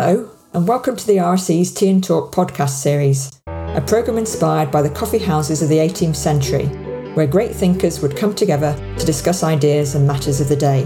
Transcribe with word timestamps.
Hello, 0.00 0.30
and 0.52 0.68
welcome 0.68 0.94
to 0.94 1.06
the 1.08 1.16
RSE's 1.16 1.74
Tea 1.74 1.90
and 1.90 2.04
Talk 2.04 2.32
podcast 2.32 2.80
series, 2.80 3.42
a 3.48 3.82
programme 3.84 4.18
inspired 4.18 4.70
by 4.70 4.80
the 4.80 4.88
coffee 4.88 5.18
houses 5.18 5.60
of 5.60 5.68
the 5.68 5.78
18th 5.78 6.14
century, 6.14 6.66
where 7.14 7.26
great 7.26 7.52
thinkers 7.52 8.00
would 8.00 8.16
come 8.16 8.32
together 8.32 8.76
to 8.96 9.04
discuss 9.04 9.42
ideas 9.42 9.96
and 9.96 10.06
matters 10.06 10.40
of 10.40 10.48
the 10.48 10.54
day. 10.54 10.84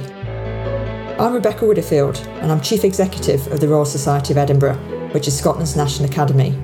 I'm 1.18 1.34
Rebekah 1.34 1.66
Widdowfield, 1.66 2.26
and 2.40 2.50
I'm 2.50 2.62
Chief 2.62 2.84
Executive 2.84 3.46
of 3.52 3.60
the 3.60 3.68
Royal 3.68 3.84
Society 3.84 4.32
of 4.32 4.38
Edinburgh, 4.38 4.78
which 5.12 5.28
is 5.28 5.36
Scotland's 5.36 5.76
national 5.76 6.08
academy. 6.08 6.56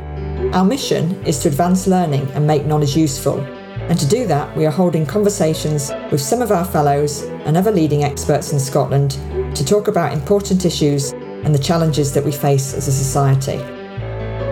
Our 0.55 0.65
mission 0.65 1.23
is 1.27 1.41
to 1.41 1.49
advance 1.49 1.87
learning 1.87 2.31
and 2.31 2.47
make 2.47 2.65
knowledge 2.65 2.97
useful, 2.97 3.41
and 3.41 3.99
to 3.99 4.09
do 4.09 4.27
that, 4.27 4.57
we 4.57 4.65
are 4.65 4.71
holding 4.71 5.05
conversations 5.05 5.93
with 6.11 6.23
some 6.23 6.41
of 6.41 6.51
our 6.51 6.65
fellows 6.65 7.25
and 7.45 7.59
other 7.59 7.73
leading 7.73 8.05
experts 8.05 8.55
in 8.55 8.59
Scotland 8.59 9.11
to 9.55 9.67
talk 9.67 9.89
about 9.89 10.15
important 10.15 10.65
issues 10.65 11.13
and 11.45 11.55
the 11.55 11.59
challenges 11.59 12.13
that 12.13 12.25
we 12.25 12.33
face 12.33 12.75
as 12.75 12.89
a 12.89 12.93
society. 12.93 13.59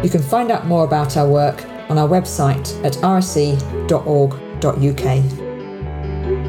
You 0.02 0.10
can 0.10 0.22
find 0.22 0.50
out 0.50 0.66
more 0.66 0.84
about 0.84 1.16
our 1.16 1.28
work 1.28 1.64
on 1.88 1.98
our 1.98 2.09
website 2.09 2.84
at 2.84 2.95
rse.org.uk. 2.95 3.56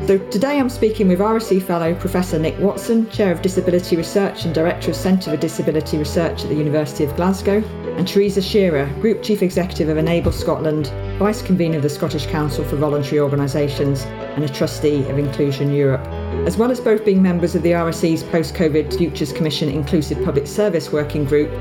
So 0.07 0.17
today 0.29 0.57
I'm 0.57 0.69
speaking 0.69 1.09
with 1.09 1.19
RSE 1.19 1.61
Fellow 1.61 1.93
Professor 1.93 2.39
Nick 2.39 2.57
Watson, 2.59 3.09
Chair 3.09 3.29
of 3.29 3.41
Disability 3.41 3.97
Research 3.97 4.45
and 4.45 4.55
Director 4.55 4.91
of 4.91 4.95
Centre 4.95 5.31
for 5.31 5.35
Disability 5.35 5.97
Research 5.97 6.43
at 6.43 6.47
the 6.47 6.55
University 6.55 7.03
of 7.03 7.13
Glasgow, 7.17 7.61
and 7.97 8.07
Theresa 8.07 8.41
Shearer, 8.41 8.85
Group 9.01 9.21
Chief 9.21 9.43
Executive 9.43 9.89
of 9.89 9.97
Enable 9.97 10.31
Scotland, 10.31 10.93
Vice 11.19 11.41
Convener 11.41 11.75
of 11.75 11.83
the 11.83 11.89
Scottish 11.89 12.25
Council 12.27 12.63
for 12.63 12.77
Voluntary 12.77 13.19
Organisations, 13.19 14.03
and 14.05 14.45
a 14.45 14.47
Trustee 14.47 15.05
of 15.09 15.19
Inclusion 15.19 15.73
Europe. 15.73 16.07
As 16.47 16.55
well 16.55 16.71
as 16.71 16.79
both 16.79 17.03
being 17.03 17.21
members 17.21 17.53
of 17.53 17.61
the 17.61 17.71
RSE's 17.71 18.23
Post 18.23 18.55
COVID 18.55 18.97
Futures 18.97 19.33
Commission 19.33 19.67
Inclusive 19.67 20.23
Public 20.23 20.47
Service 20.47 20.89
Working 20.89 21.25
Group, 21.25 21.51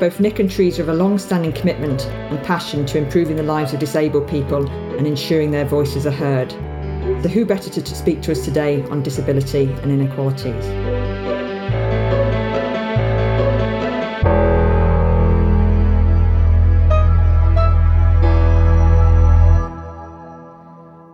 both 0.00 0.18
Nick 0.18 0.40
and 0.40 0.50
Theresa 0.50 0.78
have 0.78 0.88
a 0.88 0.92
long 0.92 1.18
standing 1.18 1.52
commitment 1.52 2.04
and 2.06 2.44
passion 2.44 2.84
to 2.86 2.98
improving 2.98 3.36
the 3.36 3.44
lives 3.44 3.72
of 3.72 3.78
disabled 3.78 4.26
people 4.26 4.68
and 4.68 5.06
ensuring 5.06 5.52
their 5.52 5.66
voices 5.66 6.04
are 6.04 6.10
heard. 6.10 6.52
So, 7.22 7.28
who 7.28 7.44
better 7.44 7.68
to, 7.70 7.82
to 7.82 7.94
speak 7.94 8.22
to 8.22 8.32
us 8.32 8.44
today 8.44 8.82
on 8.84 9.02
disability 9.02 9.64
and 9.82 9.90
inequalities? 9.90 10.64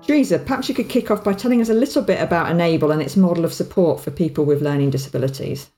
Theresa, 0.06 0.38
perhaps 0.40 0.68
you 0.68 0.74
could 0.74 0.88
kick 0.88 1.10
off 1.10 1.24
by 1.24 1.32
telling 1.32 1.60
us 1.60 1.68
a 1.68 1.74
little 1.74 2.02
bit 2.02 2.20
about 2.20 2.50
Enable 2.50 2.90
and 2.90 3.00
its 3.00 3.16
model 3.16 3.44
of 3.44 3.54
support 3.54 4.00
for 4.00 4.10
people 4.10 4.44
with 4.44 4.60
learning 4.60 4.90
disabilities. 4.90 5.70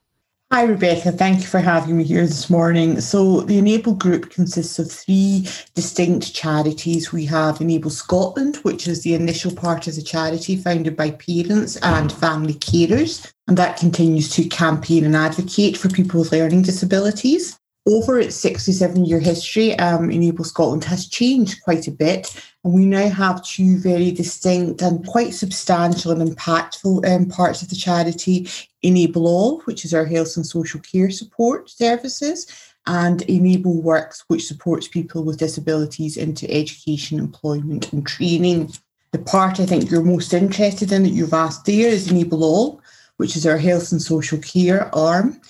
Hi, 0.52 0.64
Rebekah. 0.64 1.12
Thank 1.12 1.42
you 1.42 1.46
for 1.46 1.60
having 1.60 1.96
me 1.96 2.02
here 2.02 2.26
this 2.26 2.50
morning. 2.50 3.00
So, 3.00 3.42
the 3.42 3.56
Enable 3.56 3.94
Group 3.94 4.30
consists 4.30 4.80
of 4.80 4.90
three 4.90 5.46
distinct 5.76 6.34
charities. 6.34 7.12
We 7.12 7.24
have 7.26 7.60
Enable 7.60 7.90
Scotland, 7.90 8.56
which 8.64 8.88
is 8.88 9.04
the 9.04 9.14
initial 9.14 9.54
part 9.54 9.86
of 9.86 9.94
the 9.94 10.02
charity 10.02 10.56
founded 10.56 10.96
by 10.96 11.12
parents 11.12 11.76
and 11.76 12.12
family 12.12 12.54
carers, 12.54 13.32
and 13.46 13.56
that 13.58 13.76
continues 13.76 14.28
to 14.30 14.48
campaign 14.48 15.04
and 15.04 15.14
advocate 15.14 15.76
for 15.76 15.88
people 15.88 16.18
with 16.18 16.32
learning 16.32 16.62
disabilities. 16.62 17.59
Over 17.88 18.20
its 18.20 18.36
67 18.36 19.06
year 19.06 19.20
history, 19.20 19.76
um, 19.78 20.10
Enable 20.10 20.44
Scotland 20.44 20.84
has 20.84 21.08
changed 21.08 21.62
quite 21.62 21.88
a 21.88 21.90
bit, 21.90 22.34
and 22.62 22.74
we 22.74 22.84
now 22.84 23.08
have 23.08 23.42
two 23.42 23.78
very 23.78 24.10
distinct 24.10 24.82
and 24.82 25.06
quite 25.06 25.32
substantial 25.32 26.12
and 26.12 26.20
impactful 26.20 27.08
um, 27.08 27.26
parts 27.26 27.62
of 27.62 27.70
the 27.70 27.76
charity 27.76 28.48
Enable 28.82 29.26
All, 29.26 29.60
which 29.62 29.86
is 29.86 29.94
our 29.94 30.04
health 30.04 30.36
and 30.36 30.46
social 30.46 30.80
care 30.80 31.10
support 31.10 31.70
services, 31.70 32.46
and 32.86 33.22
Enable 33.22 33.80
Works, 33.80 34.24
which 34.28 34.46
supports 34.46 34.86
people 34.86 35.24
with 35.24 35.38
disabilities 35.38 36.18
into 36.18 36.50
education, 36.50 37.18
employment, 37.18 37.92
and 37.94 38.06
training. 38.06 38.72
The 39.12 39.20
part 39.20 39.58
I 39.58 39.64
think 39.66 39.90
you're 39.90 40.02
most 40.02 40.34
interested 40.34 40.92
in 40.92 41.02
that 41.04 41.10
you've 41.10 41.32
asked 41.32 41.64
there 41.64 41.88
is 41.88 42.10
Enable 42.10 42.44
All, 42.44 42.82
which 43.16 43.36
is 43.36 43.46
our 43.46 43.58
health 43.58 43.90
and 43.90 44.02
social 44.02 44.38
care 44.38 44.94
arm. 44.94 45.40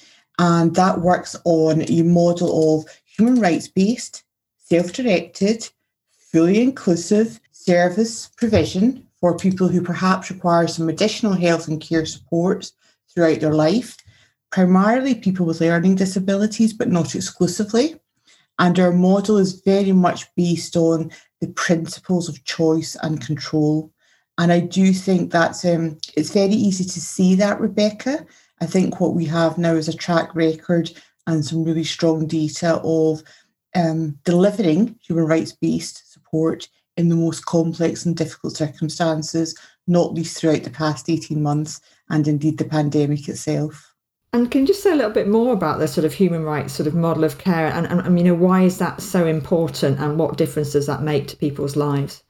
And 0.40 0.74
that 0.74 1.02
works 1.02 1.36
on 1.44 1.82
a 1.90 2.02
model 2.02 2.78
of 2.78 2.86
human 3.04 3.38
rights 3.42 3.68
based, 3.68 4.24
self 4.56 4.90
directed, 4.90 5.68
fully 6.32 6.62
inclusive 6.62 7.38
service 7.52 8.28
provision 8.38 9.06
for 9.20 9.36
people 9.36 9.68
who 9.68 9.82
perhaps 9.82 10.30
require 10.30 10.66
some 10.66 10.88
additional 10.88 11.34
health 11.34 11.68
and 11.68 11.78
care 11.78 12.06
supports 12.06 12.72
throughout 13.12 13.40
their 13.40 13.52
life, 13.52 13.98
primarily 14.50 15.14
people 15.14 15.44
with 15.44 15.60
learning 15.60 15.96
disabilities, 15.96 16.72
but 16.72 16.88
not 16.88 17.14
exclusively. 17.14 18.00
And 18.58 18.78
our 18.80 18.92
model 18.92 19.36
is 19.36 19.60
very 19.60 19.92
much 19.92 20.34
based 20.36 20.74
on 20.74 21.10
the 21.42 21.48
principles 21.48 22.30
of 22.30 22.42
choice 22.44 22.96
and 23.02 23.20
control. 23.20 23.92
And 24.38 24.50
I 24.50 24.60
do 24.60 24.94
think 24.94 25.32
that's 25.32 25.66
um, 25.66 25.98
it's 26.16 26.30
very 26.30 26.54
easy 26.54 26.84
to 26.84 27.00
see 27.00 27.34
that, 27.34 27.60
Rebekah, 27.60 28.24
I 28.60 28.66
think 28.66 29.00
what 29.00 29.14
we 29.14 29.24
have 29.26 29.58
now 29.58 29.74
is 29.74 29.88
a 29.88 29.96
track 29.96 30.34
record 30.34 30.90
and 31.26 31.44
some 31.44 31.64
really 31.64 31.84
strong 31.84 32.26
data 32.26 32.80
of 32.84 33.22
um, 33.74 34.18
delivering 34.24 34.98
human 35.06 35.26
rights 35.26 35.52
based 35.52 36.12
support 36.12 36.68
in 36.96 37.08
the 37.08 37.16
most 37.16 37.46
complex 37.46 38.04
and 38.04 38.16
difficult 38.16 38.56
circumstances, 38.56 39.56
not 39.86 40.12
least 40.12 40.36
throughout 40.36 40.64
the 40.64 40.70
past 40.70 41.08
18 41.08 41.42
months 41.42 41.80
and 42.10 42.28
indeed 42.28 42.58
the 42.58 42.64
pandemic 42.64 43.28
itself. 43.28 43.94
And 44.32 44.50
can 44.50 44.62
you 44.62 44.66
just 44.68 44.82
say 44.82 44.92
a 44.92 44.96
little 44.96 45.10
bit 45.10 45.28
more 45.28 45.52
about 45.52 45.78
the 45.78 45.88
sort 45.88 46.04
of 46.04 46.14
human 46.14 46.44
rights 46.44 46.74
sort 46.74 46.86
of 46.86 46.94
model 46.94 47.24
of 47.24 47.38
care 47.38 47.66
and, 47.66 47.86
and, 47.86 48.00
and 48.00 48.18
you 48.18 48.24
know 48.24 48.34
why 48.34 48.62
is 48.62 48.78
that 48.78 49.00
so 49.00 49.26
important 49.26 49.98
and 49.98 50.18
what 50.18 50.36
difference 50.36 50.72
does 50.72 50.86
that 50.86 51.02
make 51.02 51.28
to 51.28 51.36
people's 51.36 51.74
lives? 51.74 52.22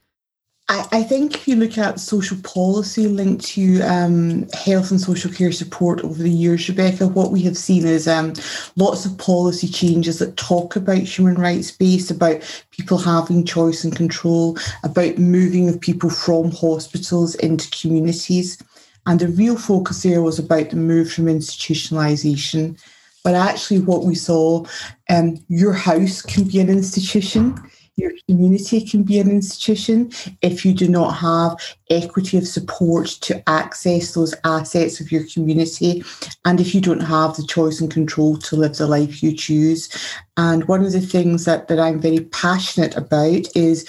I, 0.69 0.87
I 0.91 1.03
think 1.03 1.35
if 1.35 1.47
you 1.47 1.55
look 1.55 1.77
at 1.77 1.99
social 1.99 2.37
policy 2.43 3.07
linked 3.07 3.45
to 3.47 3.81
um, 3.81 4.47
health 4.53 4.91
and 4.91 5.01
social 5.01 5.31
care 5.31 5.51
support 5.51 6.01
over 6.01 6.21
the 6.21 6.29
years, 6.29 6.67
Rebekah, 6.67 7.07
what 7.07 7.31
we 7.31 7.41
have 7.43 7.57
seen 7.57 7.85
is 7.85 8.07
um, 8.07 8.33
lots 8.75 9.05
of 9.05 9.17
policy 9.17 9.67
changes 9.67 10.19
that 10.19 10.37
talk 10.37 10.75
about 10.75 10.99
human 10.99 11.35
rights 11.35 11.71
based, 11.71 12.11
about 12.11 12.41
people 12.71 12.97
having 12.97 13.45
choice 13.45 13.83
and 13.83 13.95
control, 13.95 14.57
about 14.83 15.17
moving 15.17 15.67
of 15.67 15.81
people 15.81 16.09
from 16.09 16.51
hospitals 16.51 17.35
into 17.35 17.69
communities. 17.71 18.61
And 19.07 19.19
the 19.19 19.27
real 19.29 19.57
focus 19.57 20.03
there 20.03 20.21
was 20.21 20.37
about 20.37 20.69
the 20.69 20.75
move 20.75 21.11
from 21.11 21.25
institutionalisation. 21.25 22.79
But 23.23 23.35
actually, 23.35 23.81
what 23.81 24.03
we 24.03 24.15
saw, 24.15 24.65
um, 25.09 25.37
your 25.47 25.73
house 25.73 26.21
can 26.21 26.45
be 26.45 26.59
an 26.59 26.69
institution 26.69 27.55
your 27.97 28.11
community 28.27 28.81
can 28.85 29.03
be 29.03 29.19
an 29.19 29.29
institution 29.29 30.11
if 30.41 30.65
you 30.65 30.73
do 30.73 30.87
not 30.87 31.11
have 31.11 31.57
equity 31.89 32.37
of 32.37 32.47
support 32.47 33.07
to 33.07 33.49
access 33.49 34.13
those 34.13 34.33
assets 34.43 34.99
of 34.99 35.11
your 35.11 35.25
community 35.27 36.03
and 36.45 36.61
if 36.61 36.73
you 36.73 36.81
don't 36.81 37.01
have 37.01 37.35
the 37.35 37.45
choice 37.45 37.81
and 37.81 37.91
control 37.91 38.37
to 38.37 38.55
live 38.55 38.77
the 38.77 38.87
life 38.87 39.21
you 39.21 39.35
choose. 39.35 39.89
And 40.37 40.67
one 40.67 40.83
of 40.85 40.93
the 40.93 41.01
things 41.01 41.45
that, 41.45 41.67
that 41.67 41.79
I'm 41.79 41.99
very 41.99 42.21
passionate 42.21 42.95
about 42.95 43.55
is 43.55 43.85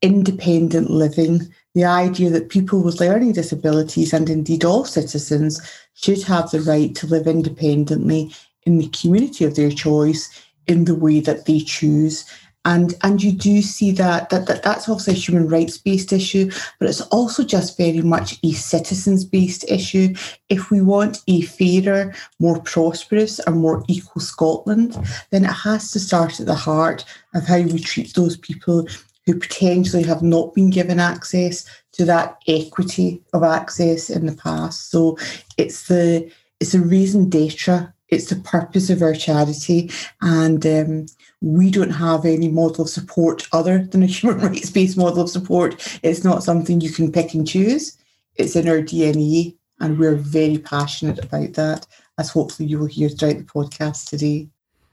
independent 0.00 0.90
living. 0.90 1.52
The 1.74 1.84
idea 1.84 2.30
that 2.30 2.48
people 2.48 2.82
with 2.82 3.00
learning 3.00 3.32
disabilities 3.32 4.12
and 4.12 4.30
indeed 4.30 4.64
all 4.64 4.84
citizens 4.84 5.60
should 5.94 6.22
have 6.22 6.50
the 6.50 6.60
right 6.60 6.94
to 6.96 7.06
live 7.06 7.26
independently 7.26 8.34
in 8.64 8.78
the 8.78 8.88
community 8.88 9.44
of 9.44 9.54
their 9.54 9.70
choice 9.70 10.30
in 10.66 10.86
the 10.86 10.94
way 10.94 11.20
that 11.20 11.44
they 11.44 11.60
choose 11.60 12.24
and 12.64 12.94
and 13.02 13.22
you 13.22 13.32
do 13.32 13.62
see 13.62 13.90
that 13.92 14.30
that, 14.30 14.46
that 14.46 14.62
that's 14.62 14.88
obviously 14.88 15.14
a 15.14 15.16
human 15.16 15.48
rights 15.48 15.78
based 15.78 16.12
issue 16.12 16.50
but 16.78 16.88
it's 16.88 17.02
also 17.02 17.44
just 17.44 17.76
very 17.76 18.00
much 18.00 18.38
a 18.42 18.52
citizens 18.52 19.24
based 19.24 19.64
issue. 19.70 20.14
If 20.48 20.70
we 20.70 20.80
want 20.80 21.22
a 21.26 21.42
fairer 21.42 22.14
more 22.38 22.60
prosperous 22.60 23.38
and 23.40 23.56
more 23.56 23.84
equal 23.88 24.22
scotland 24.22 24.96
then 25.30 25.44
it 25.44 25.52
has 25.52 25.90
to 25.92 26.00
start 26.00 26.40
at 26.40 26.46
the 26.46 26.54
heart 26.54 27.04
of 27.34 27.46
how 27.46 27.60
we 27.60 27.78
treat 27.78 28.14
those 28.14 28.36
people 28.36 28.86
who 29.26 29.38
potentially 29.38 30.02
have 30.02 30.22
not 30.22 30.54
been 30.54 30.70
given 30.70 31.00
access 31.00 31.64
to 31.92 32.04
that 32.04 32.36
equity 32.46 33.22
of 33.32 33.42
access 33.42 34.10
in 34.10 34.26
the 34.26 34.36
past. 34.36 34.90
So 34.90 35.16
it's 35.56 35.88
the 35.88 36.30
it's 36.60 36.74
a 36.74 36.80
raison 36.80 37.28
d'etre 37.28 37.93
it's 38.08 38.30
the 38.30 38.36
purpose 38.36 38.90
of 38.90 39.02
our 39.02 39.14
charity 39.14 39.90
and 40.20 40.66
um, 40.66 41.06
we 41.40 41.70
don't 41.70 41.90
have 41.90 42.24
any 42.24 42.48
model 42.48 42.84
of 42.84 42.90
support 42.90 43.48
other 43.52 43.84
than 43.84 44.02
a 44.02 44.06
human 44.06 44.38
rights 44.40 44.70
based 44.70 44.96
model 44.96 45.22
of 45.22 45.30
support. 45.30 45.98
It's 46.02 46.24
not 46.24 46.42
something 46.42 46.80
you 46.80 46.90
can 46.90 47.12
pick 47.12 47.34
and 47.34 47.46
choose. 47.46 47.96
It's 48.36 48.56
in 48.56 48.68
our 48.68 48.78
DNA, 48.78 49.56
and 49.80 49.98
we're 49.98 50.16
very 50.16 50.58
passionate 50.58 51.22
about 51.22 51.52
that, 51.54 51.86
as 52.18 52.30
hopefully 52.30 52.68
you 52.68 52.78
will 52.78 52.86
hear 52.86 53.08
throughout 53.08 53.38
the 53.38 53.44
podcast 53.44 54.08
today. 54.08 54.48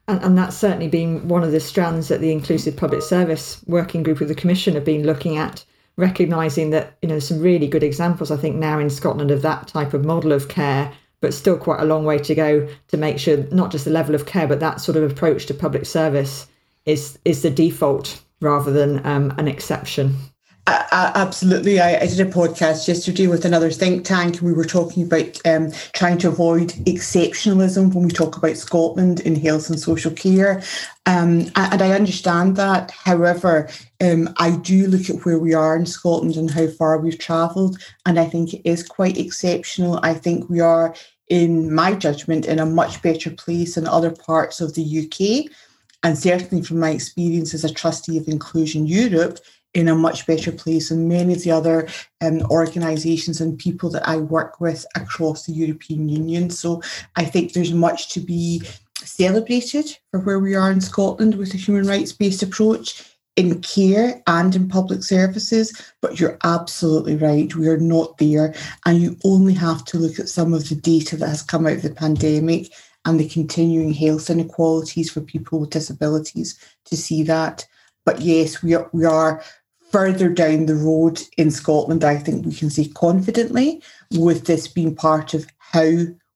And, 0.07 0.21
and 0.23 0.37
that's 0.37 0.57
certainly 0.57 0.89
been 0.89 1.27
one 1.27 1.43
of 1.43 1.51
the 1.51 1.59
strands 1.59 2.07
that 2.09 2.21
the 2.21 2.31
Inclusive 2.31 2.77
Public 2.77 3.01
Service 3.01 3.63
Working 3.65 4.03
Group 4.03 4.21
of 4.21 4.27
the 4.27 4.35
Commission 4.35 4.75
have 4.75 4.85
been 4.85 5.05
looking 5.05 5.37
at, 5.37 5.65
recognising 5.97 6.69
that 6.71 6.97
you 7.01 7.09
know 7.09 7.19
some 7.19 7.39
really 7.39 7.67
good 7.67 7.83
examples, 7.83 8.29
I 8.29 8.37
think, 8.37 8.57
now 8.57 8.77
in 8.77 8.89
Scotland 8.89 9.31
of 9.31 9.41
that 9.41 9.67
type 9.67 9.93
of 9.93 10.05
model 10.05 10.31
of 10.31 10.49
care 10.49 10.91
but 11.21 11.33
still 11.33 11.57
quite 11.57 11.79
a 11.79 11.85
long 11.85 12.03
way 12.03 12.17
to 12.17 12.35
go 12.35 12.67
to 12.87 12.97
make 12.97 13.17
sure 13.19 13.37
not 13.51 13.71
just 13.71 13.85
the 13.85 13.91
level 13.91 14.15
of 14.15 14.25
care, 14.25 14.47
but 14.47 14.59
that 14.59 14.81
sort 14.81 14.97
of 14.97 15.09
approach 15.09 15.45
to 15.45 15.53
public 15.53 15.85
service 15.85 16.47
is 16.85 17.17
is 17.23 17.43
the 17.43 17.49
default 17.49 18.21
rather 18.41 18.71
than 18.71 19.05
um, 19.05 19.33
an 19.37 19.47
exception. 19.47 20.15
Uh, 20.67 21.11
absolutely. 21.15 21.79
I, 21.79 22.01
I, 22.01 22.05
did 22.05 22.19
a 22.19 22.29
podcast 22.29 22.87
yesterday 22.87 23.25
with 23.25 23.45
another 23.45 23.71
think 23.71 24.05
tank, 24.05 24.35
and 24.35 24.47
we 24.47 24.53
were 24.53 24.65
talking 24.65 25.03
about 25.03 25.39
um, 25.45 25.71
trying 25.93 26.19
to 26.19 26.27
avoid 26.27 26.69
exceptionalism 26.85 27.91
when 27.93 28.05
we 28.05 28.11
talk 28.11 28.37
about 28.37 28.57
Scotland 28.57 29.21
in 29.21 29.35
health 29.35 29.69
and 29.69 29.79
social 29.79 30.11
care. 30.11 30.61
Um, 31.07 31.49
and 31.55 31.81
I 31.81 31.93
understand 31.93 32.57
that. 32.57 32.91
However, 32.91 33.69
um, 34.01 34.29
I 34.37 34.51
do 34.51 34.85
look 34.85 35.09
at 35.09 35.25
where 35.25 35.39
we 35.39 35.55
are 35.55 35.75
in 35.75 35.87
Scotland 35.87 36.35
and 36.35 36.51
how 36.51 36.67
far 36.67 36.99
we've 36.99 37.17
travelled, 37.17 37.79
and 38.05 38.19
I 38.19 38.25
think 38.25 38.53
it 38.53 38.61
is 38.63 38.87
quite 38.87 39.17
exceptional. 39.17 39.99
I 40.03 40.13
think 40.13 40.47
we 40.47 40.59
are, 40.59 40.93
in 41.27 41.73
my 41.73 41.95
judgment, 41.95 42.45
in 42.45 42.59
a 42.59 42.67
much 42.67 43.01
better 43.01 43.31
place 43.31 43.75
than 43.75 43.87
other 43.87 44.11
parts 44.11 44.61
of 44.61 44.75
the 44.75 44.83
UK. 44.83 45.51
And 46.03 46.17
certainly 46.17 46.63
from 46.63 46.79
my 46.79 46.91
experience 46.91 47.53
as 47.53 47.63
a 47.63 47.73
trustee 47.73 48.17
of 48.17 48.27
Inclusion 48.27 48.87
Europe, 48.87 49.39
in 49.73 49.87
a 49.87 49.95
much 49.95 50.27
better 50.27 50.51
place 50.51 50.89
than 50.89 51.07
many 51.07 51.33
of 51.33 51.43
the 51.43 51.51
other 51.51 51.87
um, 52.21 52.41
organisations 52.49 53.39
and 53.39 53.57
people 53.57 53.89
that 53.89 54.07
I 54.07 54.17
work 54.17 54.59
with 54.59 54.85
across 54.95 55.45
the 55.45 55.53
European 55.53 56.09
Union. 56.09 56.49
So 56.49 56.81
I 57.15 57.25
think 57.25 57.53
there's 57.53 57.73
much 57.73 58.09
to 58.13 58.19
be 58.19 58.63
celebrated 58.95 59.97
for 60.11 60.19
where 60.19 60.39
we 60.39 60.55
are 60.55 60.71
in 60.71 60.81
Scotland 60.81 61.35
with 61.35 61.53
a 61.53 61.57
human 61.57 61.87
rights 61.87 62.11
based 62.11 62.43
approach 62.43 63.11
in 63.37 63.61
care 63.61 64.21
and 64.27 64.55
in 64.55 64.67
public 64.67 65.03
services, 65.03 65.93
but 66.01 66.19
you're 66.19 66.37
absolutely 66.43 67.15
right. 67.15 67.55
We 67.55 67.69
are 67.69 67.77
not 67.77 68.17
there. 68.17 68.53
And 68.85 69.01
you 69.01 69.17
only 69.23 69.53
have 69.53 69.85
to 69.85 69.97
look 69.97 70.19
at 70.19 70.29
some 70.29 70.53
of 70.53 70.67
the 70.67 70.75
data 70.75 71.15
that 71.17 71.29
has 71.29 71.41
come 71.41 71.65
out 71.65 71.77
of 71.77 71.81
the 71.81 71.91
pandemic 71.91 72.73
and 73.05 73.19
the 73.19 73.29
continuing 73.29 73.93
health 73.93 74.29
inequalities 74.29 75.09
for 75.09 75.21
people 75.21 75.59
with 75.59 75.71
disabilities 75.71 76.59
to 76.85 76.97
see 76.97 77.23
that. 77.23 77.65
But 78.05 78.21
yes, 78.21 78.61
we 78.61 78.75
are, 78.75 78.89
we 78.93 79.05
are 79.05 79.43
further 79.91 80.29
down 80.29 80.65
the 80.65 80.75
road 80.75 81.21
in 81.37 81.51
Scotland, 81.51 82.03
I 82.03 82.17
think 82.17 82.45
we 82.45 82.53
can 82.53 82.69
say 82.69 82.87
confidently, 82.87 83.81
with 84.11 84.45
this 84.45 84.67
being 84.67 84.95
part 84.95 85.33
of 85.33 85.45
how 85.57 85.91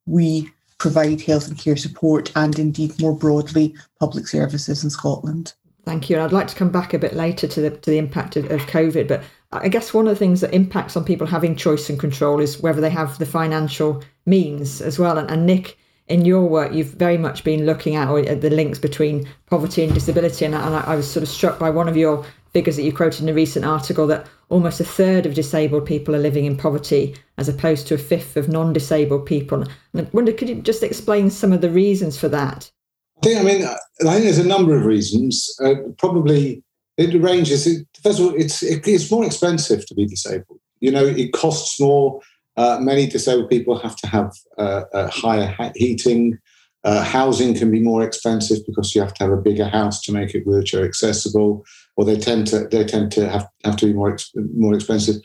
we 0.05 0.49
provide 0.77 1.21
health 1.21 1.47
and 1.47 1.57
care 1.57 1.77
support 1.77 2.31
and 2.35 2.59
indeed 2.59 2.99
more 2.99 3.15
broadly 3.15 3.75
public 3.99 4.27
services 4.27 4.83
in 4.83 4.89
Scotland. 4.89 5.53
Thank 5.85 6.09
you. 6.09 6.15
And 6.15 6.25
I'd 6.25 6.33
like 6.33 6.47
to 6.47 6.55
come 6.55 6.71
back 6.71 6.93
a 6.93 6.99
bit 6.99 7.13
later 7.13 7.47
to 7.47 7.61
the 7.61 7.69
to 7.69 7.91
the 7.91 7.97
impact 7.97 8.35
of, 8.35 8.49
of 8.51 8.61
COVID, 8.61 9.07
but 9.07 9.23
I 9.51 9.69
guess 9.69 9.93
one 9.93 10.07
of 10.07 10.13
the 10.13 10.19
things 10.19 10.41
that 10.41 10.53
impacts 10.53 10.97
on 10.97 11.05
people 11.05 11.27
having 11.27 11.55
choice 11.55 11.89
and 11.89 11.99
control 11.99 12.41
is 12.41 12.61
whether 12.61 12.81
they 12.81 12.89
have 12.89 13.17
the 13.19 13.25
financial 13.25 14.03
means 14.25 14.81
as 14.81 14.99
well. 14.99 15.17
And, 15.17 15.29
and 15.29 15.45
Nick, 15.45 15.77
in 16.07 16.25
your 16.25 16.43
work, 16.43 16.73
you've 16.73 16.93
very 16.93 17.17
much 17.17 17.43
been 17.43 17.65
looking 17.65 17.95
at, 17.95 18.09
at 18.09 18.41
the 18.41 18.49
links 18.49 18.79
between 18.79 19.27
poverty 19.45 19.83
and 19.83 19.93
disability. 19.93 20.43
And, 20.43 20.55
and 20.55 20.75
I, 20.75 20.81
I 20.81 20.95
was 20.95 21.09
sort 21.09 21.23
of 21.23 21.29
struck 21.29 21.57
by 21.59 21.69
one 21.69 21.87
of 21.87 21.95
your 21.95 22.25
figures 22.55 22.77
that 22.77 22.83
you 22.83 22.93
quoted 22.93 23.21
in 23.21 23.27
a 23.27 23.33
recent 23.33 23.65
article 23.65 24.07
that 24.07 24.27
almost 24.47 24.79
a 24.79 24.85
third 24.85 25.25
of 25.25 25.33
disabled 25.33 25.85
people 25.85 26.15
are 26.15 26.19
living 26.19 26.45
in 26.45 26.55
poverty 26.55 27.13
as 27.37 27.49
opposed 27.49 27.85
to 27.85 27.93
a 27.93 27.97
fifth 27.97 28.37
of 28.37 28.47
non-disabled 28.47 29.25
people. 29.25 29.61
And 29.61 29.69
I 30.07 30.07
wonder, 30.13 30.31
could 30.31 30.47
you 30.47 30.61
just 30.61 30.81
explain 30.81 31.29
some 31.29 31.51
of 31.51 31.59
the 31.59 31.69
reasons 31.69 32.17
for 32.17 32.29
that? 32.29 32.71
I 33.17 33.25
think, 33.25 33.39
I 33.41 33.43
mean, 33.43 33.65
I 33.65 34.13
think 34.13 34.23
there's 34.23 34.37
a 34.37 34.47
number 34.47 34.73
of 34.73 34.85
reasons. 34.85 35.53
Uh, 35.61 35.75
probably 35.97 36.63
it 36.95 37.21
ranges. 37.21 37.67
It, 37.67 37.85
first 38.01 38.19
of 38.19 38.27
all, 38.27 38.33
it's 38.35 38.63
it, 38.63 38.87
it's 38.87 39.11
more 39.11 39.25
expensive 39.25 39.85
to 39.87 39.93
be 39.93 40.05
disabled. 40.05 40.61
You 40.79 40.91
know, 40.91 41.05
it 41.05 41.33
costs 41.33 41.77
more. 41.77 42.21
Uh, 42.55 42.77
many 42.79 43.05
disabled 43.05 43.49
people 43.49 43.77
have 43.79 43.97
to 43.97 44.07
have 44.07 44.31
uh, 44.57 45.09
higher 45.09 45.53
heating. 45.75 46.39
Uh, 46.85 47.03
housing 47.03 47.53
can 47.53 47.69
be 47.69 47.81
more 47.81 48.01
expensive 48.01 48.59
because 48.65 48.95
you 48.95 49.01
have 49.01 49.13
to 49.15 49.23
have 49.25 49.33
a 49.33 49.41
bigger 49.41 49.67
house 49.67 50.01
to 50.03 50.13
make 50.13 50.33
it 50.33 50.47
wheelchair 50.47 50.85
accessible 50.85 51.65
or 51.95 52.05
they 52.05 52.17
tend 52.17 52.47
to 52.47 52.67
they 52.69 52.83
tend 52.83 53.11
to 53.13 53.29
have, 53.29 53.47
have 53.63 53.77
to 53.77 53.85
be 53.85 53.93
more 53.93 54.17
more 54.55 54.73
expensive, 54.73 55.15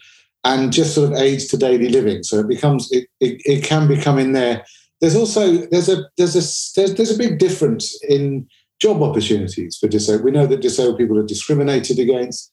and 0.45 0.73
just 0.73 0.95
sort 0.95 1.13
of 1.13 1.19
aids 1.19 1.47
to 1.49 1.57
daily 1.57 1.89
living. 1.89 2.23
So 2.23 2.39
it 2.39 2.49
becomes 2.49 2.91
it, 2.93 3.09
it, 3.21 3.41
it 3.45 3.65
can 3.65 3.89
become 3.89 4.19
in 4.19 4.33
there. 4.33 4.65
There's 5.01 5.17
also 5.17 5.67
there's 5.67 5.89
a 5.89 6.05
there's 6.17 6.37
a 6.37 6.45
there's, 6.77 6.95
there's 6.95 7.15
a 7.15 7.19
big 7.19 7.39
difference 7.39 7.99
in 8.05 8.47
job 8.81 9.03
opportunities 9.03 9.77
for 9.77 9.89
disabled. 9.89 10.25
We 10.25 10.31
know 10.31 10.47
that 10.47 10.63
disabled 10.63 10.99
people 10.99 11.19
are 11.19 11.27
discriminated 11.27 11.99
against, 11.99 12.53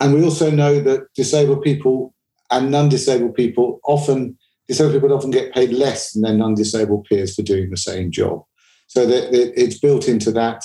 and 0.00 0.14
we 0.14 0.24
also 0.24 0.50
know 0.50 0.80
that 0.80 1.12
disabled 1.14 1.62
people 1.62 2.14
and 2.50 2.70
non-disabled 2.70 3.34
people 3.34 3.80
often 3.84 4.38
disabled 4.66 4.94
people 4.94 5.16
often 5.16 5.30
get 5.30 5.52
paid 5.52 5.70
less 5.70 6.12
than 6.12 6.22
their 6.22 6.34
non-disabled 6.34 7.06
peers 7.08 7.34
for 7.34 7.42
doing 7.42 7.70
the 7.70 7.76
same 7.76 8.10
job. 8.10 8.42
So 8.86 9.06
that, 9.06 9.30
it's 9.32 9.78
built 9.78 10.08
into 10.08 10.30
that. 10.32 10.64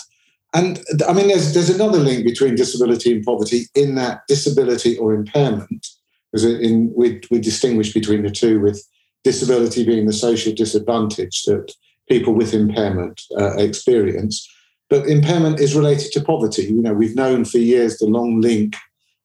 And 0.54 0.84
I 1.08 1.14
mean, 1.14 1.28
there's 1.30 1.54
there's 1.54 1.70
another 1.70 1.98
link 1.98 2.26
between 2.26 2.56
disability 2.56 3.12
and 3.12 3.24
poverty 3.24 3.66
in 3.74 3.96
that 3.96 4.22
disability 4.28 4.98
or 4.98 5.14
impairment, 5.14 5.88
because 6.32 6.46
in, 6.46 6.94
we 6.96 7.22
we 7.32 7.40
distinguish 7.40 7.94
between 7.94 8.24
the 8.24 8.30
two, 8.30 8.60
with 8.60 8.84
disability 9.24 9.84
being 9.84 10.06
the 10.06 10.14
social 10.14 10.54
disadvantage 10.54 11.44
that 11.44 11.74
people 12.08 12.34
with 12.34 12.54
impairment 12.54 13.22
uh, 13.40 13.56
experience, 13.56 14.48
but 14.90 15.08
impairment 15.08 15.60
is 15.60 15.76
related 15.76 16.12
to 16.12 16.22
poverty. 16.22 16.64
You 16.64 16.82
know, 16.82 16.94
we've 16.94 17.16
known 17.16 17.46
for 17.46 17.58
years 17.58 17.98
the 17.98 18.06
long 18.06 18.42
link 18.42 18.76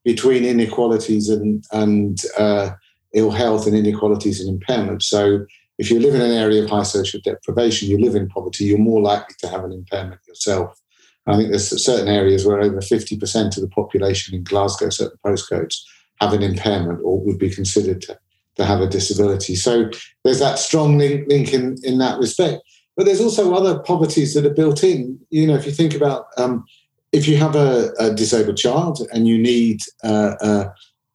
between 0.05 0.45
inequalities 0.45 1.29
and 1.29 1.63
and 1.73 2.23
uh, 2.39 2.71
ill 3.13 3.31
health 3.31 3.67
and 3.67 3.77
inequalities 3.77 4.41
and 4.41 4.49
impairment. 4.49 5.03
So 5.03 5.45
if 5.79 5.91
you 5.91 6.01
live 6.01 6.15
in 6.15 6.23
an 6.23 6.33
area 6.33 6.65
of 6.65 6.71
high 6.71 6.85
social 6.85 7.21
deprivation, 7.23 7.89
you 7.89 7.99
live 8.01 8.15
in 8.15 8.29
poverty, 8.29 8.65
you're 8.65 8.79
more 8.79 9.03
likely 9.03 9.35
to 9.41 9.49
have 9.49 9.65
an 9.65 9.73
impairment 9.73 10.21
yourself. 10.27 10.81
I 11.29 11.37
think 11.37 11.51
there's 11.51 11.85
certain 11.85 12.09
areas 12.09 12.47
where 12.47 12.61
over 12.61 12.79
50% 12.79 13.57
of 13.57 13.63
the 13.63 13.69
population 13.69 14.35
in 14.35 14.45
Glasgow, 14.45 14.89
certain 14.89 15.19
postcodes, 15.25 15.77
have 16.21 16.33
an 16.33 16.43
impairment 16.43 17.01
or 17.05 17.21
would 17.21 17.39
be 17.39 17.51
considered 17.51 18.01
to, 18.03 18.19
to 18.57 18.65
have 18.65 18.81
a 18.81 18.89
disability. 18.89 19.55
So 19.55 19.91
there's 20.25 20.41
that 20.41 20.59
strong 20.59 20.99
link, 20.99 21.29
link 21.29 21.53
in, 21.53 21.77
in 21.83 21.99
that 21.99 22.19
respect. 22.19 22.63
But 22.97 23.05
there's 23.05 23.21
also 23.21 23.55
other 23.55 23.79
poverties 23.79 24.35
that 24.35 24.47
are 24.47 24.55
built 24.55 24.83
in. 24.83 25.21
You 25.31 25.47
know, 25.47 25.55
if 25.55 25.67
you 25.67 25.73
think 25.73 25.95
about 25.95 26.27
um, 26.37 26.65
if 27.13 27.29
you 27.29 27.37
have 27.37 27.55
a, 27.55 27.93
a, 27.99 28.13
disabled 28.13 28.57
child 28.57 29.07
and 29.13 29.29
you 29.29 29.39
need 29.39 29.83
uh, 30.03 30.35
uh, 30.41 30.65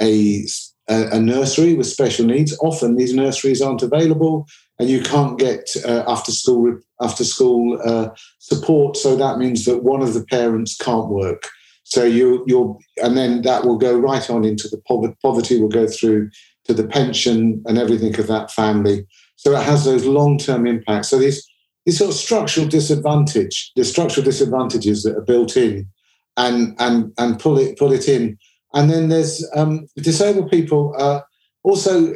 a, 0.01 0.45
a, 0.87 1.19
nursery 1.19 1.73
with 1.73 1.87
special 1.87 2.25
needs, 2.25 2.57
often 2.61 2.95
these 2.95 3.13
nurseries 3.13 3.61
aren't 3.61 3.83
available 3.83 4.47
and 4.83 4.91
you 4.91 5.01
can't 5.01 5.39
get 5.39 5.69
uh, 5.85 6.03
after 6.07 6.33
school 6.33 6.77
after 6.99 7.23
school 7.23 7.81
uh, 7.85 8.09
support. 8.39 8.97
So 8.97 9.15
that 9.15 9.37
means 9.37 9.63
that 9.63 9.81
one 9.81 10.01
of 10.01 10.13
the 10.13 10.25
parents 10.25 10.75
can't 10.75 11.07
work. 11.07 11.47
So 11.85 12.03
you 12.03 12.43
you're 12.47 12.77
and 13.01 13.15
then 13.15 13.43
that 13.43 13.63
will 13.63 13.77
go 13.77 13.97
right 13.97 14.29
on 14.29 14.43
into 14.43 14.67
the 14.67 14.81
poverty. 14.85 15.15
Poverty 15.21 15.61
will 15.61 15.69
go 15.69 15.87
through 15.87 16.31
to 16.65 16.73
the 16.73 16.85
pension 16.85 17.63
and 17.65 17.77
everything 17.77 18.19
of 18.19 18.27
that 18.27 18.51
family. 18.51 19.07
So 19.37 19.53
it 19.53 19.63
has 19.63 19.85
those 19.85 20.05
long 20.05 20.37
term 20.37 20.67
impacts. 20.67 21.07
So 21.07 21.17
these 21.17 21.47
these 21.85 21.97
sort 21.97 22.11
of 22.11 22.17
structural 22.17 22.67
disadvantage, 22.67 23.71
the 23.77 23.85
structural 23.85 24.25
disadvantages 24.25 25.03
that 25.03 25.15
are 25.15 25.21
built 25.21 25.55
in, 25.55 25.87
and 26.35 26.75
and 26.79 27.13
and 27.17 27.39
pull 27.39 27.57
it 27.57 27.79
pull 27.79 27.93
it 27.93 28.09
in. 28.09 28.37
And 28.73 28.89
then 28.89 29.07
there's 29.07 29.49
um, 29.55 29.87
disabled 29.95 30.51
people. 30.51 30.93
Uh, 30.97 31.21
also, 31.63 32.13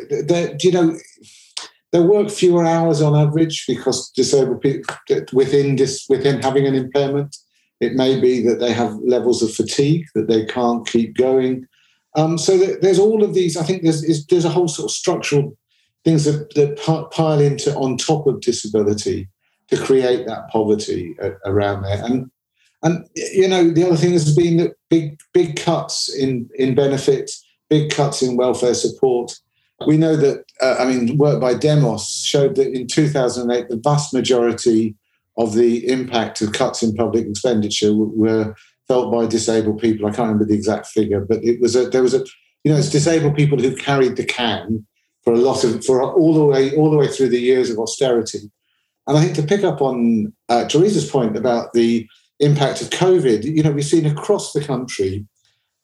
you 0.62 0.72
know, 0.72 0.98
they 1.92 2.00
work 2.02 2.30
fewer 2.30 2.66
hours 2.66 3.02
on 3.02 3.16
average 3.16 3.66
because 3.68 4.10
disabled 4.12 4.62
people 4.62 4.96
within 5.32 5.76
this 5.76 6.06
within 6.10 6.42
having 6.42 6.68
an 6.68 6.76
impairment. 6.76 7.36
It 7.80 7.94
may 7.94 8.20
be 8.20 8.42
that 8.42 8.60
they 8.60 8.74
have 8.74 8.96
levels 8.96 9.44
of 9.44 9.54
fatigue 9.54 10.06
that 10.16 10.28
they 10.28 10.46
can't 10.46 10.88
keep 10.88 11.16
going. 11.16 11.68
Um, 12.16 12.38
so 12.38 12.58
there's 12.58 13.00
all 13.00 13.24
of 13.24 13.34
these. 13.34 13.56
I 13.56 13.64
think 13.64 13.84
there's 13.84 14.26
there's 14.28 14.46
a 14.46 14.50
whole 14.50 14.68
sort 14.68 14.92
of 14.92 14.96
structural 14.96 15.56
things 16.04 16.26
that, 16.26 16.54
that 16.56 16.78
pile 17.12 17.40
into 17.40 17.76
on 17.76 17.98
top 17.98 18.28
of 18.28 18.42
disability 18.42 19.28
to 19.70 19.78
create 19.78 20.26
that 20.26 20.50
poverty 20.50 21.16
around 21.46 21.84
there. 21.84 22.04
And 22.04 22.32
and 22.84 23.08
you 23.16 23.48
know 23.48 23.70
the 23.70 23.86
other 23.86 23.98
thing 23.98 24.14
has 24.14 24.36
been 24.36 24.58
that 24.58 24.74
big 24.90 25.20
big 25.34 25.56
cuts 25.56 26.14
in 26.14 26.50
in 26.56 26.76
benefits, 26.76 27.46
big 27.70 27.92
cuts 27.92 28.22
in 28.22 28.36
welfare 28.36 28.74
support 28.74 29.38
we 29.86 29.98
know 29.98 30.16
that, 30.16 30.44
uh, 30.62 30.76
I 30.80 30.86
mean, 30.86 31.18
work 31.18 31.40
by 31.40 31.54
Demos 31.54 32.24
showed 32.26 32.56
that 32.56 32.74
in 32.74 32.88
2008, 32.88 33.70
the 33.70 33.78
vast 33.78 34.14
majority 34.14 34.96
of 35.38 35.54
the 35.54 35.88
impact 35.88 36.42
of 36.42 36.54
cuts 36.54 36.82
in 36.82 36.96
public 36.96 37.28
expenditure 37.28 37.94
were 37.94 38.56
felt 38.88 39.12
by 39.12 39.28
disabled 39.28 39.80
people. 39.80 40.08
I 40.08 40.10
can't 40.10 40.30
remember 40.30 40.46
the 40.46 40.56
exact 40.56 40.88
figure, 40.88 41.22
but 41.22 41.44
it 41.44 41.62
was 41.62 41.76
a, 41.76 41.90
there 41.90 42.02
was 42.02 42.16
a, 42.16 42.26
you 42.64 42.72
know, 42.72 42.78
it's 42.78 42.90
disabled 42.90 43.36
people 43.36 43.60
who 43.60 43.76
carried 43.76 44.16
the 44.16 44.26
can 44.26 44.86
for 45.24 45.34
a 45.34 45.38
lot 45.38 45.64
of, 45.64 45.86
for 45.86 46.02
all 46.02 46.34
the 46.34 46.44
way, 46.44 46.76
all 46.76 46.90
the 46.90 46.98
way 46.98 47.08
through 47.08 47.30
the 47.30 47.40
years 47.40 47.70
of 47.70 47.78
austerity. 47.78 48.50
And 49.06 49.18
I 49.18 49.22
think 49.22 49.36
to 49.36 49.44
pick 49.44 49.64
up 49.64 49.82
on 49.82 50.34
uh, 50.50 50.64
Theresa's 50.66 51.10
point 51.10 51.38
about 51.38 51.74
the 51.74 52.08
impact 52.40 52.82
of 52.82 52.90
COVID, 52.90 53.44
you 53.44 53.62
know, 53.62 53.72
we've 53.72 53.86
seen 53.86 54.06
across 54.06 54.54
the 54.54 54.64
country, 54.64 55.26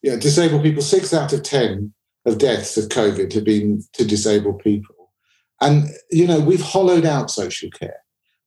you 0.01 0.11
know, 0.11 0.19
disabled 0.19 0.63
people, 0.63 0.81
six 0.81 1.13
out 1.13 1.31
of 1.31 1.43
10 1.43 1.93
of 2.25 2.37
deaths 2.37 2.77
of 2.77 2.89
COVID 2.89 3.33
have 3.33 3.43
been 3.43 3.83
to 3.93 4.05
disabled 4.05 4.59
people. 4.59 5.11
And, 5.61 5.89
you 6.11 6.27
know, 6.27 6.39
we've 6.39 6.61
hollowed 6.61 7.05
out 7.05 7.31
social 7.31 7.69
care. 7.69 7.97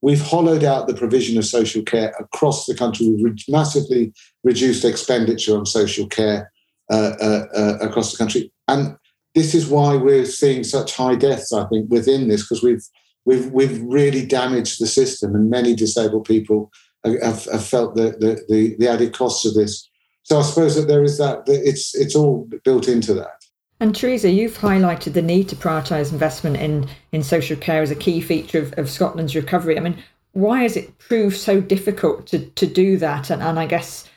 We've 0.03 0.21
hollowed 0.21 0.65
out 0.65 0.87
the 0.87 0.95
provision 0.95 1.39
of 1.39 1.45
social 1.45 1.83
care 1.83 2.15
across 2.21 2.67
the 2.67 2.75
country. 2.75 3.09
We've 3.09 3.25
re- 3.25 3.45
massively 3.49 4.13
reduced 4.45 4.85
expenditure 4.85 5.57
on 5.57 5.67
social 5.67 6.07
care 6.07 6.53
uh, 6.91 7.13
uh, 7.21 7.47
uh, 7.55 7.79
across 7.81 8.13
the 8.13 8.19
country. 8.19 8.53
And 8.69 8.97
this 9.35 9.55
is 9.55 9.67
why 9.67 9.97
we're 9.97 10.27
seeing 10.27 10.65
such 10.65 10.95
high 10.95 11.15
deaths, 11.17 11.53
I 11.53 11.67
think, 11.67 11.91
within 11.91 12.29
this, 12.29 12.43
because 12.43 12.63
we've, 12.63 12.83
we've, 13.25 13.51
we've 13.53 13.81
really 13.83 14.25
damaged 14.25 14.81
the 14.81 14.87
system, 14.87 15.35
and 15.35 15.51
many 15.51 15.75
disabled 15.75 16.25
people 16.25 16.71
have, 17.05 17.45
have 17.47 17.65
felt 17.65 17.97
the, 17.97 18.17
the, 18.19 18.45
the, 18.49 18.77
the 18.79 18.89
added 18.89 19.13
costs 19.15 19.45
of 19.47 19.55
this. 19.55 19.89
So 20.23 20.39
I 20.39 20.43
suppose 20.43 20.75
that 20.77 20.89
there 20.89 21.05
is 21.05 21.19
that, 21.19 21.47
that 21.47 21.69
it's, 21.69 21.95
it's 21.95 22.17
all 22.17 22.49
built 22.65 22.89
into 22.89 23.15
that. 23.15 23.36
And 23.79 23.95
Theresa, 23.95 24.31
you've 24.31 24.59
highlighted 24.59 25.13
the 25.13 25.23
need 25.23 25.49
to 25.51 25.57
prioritise 25.57 26.13
investment 26.13 26.57
in, 26.57 26.89
in 27.13 27.23
social 27.23 27.57
care 27.57 27.83
as 27.83 27.91
a 27.91 27.97
key 27.97 28.21
feature 28.21 28.61
of, 28.61 28.73
of 28.79 28.89
Scotland's 28.89 29.37
recovery. 29.37 29.77
I 29.77 29.81
mean, 29.81 30.03
why 30.33 30.63
has 30.63 30.77
it 30.77 30.97
proved 30.99 31.37
so 31.37 31.61
difficult 31.61 32.27
to, 32.29 32.47
to 32.51 32.67
do 32.67 32.97
that? 32.99 33.29
And, 33.31 33.43
and 33.43 33.59
I 33.59 33.67
guess 33.67 34.09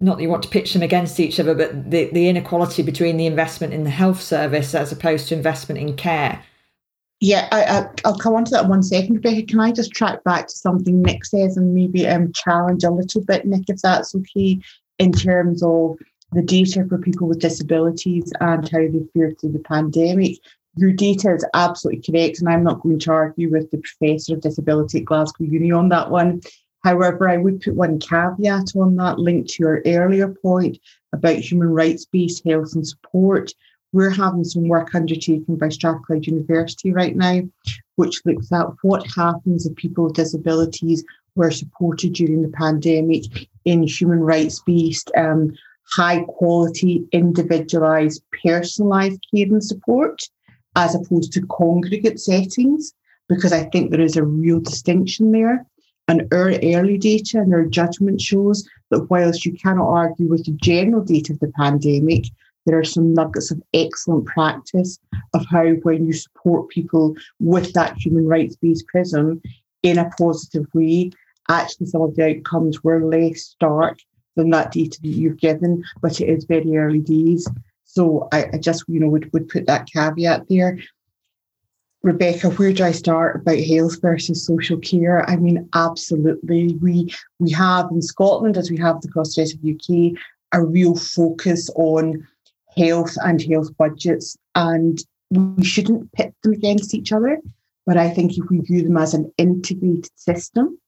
not 0.00 0.16
that 0.16 0.22
you 0.22 0.28
want 0.28 0.42
to 0.42 0.48
pitch 0.48 0.72
them 0.72 0.82
against 0.82 1.20
each 1.20 1.38
other, 1.38 1.54
but 1.54 1.90
the, 1.90 2.06
the 2.10 2.28
inequality 2.28 2.82
between 2.82 3.16
the 3.16 3.26
investment 3.26 3.72
in 3.72 3.84
the 3.84 3.90
health 3.90 4.20
service 4.20 4.74
as 4.74 4.90
opposed 4.90 5.28
to 5.28 5.34
investment 5.34 5.80
in 5.80 5.96
care. 5.96 6.42
Yeah, 7.20 7.48
I, 7.52 7.88
will 8.08 8.18
come 8.18 8.34
on 8.34 8.44
to 8.44 8.50
that 8.50 8.68
one 8.68 8.82
second, 8.82 9.14
Rebekah. 9.14 9.46
Can 9.46 9.60
I 9.60 9.72
just 9.72 9.92
track 9.92 10.22
back 10.24 10.48
to 10.48 10.54
something 10.54 11.00
Nick 11.00 11.24
says 11.24 11.56
and 11.56 11.72
maybe 11.72 12.06
um, 12.06 12.32
challenge 12.32 12.84
a 12.84 12.90
little 12.90 13.22
bit, 13.22 13.46
Nick, 13.46 13.64
if 13.68 13.80
that's 13.80 14.14
okay, 14.14 14.58
in 14.98 15.12
terms 15.12 15.62
of 15.62 15.96
the 16.34 16.42
data 16.42 16.84
for 16.88 16.98
people 16.98 17.28
with 17.28 17.40
disabilities 17.40 18.32
and 18.40 18.68
how 18.68 18.78
they 18.78 19.06
fared 19.14 19.40
through 19.40 19.52
the 19.52 19.58
pandemic. 19.60 20.38
Your 20.76 20.92
data 20.92 21.32
is 21.32 21.46
absolutely 21.54 22.02
correct, 22.02 22.40
and 22.40 22.48
I'm 22.48 22.64
not 22.64 22.80
going 22.80 22.98
to 22.98 23.12
argue 23.12 23.50
with 23.50 23.70
the 23.70 23.78
Professor 23.78 24.34
of 24.34 24.40
Disability 24.40 24.98
at 24.98 25.04
Glasgow 25.04 25.44
Uni 25.44 25.70
on 25.70 25.88
that 25.90 26.10
one. 26.10 26.40
However, 26.82 27.28
I 27.28 27.36
would 27.36 27.60
put 27.60 27.76
one 27.76 27.98
caveat 27.98 28.76
on 28.76 28.96
that 28.96 29.18
linked 29.18 29.50
to 29.50 29.62
your 29.62 29.82
earlier 29.86 30.28
point 30.28 30.78
about 31.12 31.36
human 31.38 31.68
rights 31.68 32.04
based 32.04 32.44
health 32.44 32.74
and 32.74 32.86
support. 32.86 33.52
We're 33.92 34.10
having 34.10 34.42
some 34.42 34.66
work 34.66 34.94
undertaken 34.94 35.56
by 35.56 35.68
Strathclyde 35.68 36.26
University 36.26 36.92
right 36.92 37.14
now, 37.14 37.42
which 37.94 38.20
looks 38.26 38.50
at 38.50 38.66
what 38.82 39.06
happens 39.06 39.64
if 39.64 39.76
people 39.76 40.04
with 40.04 40.14
disabilities 40.14 41.04
were 41.36 41.52
supported 41.52 42.14
during 42.14 42.42
the 42.42 42.48
pandemic 42.48 43.48
in 43.64 43.84
human 43.84 44.20
rights 44.20 44.60
based 44.66 45.10
um, 45.16 45.54
high 45.92 46.22
quality, 46.28 47.06
individualized, 47.12 48.22
personalized 48.44 49.24
care 49.34 49.46
and 49.46 49.62
support 49.62 50.22
as 50.76 50.94
opposed 50.94 51.32
to 51.32 51.46
congregate 51.46 52.18
settings, 52.18 52.92
because 53.28 53.52
I 53.52 53.64
think 53.64 53.90
there 53.90 54.00
is 54.00 54.16
a 54.16 54.24
real 54.24 54.60
distinction 54.60 55.30
there. 55.32 55.64
And 56.08 56.22
our 56.32 56.52
early 56.62 56.98
data 56.98 57.38
and 57.38 57.54
our 57.54 57.64
judgment 57.64 58.20
shows 58.20 58.68
that 58.90 59.08
whilst 59.10 59.46
you 59.46 59.52
cannot 59.52 59.88
argue 59.88 60.28
with 60.28 60.44
the 60.44 60.52
general 60.52 61.02
data 61.02 61.32
of 61.32 61.40
the 61.40 61.52
pandemic, 61.56 62.24
there 62.66 62.78
are 62.78 62.84
some 62.84 63.14
nuggets 63.14 63.50
of 63.50 63.62
excellent 63.72 64.26
practice 64.26 64.98
of 65.32 65.46
how, 65.46 65.64
when 65.82 66.06
you 66.06 66.12
support 66.12 66.68
people 66.70 67.14
with 67.40 67.72
that 67.74 67.96
human 67.98 68.26
rights 68.26 68.56
based 68.56 68.86
prism 68.86 69.40
in 69.82 69.98
a 69.98 70.10
positive 70.18 70.66
way, 70.74 71.10
actually 71.48 71.86
some 71.86 72.02
of 72.02 72.14
the 72.16 72.36
outcomes 72.36 72.82
were 72.82 73.04
less 73.04 73.42
stark 73.42 73.98
than 74.36 74.50
that 74.50 74.72
data 74.72 75.00
that 75.00 75.08
you've 75.08 75.38
given, 75.38 75.84
but 76.00 76.20
it 76.20 76.28
is 76.28 76.44
very 76.44 76.76
early 76.76 77.00
days. 77.00 77.48
So 77.84 78.28
I, 78.32 78.46
I 78.52 78.58
just, 78.58 78.84
you 78.88 79.00
know, 79.00 79.08
would, 79.08 79.32
would 79.32 79.48
put 79.48 79.66
that 79.66 79.86
caveat 79.86 80.48
there. 80.48 80.78
Rebekah, 82.02 82.50
where 82.50 82.72
do 82.72 82.84
I 82.84 82.92
start 82.92 83.36
about 83.36 83.58
health 83.58 84.02
versus 84.02 84.44
social 84.44 84.78
care? 84.78 85.28
I 85.28 85.36
mean, 85.36 85.66
absolutely. 85.74 86.76
We 86.82 87.14
we 87.38 87.50
have 87.52 87.90
in 87.90 88.02
Scotland, 88.02 88.58
as 88.58 88.70
we 88.70 88.76
have 88.76 89.00
across 89.02 89.34
the 89.34 89.42
rest 89.42 89.54
of 89.54 89.62
the 89.62 89.72
UK, 89.72 90.20
a 90.52 90.62
real 90.62 90.96
focus 90.96 91.70
on 91.76 92.26
health 92.76 93.16
and 93.22 93.40
health 93.40 93.74
budgets, 93.78 94.36
and 94.54 94.98
we 95.30 95.64
shouldn't 95.64 96.12
pit 96.12 96.34
them 96.42 96.52
against 96.52 96.92
each 96.92 97.10
other. 97.10 97.40
But 97.86 97.96
I 97.96 98.10
think 98.10 98.36
if 98.36 98.50
we 98.50 98.58
view 98.60 98.82
them 98.82 98.98
as 98.98 99.14
an 99.14 99.32
integrated 99.38 100.10
system, 100.16 100.78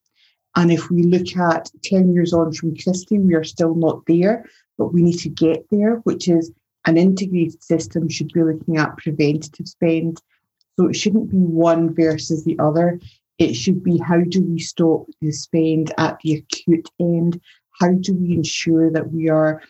and 0.56 0.72
if 0.72 0.90
we 0.90 1.02
look 1.02 1.36
at 1.36 1.70
10 1.84 2.14
years 2.14 2.32
on 2.32 2.52
from 2.52 2.74
Christie, 2.76 3.18
we 3.18 3.34
are 3.34 3.44
still 3.44 3.74
not 3.74 4.00
there, 4.06 4.48
but 4.78 4.92
we 4.92 5.02
need 5.02 5.18
to 5.20 5.28
get 5.28 5.66
there, 5.70 5.96
which 6.04 6.28
is 6.28 6.50
an 6.86 6.96
integrated 6.96 7.62
system 7.62 8.08
should 8.08 8.32
be 8.32 8.42
looking 8.42 8.78
at 8.78 8.96
preventative 8.96 9.68
spend. 9.68 10.20
So 10.78 10.88
it 10.88 10.94
shouldn't 10.94 11.30
be 11.30 11.36
one 11.36 11.94
versus 11.94 12.44
the 12.44 12.58
other. 12.58 12.98
It 13.38 13.54
should 13.54 13.82
be 13.82 13.98
how 13.98 14.20
do 14.20 14.42
we 14.42 14.58
stop 14.58 15.06
the 15.20 15.30
spend 15.30 15.92
at 15.98 16.18
the 16.20 16.34
acute 16.34 16.88
end? 16.98 17.40
How 17.78 17.92
do 17.92 18.14
we 18.14 18.32
ensure 18.32 18.90
that 18.90 19.12
we 19.12 19.28
are 19.28 19.62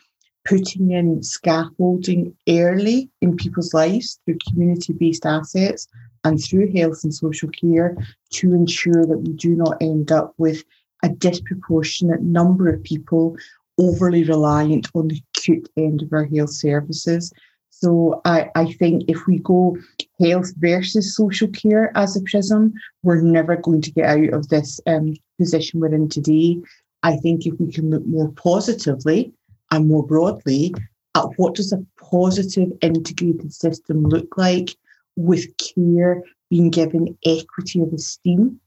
putting 0.44 0.92
in 0.92 1.20
scaffolding 1.22 2.36
early 2.48 3.10
in 3.20 3.36
people's 3.36 3.74
lives 3.74 4.20
through 4.24 4.38
community 4.48 4.92
based 4.92 5.26
assets 5.26 5.88
and 6.22 6.42
through 6.42 6.72
health 6.72 7.00
and 7.02 7.12
social 7.12 7.48
care 7.48 7.96
to 8.30 8.52
ensure 8.52 9.04
that 9.06 9.18
we 9.18 9.32
do 9.32 9.56
not 9.56 9.76
end 9.80 10.12
up 10.12 10.34
with 10.38 10.64
a 11.02 11.08
disproportionate 11.08 12.22
number 12.22 12.68
of 12.68 12.82
people 12.82 13.36
overly 13.78 14.24
reliant 14.24 14.88
on 14.94 15.08
the 15.08 15.22
acute 15.36 15.68
end 15.76 16.02
of 16.02 16.12
our 16.12 16.24
health 16.24 16.52
services. 16.52 17.32
So 17.70 18.22
I, 18.24 18.50
I 18.54 18.72
think 18.72 19.04
if 19.06 19.26
we 19.26 19.38
go 19.40 19.76
health 20.18 20.54
versus 20.56 21.14
social 21.14 21.48
care 21.48 21.92
as 21.94 22.16
a 22.16 22.22
prism, 22.22 22.72
we're 23.02 23.20
never 23.20 23.56
going 23.56 23.82
to 23.82 23.90
get 23.90 24.06
out 24.06 24.32
of 24.32 24.48
this 24.48 24.80
um, 24.86 25.14
position 25.38 25.80
we're 25.80 25.94
in 25.94 26.08
today. 26.08 26.58
I 27.02 27.16
think 27.16 27.44
if 27.44 27.60
we 27.60 27.70
can 27.70 27.90
look 27.90 28.06
more 28.06 28.32
positively 28.32 29.32
and 29.70 29.88
more 29.88 30.06
broadly 30.06 30.74
at 31.14 31.26
what 31.36 31.54
does 31.54 31.72
a 31.72 31.84
positive 32.00 32.72
integrated 32.80 33.52
system 33.52 34.04
look 34.04 34.38
like 34.38 34.70
with 35.16 35.46
care 35.58 36.22
being 36.48 36.70
given 36.70 37.16
equity 37.26 37.80
of 37.80 37.92
esteem 37.92 38.58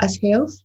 as 0.00 0.16
health, 0.16 0.58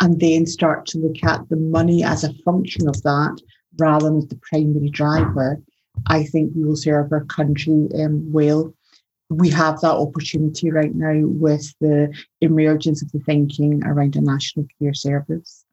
and 0.00 0.20
then 0.20 0.46
start 0.46 0.86
to 0.86 0.98
look 0.98 1.22
at 1.24 1.48
the 1.48 1.56
money 1.56 2.02
as 2.02 2.24
a 2.24 2.34
function 2.44 2.88
of 2.88 3.02
that 3.02 3.40
rather 3.78 4.06
than 4.06 4.18
as 4.18 4.26
the 4.26 4.40
primary 4.50 4.88
driver, 4.90 5.60
I 6.06 6.24
think 6.24 6.52
we 6.54 6.64
will 6.64 6.76
serve 6.76 7.12
our 7.12 7.24
country 7.24 7.88
um, 8.00 8.32
well. 8.32 8.74
We 9.30 9.48
have 9.50 9.80
that 9.80 9.92
opportunity 9.92 10.70
right 10.70 10.94
now 10.94 11.26
with 11.26 11.74
the 11.80 12.14
emergence 12.40 13.02
of 13.02 13.10
the 13.12 13.20
thinking 13.20 13.82
around 13.84 14.16
a 14.16 14.20
national 14.20 14.66
care 14.78 14.94
service. 14.94 15.64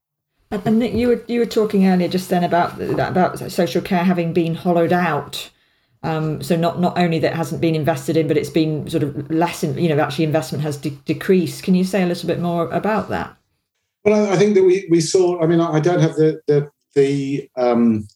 And 0.51 0.79
Nick, 0.79 0.93
you 0.93 1.07
were 1.07 1.23
you 1.27 1.39
were 1.39 1.45
talking 1.45 1.87
earlier 1.87 2.09
just 2.09 2.29
then 2.29 2.43
about 2.43 2.79
about 2.81 3.51
social 3.51 3.81
care 3.81 4.03
having 4.03 4.33
been 4.33 4.55
hollowed 4.55 4.91
out. 4.91 5.49
Um, 6.03 6.41
so 6.41 6.55
not 6.55 6.79
not 6.79 6.97
only 6.97 7.19
that 7.19 7.35
hasn't 7.35 7.61
been 7.61 7.75
invested 7.75 8.17
in, 8.17 8.27
but 8.27 8.37
it's 8.37 8.49
been 8.49 8.89
sort 8.89 9.03
of 9.03 9.29
less. 9.31 9.63
In, 9.63 9.77
you 9.77 9.87
know, 9.87 10.01
actually 10.01 10.25
investment 10.25 10.63
has 10.63 10.77
de- 10.77 10.89
decreased. 11.05 11.63
Can 11.63 11.75
you 11.75 11.83
say 11.83 12.03
a 12.03 12.05
little 12.05 12.27
bit 12.27 12.39
more 12.39 12.69
about 12.69 13.09
that? 13.09 13.35
Well, 14.03 14.31
I 14.31 14.35
think 14.37 14.55
that 14.55 14.63
we, 14.63 14.87
we 14.89 15.01
saw. 15.01 15.41
I 15.41 15.47
mean, 15.47 15.59
I 15.59 15.79
don't 15.79 15.99
have 15.99 16.15
the 16.15 16.41
the, 16.47 16.69
the 16.95 17.49
um, 17.55 18.07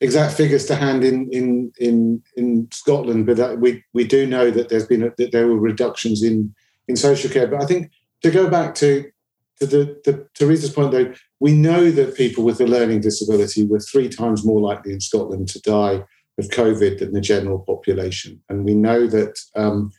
exact 0.00 0.34
figures 0.34 0.66
to 0.66 0.74
hand 0.74 1.04
in 1.04 1.28
in 1.30 1.72
in, 1.78 2.22
in 2.36 2.68
Scotland, 2.72 3.26
but 3.26 3.58
we 3.60 3.84
we 3.92 4.04
do 4.04 4.26
know 4.26 4.50
that 4.50 4.68
there's 4.68 4.86
been 4.86 5.04
a, 5.04 5.10
that 5.18 5.32
there 5.32 5.46
were 5.46 5.58
reductions 5.58 6.22
in 6.22 6.54
in 6.88 6.96
social 6.96 7.30
care. 7.30 7.46
But 7.46 7.62
I 7.62 7.66
think 7.66 7.92
to 8.22 8.30
go 8.30 8.48
back 8.50 8.74
to 8.76 9.10
to 9.60 9.66
the, 9.66 10.00
the 10.04 10.26
Theresa's 10.38 10.70
point, 10.70 10.90
though, 10.90 11.12
we 11.38 11.52
know 11.52 11.90
that 11.92 12.16
people 12.16 12.42
with 12.42 12.60
a 12.60 12.66
learning 12.66 13.00
disability 13.00 13.64
were 13.64 13.78
three 13.78 14.08
times 14.08 14.44
more 14.44 14.60
likely 14.60 14.92
in 14.92 15.00
Scotland 15.00 15.48
to 15.50 15.60
die 15.60 16.02
of 16.38 16.48
COVID 16.48 16.98
than 16.98 17.12
the 17.12 17.20
general 17.20 17.60
population, 17.60 18.42
and 18.48 18.64
we 18.64 18.74
know 18.74 19.06
that 19.06 19.38
um, 19.54 19.92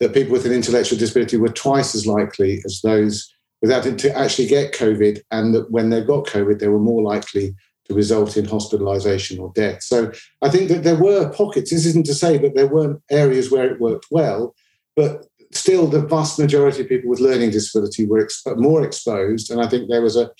that 0.00 0.14
people 0.14 0.32
with 0.32 0.46
an 0.46 0.52
intellectual 0.52 0.98
disability 0.98 1.36
were 1.36 1.48
twice 1.48 1.94
as 1.94 2.06
likely 2.06 2.62
as 2.64 2.80
those 2.82 3.31
without 3.62 3.86
it 3.86 3.98
to 4.00 4.18
actually 4.18 4.48
get 4.48 4.74
COVID, 4.74 5.20
and 5.30 5.54
that 5.54 5.70
when 5.70 5.90
they 5.90 6.02
got 6.02 6.26
COVID, 6.26 6.58
they 6.58 6.68
were 6.68 6.78
more 6.78 7.02
likely 7.02 7.54
to 7.86 7.94
result 7.94 8.36
in 8.36 8.46
hospitalisation 8.46 9.40
or 9.40 9.52
death. 9.54 9.82
So 9.82 10.12
I 10.42 10.50
think 10.50 10.68
that 10.68 10.82
there 10.82 10.96
were 10.96 11.30
pockets. 11.30 11.70
This 11.70 11.86
isn't 11.86 12.06
to 12.06 12.14
say 12.14 12.38
that 12.38 12.54
there 12.54 12.66
weren't 12.66 13.02
areas 13.10 13.50
where 13.50 13.70
it 13.70 13.80
worked 13.80 14.06
well, 14.10 14.54
but 14.96 15.26
still 15.52 15.86
the 15.86 16.00
vast 16.00 16.38
majority 16.38 16.82
of 16.82 16.88
people 16.88 17.08
with 17.08 17.20
learning 17.20 17.50
disability 17.50 18.06
were 18.06 18.24
exp- 18.24 18.56
more 18.56 18.84
exposed, 18.84 19.50
and 19.50 19.60
I 19.60 19.68
think 19.68 19.88
there 19.88 20.02
was 20.02 20.16
a 20.16 20.30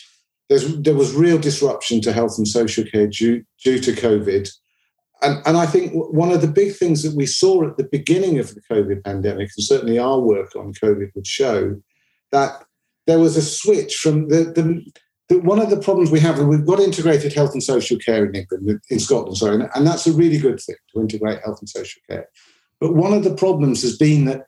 there 0.48 0.94
was 0.94 1.14
real 1.14 1.38
disruption 1.38 2.00
to 2.02 2.12
health 2.12 2.36
and 2.36 2.46
social 2.46 2.84
care 2.84 3.06
due, 3.06 3.42
due 3.64 3.78
to 3.78 3.92
COVID. 3.92 4.50
And, 5.22 5.40
and 5.46 5.56
I 5.56 5.66
think 5.66 5.92
one 5.94 6.30
of 6.30 6.40
the 6.40 6.48
big 6.48 6.74
things 6.74 7.02
that 7.04 7.16
we 7.16 7.26
saw 7.26 7.66
at 7.66 7.76
the 7.76 7.88
beginning 7.90 8.38
of 8.38 8.54
the 8.54 8.60
COVID 8.70 9.04
pandemic, 9.04 9.50
and 9.56 9.64
certainly 9.64 9.98
our 9.98 10.18
work 10.18 10.54
on 10.56 10.74
COVID 10.74 11.14
would 11.14 11.26
show, 11.26 11.80
that 12.32 12.64
there 13.06 13.18
was 13.18 13.36
a 13.36 13.42
switch 13.42 13.96
from 13.96 14.28
the, 14.28 14.44
the, 14.44 14.84
the, 15.28 15.40
one 15.40 15.58
of 15.58 15.70
the 15.70 15.80
problems 15.80 16.10
we 16.10 16.20
have, 16.20 16.38
and 16.38 16.48
we've 16.48 16.66
got 16.66 16.80
integrated 16.80 17.32
health 17.32 17.52
and 17.52 17.62
social 17.62 17.98
care 17.98 18.24
in 18.24 18.34
England, 18.34 18.80
in 18.90 18.98
Scotland, 18.98 19.36
sorry, 19.36 19.66
and, 19.74 19.86
that's 19.86 20.06
a 20.06 20.12
really 20.12 20.38
good 20.38 20.60
thing 20.60 20.76
to 20.94 21.00
integrate 21.00 21.40
health 21.42 21.58
and 21.60 21.68
social 21.68 22.00
care. 22.08 22.28
But 22.80 22.94
one 22.94 23.12
of 23.12 23.24
the 23.24 23.34
problems 23.34 23.82
has 23.82 23.96
been 23.96 24.24
that 24.26 24.46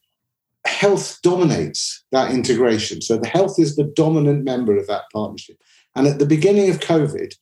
health 0.67 1.21
dominates 1.23 2.05
that 2.11 2.31
integration. 2.31 3.01
So 3.03 3.17
the 3.17 3.29
health 3.29 3.59
is 3.59 3.77
the 3.77 3.85
dominant 3.85 4.45
member 4.45 4.77
of 4.77 4.87
that 4.87 5.03
partnership. 5.13 5.57
And 5.95 6.07
at 6.07 6.19
the 6.19 6.27
beginning 6.27 6.71
of 6.71 6.81
COVID, 6.81 7.35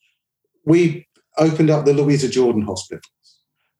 we 0.64 1.06
opened 1.38 1.70
up 1.70 1.84
the 1.84 1.94
Louisa 1.94 2.28
Jordan 2.28 2.62
hospitals. 2.62 3.10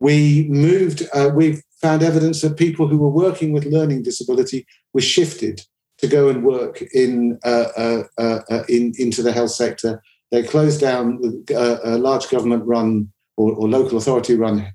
We 0.00 0.46
moved, 0.48 1.02
uh, 1.12 1.30
we 1.34 1.62
found 1.80 2.02
evidence 2.02 2.40
that 2.40 2.56
people 2.56 2.88
who 2.88 2.98
were 2.98 3.10
working 3.10 3.52
with 3.52 3.64
learning 3.66 4.02
disability 4.02 4.66
were 4.92 5.00
shifted 5.00 5.62
to 6.02 6.08
go 6.08 6.28
and 6.28 6.44
work 6.44 6.82
in, 6.92 7.38
uh, 7.44 7.68
uh, 7.76 8.02
uh, 8.18 8.40
uh 8.50 8.62
in 8.68 8.92
into 8.98 9.22
the 9.22 9.32
health 9.32 9.52
sector. 9.52 10.02
They 10.30 10.42
closed 10.42 10.80
down 10.80 11.44
uh, 11.54 11.78
a 11.84 11.98
large 11.98 12.28
government 12.28 12.64
run 12.66 13.12
or, 13.36 13.52
or 13.52 13.68
local 13.68 13.98
authority 13.98 14.34
run 14.34 14.72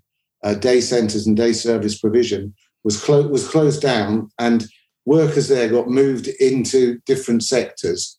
day 0.60 0.80
centres 0.80 1.28
and 1.28 1.36
day 1.36 1.52
service 1.52 2.00
provision 2.00 2.54
was, 2.84 3.04
clo- 3.04 3.28
was 3.28 3.48
closed 3.48 3.82
down 3.82 4.30
and 4.40 4.66
workers 5.06 5.48
there 5.48 5.70
got 5.70 5.90
moved 5.90 6.28
into 6.40 7.00
different 7.06 7.44
sectors. 7.44 8.18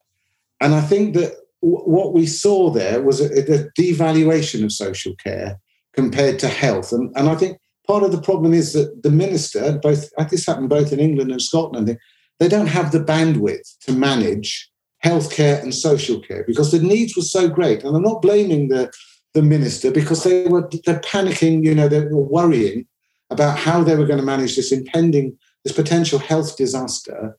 And 0.61 0.75
I 0.75 0.81
think 0.81 1.15
that 1.15 1.33
w- 1.63 1.85
what 1.85 2.13
we 2.13 2.27
saw 2.27 2.71
there 2.71 3.03
was 3.03 3.21
a, 3.21 3.27
a, 3.27 3.71
devaluation 3.79 4.65
of 4.65 4.73
social 4.73 5.15
care 5.17 5.59
compared 5.95 6.39
to 6.41 6.49
health. 6.49 6.93
And, 6.93 7.11
and 7.17 7.29
I 7.29 7.35
think 7.35 7.59
part 7.87 8.03
of 8.03 8.13
the 8.13 8.21
problem 8.21 8.53
is 8.53 8.73
that 8.73 9.03
the 9.03 9.11
minister, 9.11 9.79
both 9.79 10.11
this 10.31 10.47
happened 10.47 10.69
both 10.69 10.93
in 10.93 11.01
England 11.01 11.31
and 11.31 11.41
Scotland, 11.41 11.97
they, 12.39 12.49
don't 12.49 12.67
have 12.67 12.93
the 12.93 13.01
bandwidth 13.01 13.79
to 13.81 13.93
manage 13.93 14.71
healthcare 15.05 15.63
and 15.63 15.75
social 15.75 16.21
care 16.21 16.45
because 16.47 16.73
the 16.73 16.81
needs 16.81 17.17
were 17.17 17.23
so 17.23 17.49
great. 17.49 17.85
And 17.85 17.97
I'm 17.97 18.03
not 18.03 18.23
blaming 18.23 18.69
the, 18.69 18.93
the 19.35 19.43
minister 19.43 19.91
because 19.91 20.25
they 20.25 20.47
were 20.49 20.69
they're 20.85 21.01
panicking, 21.01 21.65
you 21.65 21.75
know, 21.75 21.89
they 21.89 22.01
were 22.01 22.23
worrying 22.23 22.87
about 23.31 23.59
how 23.59 23.83
they 23.83 23.95
were 23.97 24.07
going 24.07 24.21
to 24.21 24.25
manage 24.25 24.57
this 24.57 24.73
impending, 24.73 25.37
this 25.65 25.75
potential 25.75 26.19
health 26.19 26.57
disaster. 26.57 27.37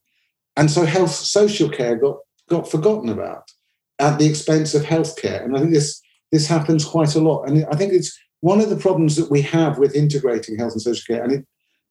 And 0.55 0.69
so 0.69 0.85
health 0.85 1.11
social 1.11 1.69
care 1.69 1.95
got, 1.95 2.17
got 2.47 2.69
forgotten 2.69 3.09
about 3.09 3.49
at 3.99 4.19
the 4.19 4.25
expense 4.25 4.73
of 4.73 4.83
healthcare. 4.83 5.43
And 5.43 5.55
I 5.55 5.59
think 5.59 5.73
this 5.73 6.01
this 6.31 6.47
happens 6.47 6.85
quite 6.85 7.15
a 7.15 7.19
lot. 7.19 7.49
And 7.49 7.65
I 7.71 7.75
think 7.75 7.91
it's 7.93 8.17
one 8.41 8.61
of 8.61 8.69
the 8.69 8.77
problems 8.77 9.15
that 9.15 9.31
we 9.31 9.41
have 9.41 9.77
with 9.77 9.95
integrating 9.95 10.57
health 10.57 10.73
and 10.73 10.81
social 10.81 11.15
care. 11.15 11.23
And 11.23 11.33
it, 11.33 11.47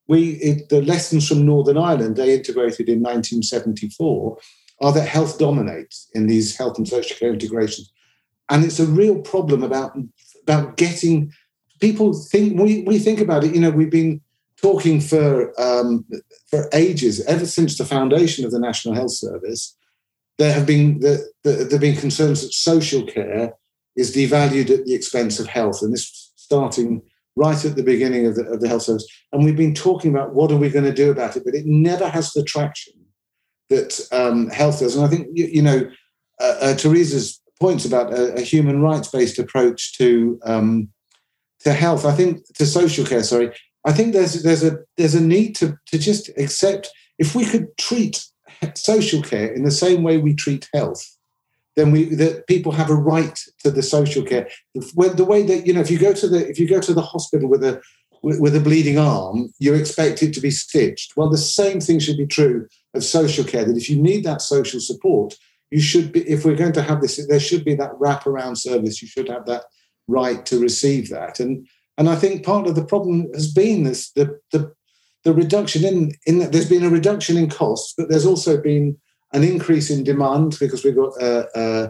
we 0.08 0.30
it, 0.32 0.68
the 0.70 0.82
lessons 0.82 1.28
from 1.28 1.46
Northern 1.46 1.78
Ireland 1.78 2.16
they 2.16 2.34
integrated 2.34 2.88
in 2.88 3.00
1974 3.00 4.38
are 4.80 4.92
that 4.92 5.08
health 5.08 5.38
dominates 5.38 6.08
in 6.14 6.26
these 6.26 6.56
health 6.56 6.78
and 6.78 6.88
social 6.88 7.16
care 7.16 7.32
integrations. 7.32 7.92
And 8.50 8.64
it's 8.64 8.80
a 8.80 8.86
real 8.86 9.20
problem 9.20 9.62
about, 9.62 9.96
about 10.42 10.76
getting 10.76 11.32
people 11.80 12.14
think 12.14 12.58
we, 12.58 12.82
we 12.82 12.98
think 12.98 13.20
about 13.20 13.44
it, 13.44 13.54
you 13.54 13.60
know, 13.60 13.70
we've 13.70 13.90
been 13.90 14.20
talking 14.60 15.00
for 15.00 15.52
um, 15.60 16.04
for 16.48 16.68
ages, 16.72 17.24
ever 17.26 17.46
since 17.46 17.78
the 17.78 17.84
foundation 17.84 18.44
of 18.44 18.50
the 18.50 18.58
National 18.58 18.94
Health 18.94 19.12
Service, 19.12 19.76
there 20.38 20.52
have 20.52 20.66
been 20.66 21.00
the, 21.00 21.28
the, 21.44 21.50
there 21.50 21.70
have 21.70 21.80
been 21.80 21.96
concerns 21.96 22.42
that 22.42 22.52
social 22.52 23.04
care 23.04 23.54
is 23.96 24.14
devalued 24.14 24.70
at 24.70 24.84
the 24.84 24.94
expense 24.94 25.38
of 25.38 25.46
health, 25.46 25.82
and 25.82 25.92
this 25.92 26.32
starting 26.36 27.02
right 27.38 27.64
at 27.64 27.76
the 27.76 27.82
beginning 27.82 28.26
of 28.26 28.34
the, 28.34 28.44
of 28.46 28.60
the 28.60 28.68
health 28.68 28.82
service. 28.82 29.06
And 29.32 29.44
we've 29.44 29.56
been 29.56 29.74
talking 29.74 30.10
about 30.10 30.34
what 30.34 30.50
are 30.50 30.56
we 30.56 30.68
going 30.68 30.84
to 30.84 30.92
do 30.92 31.10
about 31.10 31.36
it, 31.36 31.44
but 31.44 31.54
it 31.54 31.66
never 31.66 32.08
has 32.08 32.32
the 32.32 32.42
traction 32.42 32.94
that 33.70 34.00
um, 34.12 34.48
health 34.50 34.80
does. 34.80 34.96
And 34.96 35.04
I 35.04 35.08
think 35.08 35.28
you, 35.32 35.46
you 35.46 35.62
know 35.62 35.90
uh, 36.40 36.56
uh, 36.60 36.74
Theresa's 36.74 37.40
points 37.60 37.84
about 37.84 38.12
a, 38.12 38.34
a 38.34 38.40
human 38.40 38.80
rights 38.80 39.08
based 39.08 39.38
approach 39.38 39.96
to 39.98 40.38
um, 40.44 40.88
to 41.60 41.72
health. 41.72 42.04
I 42.04 42.12
think 42.12 42.44
to 42.54 42.66
social 42.66 43.04
care. 43.04 43.22
Sorry, 43.22 43.52
I 43.84 43.92
think 43.92 44.12
there's 44.12 44.42
there's 44.42 44.64
a 44.64 44.78
there's 44.96 45.14
a 45.14 45.22
need 45.22 45.54
to 45.56 45.76
to 45.86 45.98
just 45.98 46.28
accept 46.36 46.90
if 47.18 47.34
we 47.34 47.44
could 47.44 47.76
treat 47.76 48.24
social 48.74 49.22
care 49.22 49.52
in 49.52 49.64
the 49.64 49.70
same 49.70 50.02
way 50.02 50.18
we 50.18 50.34
treat 50.34 50.68
health, 50.74 51.17
then 51.78 51.92
we 51.92 52.06
that 52.16 52.48
people 52.48 52.72
have 52.72 52.90
a 52.90 52.94
right 52.94 53.38
to 53.62 53.70
the 53.70 53.82
social 53.82 54.24
care. 54.24 54.48
The 54.74 55.24
way 55.24 55.44
that 55.44 55.64
you 55.64 55.72
know, 55.72 55.80
if 55.80 55.90
you 55.92 55.98
go 55.98 56.12
to 56.12 56.28
the 56.28 56.48
if 56.48 56.58
you 56.58 56.68
go 56.68 56.80
to 56.80 56.92
the 56.92 57.02
hospital 57.02 57.48
with 57.48 57.62
a 57.62 57.80
with 58.20 58.56
a 58.56 58.60
bleeding 58.60 58.98
arm, 58.98 59.52
you 59.60 59.74
expect 59.74 60.22
it 60.24 60.34
to 60.34 60.40
be 60.40 60.50
stitched. 60.50 61.16
Well, 61.16 61.30
the 61.30 61.38
same 61.38 61.80
thing 61.80 62.00
should 62.00 62.16
be 62.16 62.26
true 62.26 62.66
of 62.94 63.04
social 63.04 63.44
care. 63.44 63.64
That 63.64 63.76
if 63.76 63.88
you 63.88 63.96
need 64.02 64.24
that 64.24 64.42
social 64.42 64.80
support, 64.80 65.36
you 65.70 65.80
should 65.80 66.10
be. 66.10 66.28
If 66.28 66.44
we're 66.44 66.56
going 66.56 66.72
to 66.72 66.82
have 66.82 67.00
this, 67.00 67.24
there 67.28 67.38
should 67.38 67.64
be 67.64 67.76
that 67.76 67.92
wraparound 67.92 68.56
service. 68.58 69.00
You 69.00 69.06
should 69.06 69.28
have 69.28 69.46
that 69.46 69.64
right 70.08 70.44
to 70.46 70.58
receive 70.58 71.10
that. 71.10 71.38
And 71.38 71.68
and 71.96 72.08
I 72.08 72.16
think 72.16 72.44
part 72.44 72.66
of 72.66 72.74
the 72.74 72.84
problem 72.84 73.28
has 73.34 73.52
been 73.52 73.84
this 73.84 74.10
the 74.10 74.40
the, 74.50 74.72
the 75.22 75.32
reduction 75.32 75.84
in 75.84 76.12
in 76.26 76.50
there's 76.50 76.68
been 76.68 76.84
a 76.84 76.90
reduction 76.90 77.36
in 77.36 77.48
costs, 77.48 77.94
but 77.96 78.08
there's 78.08 78.26
also 78.26 78.60
been 78.60 78.98
an 79.32 79.44
increase 79.44 79.90
in 79.90 80.04
demand 80.04 80.56
because 80.58 80.84
we've 80.84 80.96
got 80.96 81.20
uh, 81.20 81.44
uh, 81.54 81.88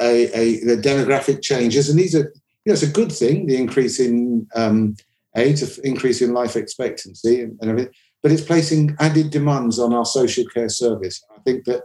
a, 0.00 0.38
a, 0.38 0.64
the 0.64 0.76
demographic 0.76 1.42
changes, 1.42 1.88
and 1.88 1.98
these 1.98 2.14
are 2.14 2.32
you 2.64 2.66
know 2.66 2.72
it's 2.72 2.82
a 2.82 2.90
good 2.90 3.12
thing 3.12 3.46
the 3.46 3.56
increase 3.56 4.00
in 4.00 4.46
um, 4.54 4.96
age, 5.36 5.62
increase 5.84 6.22
in 6.22 6.32
life 6.32 6.56
expectancy, 6.56 7.42
and, 7.42 7.58
and 7.60 7.70
everything. 7.70 7.92
But 8.22 8.32
it's 8.32 8.42
placing 8.42 8.96
added 8.98 9.30
demands 9.30 9.78
on 9.78 9.92
our 9.92 10.04
social 10.04 10.44
care 10.52 10.68
service. 10.68 11.22
I 11.34 11.40
think 11.40 11.64
that 11.64 11.82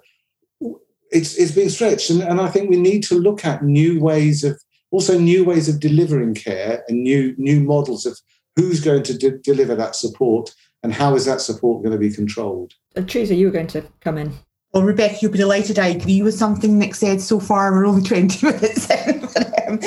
it's 1.12 1.36
it's 1.38 1.52
been 1.52 1.70
stretched, 1.70 2.10
and, 2.10 2.22
and 2.22 2.40
I 2.40 2.50
think 2.50 2.70
we 2.70 2.78
need 2.78 3.04
to 3.04 3.16
look 3.16 3.46
at 3.46 3.64
new 3.64 4.00
ways 4.00 4.44
of 4.44 4.60
also 4.92 5.20
new 5.20 5.44
ways 5.44 5.68
of 5.68 5.80
delivering 5.80 6.36
care 6.36 6.84
and 6.88 7.04
new 7.04 7.36
new 7.38 7.62
models 7.62 8.06
of 8.06 8.20
who's 8.56 8.80
going 8.80 9.04
to 9.04 9.18
de- 9.18 9.40
deliver 9.40 9.76
that 9.76 9.96
support 9.96 10.54
and 10.84 10.94
how 10.94 11.16
is 11.16 11.26
that 11.26 11.42
support 11.42 11.84
going 11.84 11.94
to 11.94 11.98
be 11.98 12.14
controlled. 12.14 12.74
Uh, 12.96 13.02
Theresa, 13.02 13.34
you 13.34 13.48
were 13.48 13.52
going 13.52 13.68
to 13.68 13.84
come 14.02 14.18
in. 14.18 14.34
Well, 14.74 14.84
Rebekah, 14.84 15.18
you'll 15.22 15.32
be 15.32 15.38
delighted. 15.38 15.78
I 15.78 15.90
agree 15.90 16.24
with 16.24 16.34
something 16.34 16.80
Nick 16.80 16.96
said 16.96 17.22
so 17.22 17.40
far. 17.40 17.72
We're 17.72 17.86
only 17.86 18.02
20 18.08 18.46
minutes 18.46 18.90
in. 18.90 19.28
Um, 19.68 19.80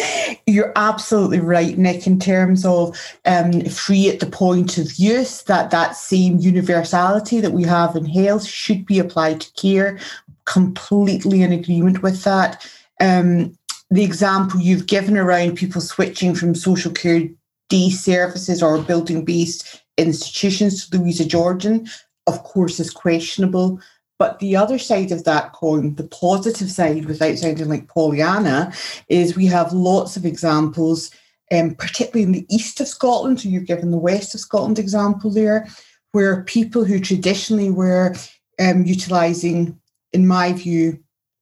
you're 0.47 0.73
absolutely 0.77 1.41
right, 1.41 1.77
Nick, 1.77 2.07
in 2.07 2.21
terms 2.21 2.65
of 2.65 2.97
um, 3.25 3.65
free 3.65 4.09
at 4.09 4.21
the 4.21 4.27
point 4.27 4.79
of 4.79 4.95
use, 4.95 5.43
that 5.43 5.73
that 5.73 5.97
same 5.97 6.39
universality 6.39 7.41
that 7.41 7.53
we 7.53 7.65
have 7.65 7.97
in 7.97 8.05
health 8.05 8.47
should 8.47 8.87
be 8.87 9.01
applied 9.01 9.41
to 9.41 9.53
care. 9.55 9.99
Completely 10.45 11.43
in 11.43 11.53
agreement 11.53 12.05
with 12.05 12.23
that. 12.23 12.65
Um, 13.01 13.59
the 13.91 14.05
example 14.05 14.61
you've 14.61 14.87
given 14.87 15.17
around 15.17 15.57
people 15.57 15.81
switching 15.81 16.35
from 16.37 16.55
social 16.55 16.93
care 16.93 17.29
D 17.69 17.91
services 17.91 18.63
or 18.63 18.81
building 18.81 19.25
based 19.25 19.83
institutions 19.99 20.89
to 20.89 20.99
Louisa 20.99 21.25
Jordan, 21.25 21.89
of 22.29 22.43
course, 22.45 22.79
is 22.79 22.91
questionable. 22.91 23.81
But 24.19 24.39
the 24.39 24.57
other 24.57 24.79
side 24.79 25.13
of 25.13 25.25
that 25.25 25.53
coin, 25.53 25.95
the 25.95 26.09
positive 26.09 26.71
side, 26.71 27.05
without 27.05 27.37
sounding 27.39 27.69
like 27.69 27.89
Pollyanna, 27.89 28.73
is 29.09 29.37
we 29.37 29.47
have 29.47 29.73
lots 29.73 30.17
of 30.17 30.25
examples, 30.25 31.11
um, 31.53 31.75
particularly 31.75 32.23
in 32.23 32.33
the 32.33 32.47
east 32.49 32.81
of 32.81 32.89
Scotland. 32.89 33.41
So 33.41 33.49
you've 33.49 33.67
given 33.67 33.91
the 33.91 33.99
west 33.99 34.35
of 34.35 34.41
Scotland 34.41 34.79
example 34.79 35.31
there, 35.31 35.67
where 36.13 36.45
people 36.45 36.85
who 36.85 36.99
traditionally 36.99 37.71
were 37.71 38.15
um, 38.59 38.85
utilising, 38.85 39.79
in 40.13 40.27
my 40.27 40.53
view, 40.53 40.99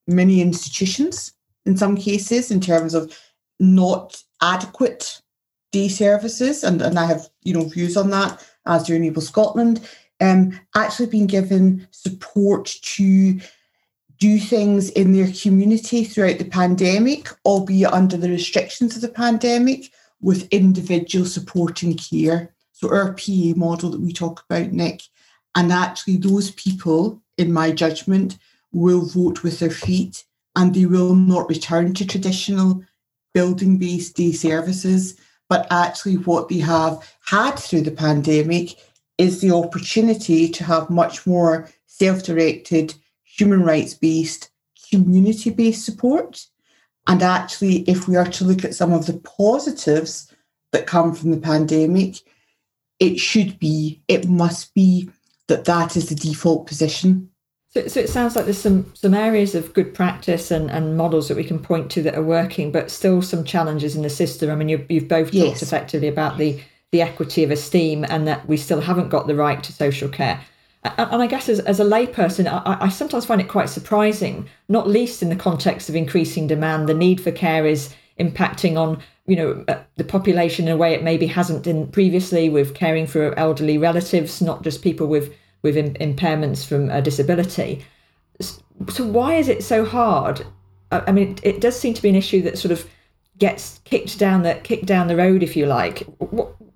many 0.07 0.43
institutions 0.43 1.33
in 1.67 1.77
some 1.77 1.97
cases 1.97 2.51
in 2.51 2.61
terms 2.61 2.95
of 2.95 3.17
not 3.61 4.23
adequate 4.43 5.21
day 5.73 5.89
services, 5.89 6.63
and, 6.63 6.83
and 6.83 6.99
I 6.99 7.07
have 7.07 7.29
you 7.43 7.55
know 7.55 7.65
views 7.65 7.97
on 7.97 8.11
that, 8.11 8.45
as 8.67 8.85
do 8.85 8.95
Enable 8.95 9.23
Scotland, 9.23 9.81
um, 10.25 10.59
actually 10.75 11.07
been 11.07 11.27
given 11.27 11.87
support 11.91 12.67
to 12.67 13.41
do 14.19 14.39
things 14.39 14.91
in 14.91 15.13
their 15.13 15.31
community 15.33 16.05
throughout 16.05 16.39
the 16.39 16.45
pandemic, 16.45 17.29
albeit 17.45 17.93
under 17.93 18.17
the 18.17 18.31
restrictions 18.31 18.97
of 18.97 19.03
the 19.03 19.09
pandemic, 19.09 19.91
with 20.21 20.49
individual 20.51 21.27
support 21.27 21.83
and 21.83 22.01
care. 22.03 22.55
So 22.73 22.89
our 22.89 23.13
PA 23.13 23.53
model 23.57 23.91
that 23.91 24.01
we 24.01 24.13
talk 24.13 24.45
about, 24.49 24.73
Nick, 24.73 25.03
and 25.55 25.71
actually 25.71 26.17
those 26.17 26.53
people, 26.53 27.23
in 27.37 27.53
my 27.53 27.71
judgment, 27.71 28.39
will 28.73 29.05
vote 29.05 29.43
with 29.43 29.59
their 29.59 29.71
feet 29.71 30.25
and 30.57 30.75
they 30.75 30.87
will 30.87 31.15
not 31.15 31.49
return 31.49 31.93
to 31.95 32.07
traditional 32.07 32.83
building 33.35 33.77
based 33.77 34.17
day 34.17 34.33
services. 34.33 35.19
But 35.51 35.67
actually, 35.71 36.15
what 36.15 36.49
they 36.49 36.61
have 36.61 37.07
had 37.27 37.57
through 37.57 37.83
the 37.83 37.91
pandemic 37.91 38.79
is 39.19 39.41
the 39.41 39.53
opportunity 39.53 40.49
to 40.49 40.65
have 40.65 40.91
much 40.91 41.27
more 41.27 41.69
self 41.87 42.23
directed, 42.23 42.95
human 43.23 43.63
rights 43.63 43.95
based, 43.95 44.51
community 44.91 45.51
based 45.51 45.85
support. 45.85 46.47
And 47.07 47.23
actually, 47.23 47.81
if 47.83 48.09
we 48.09 48.17
are 48.17 48.25
to 48.27 48.45
look 48.45 48.65
at 48.65 48.75
some 48.75 48.93
of 48.93 49.07
the 49.07 49.19
positives 49.19 50.33
that 50.73 50.87
come 50.87 51.15
from 51.15 51.31
the 51.31 51.37
pandemic, 51.37 52.17
it 52.99 53.21
should 53.21 53.59
be, 53.59 54.03
it 54.09 54.27
must 54.27 54.73
be 54.75 55.11
that 55.49 55.67
that 55.67 55.97
is 55.97 56.09
the 56.09 56.15
default 56.15 56.67
position 56.67 57.29
so, 57.75 57.89
so 57.89 57.99
it 57.99 58.09
sounds 58.09 58.37
like 58.37 58.45
there's 58.45 58.61
some 58.61 58.93
some 58.95 59.15
areas 59.15 59.57
of 59.57 59.75
good 59.75 59.95
practice 59.95 60.53
and, 60.53 60.71
and 60.71 60.97
models 60.97 61.27
that 61.27 61.37
we 61.37 61.43
can 61.43 61.59
point 61.59 61.91
to 61.91 62.03
that 62.03 62.15
are 62.15 62.23
working, 62.23 62.71
but 62.71 62.89
still 62.89 63.21
some 63.21 63.43
challenges 63.43 63.97
in 63.97 64.03
the 64.03 64.11
system. 64.11 64.49
I 64.49 64.55
mean, 64.55 64.69
you've, 64.69 64.89
you've 64.89 65.09
both 65.09 65.35
yes. 65.35 65.45
talked 65.45 65.63
effectively 65.63 66.07
about 66.07 66.39
the 66.39 66.61
the 66.95 67.03
equity 67.03 67.43
of 67.43 67.51
esteem 67.51 68.07
and 68.09 68.29
that 68.29 68.47
we 68.47 68.57
still 68.57 68.81
haven't 68.81 69.09
got 69.09 69.27
the 69.27 69.35
right 69.35 69.65
to 69.65 69.73
social 69.73 70.09
care. 70.09 70.41
and 70.85 71.21
I 71.21 71.27
guess 71.27 71.49
as, 71.49 71.59
as 71.59 71.81
a 71.81 71.85
layperson, 71.85 72.47
I, 72.47 72.85
I 72.85 72.89
sometimes 72.89 73.27
find 73.27 73.41
it 73.41 73.49
quite 73.49 73.69
surprising, 73.69 74.49
not 74.69 74.87
least 74.87 75.21
in 75.21 75.29
the 75.29 75.35
context 75.35 75.89
of 75.89 75.97
increasing 75.97 76.47
demand. 76.47 76.89
The 76.89 76.95
need 76.95 77.21
for 77.21 77.33
care 77.33 77.67
is 77.67 77.93
impacting 78.21 78.77
on 78.77 79.03
you 79.27 79.35
know 79.35 79.65
uh, 79.67 79.81
the 79.97 80.05
population 80.05 80.69
in 80.69 80.75
a 80.75 80.77
way 80.77 80.95
it 80.95 81.03
maybe 81.03 81.27
hasn't 81.27 81.65
been 81.65 81.89
previously 81.89 82.49
with 82.49 82.75
caring 82.75 83.09
for 83.09 83.37
elderly 83.37 83.77
relatives, 83.77 84.41
not 84.41 84.63
just 84.63 84.81
people 84.81 85.09
with 85.09 85.35
with 85.63 85.75
impairments 85.75 86.65
from 86.65 86.91
a 86.91 87.03
disability. 87.03 87.85
So 88.41 89.05
why 89.05 89.35
is 89.35 89.49
it 89.49 89.65
so 89.65 89.85
hard? 89.85 90.47
I 90.93 91.11
mean, 91.11 91.33
it, 91.33 91.41
it 91.43 91.61
does 91.61 91.77
seem 91.77 91.93
to 91.95 92.03
be 92.03 92.09
an 92.09 92.15
issue 92.15 92.41
that 92.43 92.57
sort 92.57 92.71
of 92.71 92.89
gets 93.39 93.81
kicked 93.85 94.19
down 94.19 94.43
the 94.43 94.55
kicked 94.63 94.87
down 94.87 95.09
the 95.09 95.17
road, 95.17 95.43
if 95.43 95.57
you 95.57 95.67
like. 95.67 96.07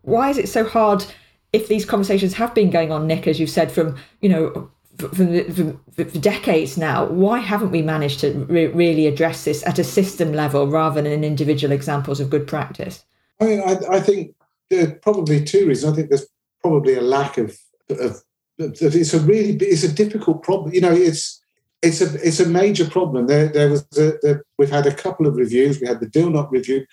Why 0.08 0.30
is 0.30 0.38
it 0.38 0.48
so 0.48 0.64
hard? 0.64 1.04
if 1.52 1.68
these 1.68 1.84
conversations 1.84 2.34
have 2.34 2.54
been 2.54 2.70
going 2.70 2.92
on, 2.92 3.06
Nick, 3.06 3.26
as 3.26 3.40
you've 3.40 3.50
said, 3.50 3.72
from 3.72 3.96
you 4.20 4.28
know 4.28 4.70
for, 4.98 5.08
for 5.14 6.18
decades 6.18 6.76
now, 6.76 7.06
why 7.06 7.38
haven't 7.38 7.70
we 7.70 7.82
managed 7.82 8.20
to 8.20 8.32
re- 8.48 8.66
really 8.66 9.06
address 9.06 9.44
this 9.44 9.64
at 9.66 9.78
a 9.78 9.84
system 9.84 10.32
level 10.32 10.66
rather 10.66 11.00
than 11.00 11.12
in 11.12 11.24
individual 11.24 11.72
examples 11.72 12.20
of 12.20 12.30
good 12.30 12.46
practice? 12.46 13.04
I 13.40 13.44
mean, 13.44 13.60
I, 13.60 13.78
I 13.90 14.00
think 14.00 14.34
there 14.70 14.88
are 14.88 14.94
probably 14.96 15.44
two 15.44 15.68
reasons. 15.68 15.92
I 15.92 15.96
think 15.96 16.08
there's 16.08 16.26
probably 16.60 16.94
a 16.94 17.00
lack 17.00 17.38
of, 17.38 17.56
of, 17.88 18.00
of 18.00 18.24
it's 18.58 19.14
a 19.14 19.20
really 19.20 19.54
it's 19.56 19.84
a 19.84 19.92
difficult 19.92 20.42
problem. 20.42 20.74
You 20.74 20.80
know, 20.80 20.92
it's 20.92 21.40
it's 21.80 22.00
a 22.00 22.12
it's 22.26 22.40
a 22.40 22.48
major 22.48 22.90
problem. 22.90 23.26
There 23.26 23.48
there 23.48 23.70
was 23.70 23.86
a, 23.96 24.18
there, 24.20 24.44
we've 24.58 24.70
had 24.70 24.86
a 24.86 24.94
couple 24.94 25.26
of 25.26 25.36
reviews. 25.36 25.80
We 25.80 25.86
had 25.86 26.00
the 26.00 26.06
DILNOT 26.06 26.50
review 26.50 26.84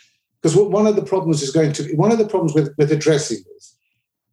because 0.46 0.56
one 0.56 0.86
of 0.86 0.96
the 0.96 1.02
problems 1.04 1.42
is 1.42 1.50
going 1.50 1.72
to 1.72 1.82
be 1.82 1.96
one 1.96 2.12
of 2.12 2.20
the 2.20 2.28
problems 2.28 2.54
with 2.54 2.72
with 2.78 2.92
addressing 2.92 3.40
this 3.52 3.76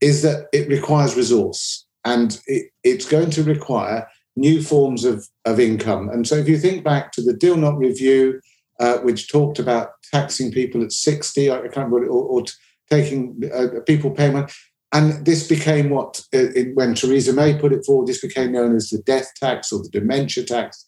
is 0.03 0.21
that 0.21 0.47
it 0.53 0.69
requires 0.69 1.17
resource 1.17 1.87
and 2.05 2.39
it, 2.47 2.71
it's 2.85 3.09
going 3.09 3.31
to 3.31 3.43
require 3.43 4.07
new 4.37 4.63
forms 4.63 5.07
of, 5.07 5.27
of 5.47 5.59
income. 5.59 6.11
And 6.11 6.29
so 6.29 6.35
if 6.35 6.49
you 6.49 6.59
think 6.59 6.85
back 6.85 7.13
to 7.13 7.23
the 7.23 7.33
Deal 7.33 7.55
DILNOT 7.55 7.79
review, 7.79 8.41
uh, 8.79 8.99
which 8.99 9.31
talked 9.31 9.59
about 9.59 9.91
taxing 10.13 10.53
people 10.53 10.83
at 10.83 10.93
60, 10.93 11.51
I 11.51 11.61
can't 11.69 11.91
remember, 11.91 12.07
or, 12.07 12.25
or 12.25 12.45
taking 12.91 13.41
uh, 13.55 13.81
people 13.87 14.11
payment. 14.11 14.53
And 14.93 15.25
this 15.25 15.47
became 15.49 15.91
what, 15.91 16.21
uh, 16.35 16.51
it, 16.55 16.75
when 16.75 16.95
Theresa 16.95 17.33
May 17.33 17.59
put 17.59 17.73
it 17.73 17.87
forward, 17.87 18.09
this 18.09 18.21
became 18.21 18.53
known 18.53 18.75
as 18.75 18.91
the 18.91 18.99
death 18.99 19.31
tax 19.37 19.73
or 19.73 19.83
the 19.83 19.89
dementia 19.89 20.45
tax. 20.45 20.85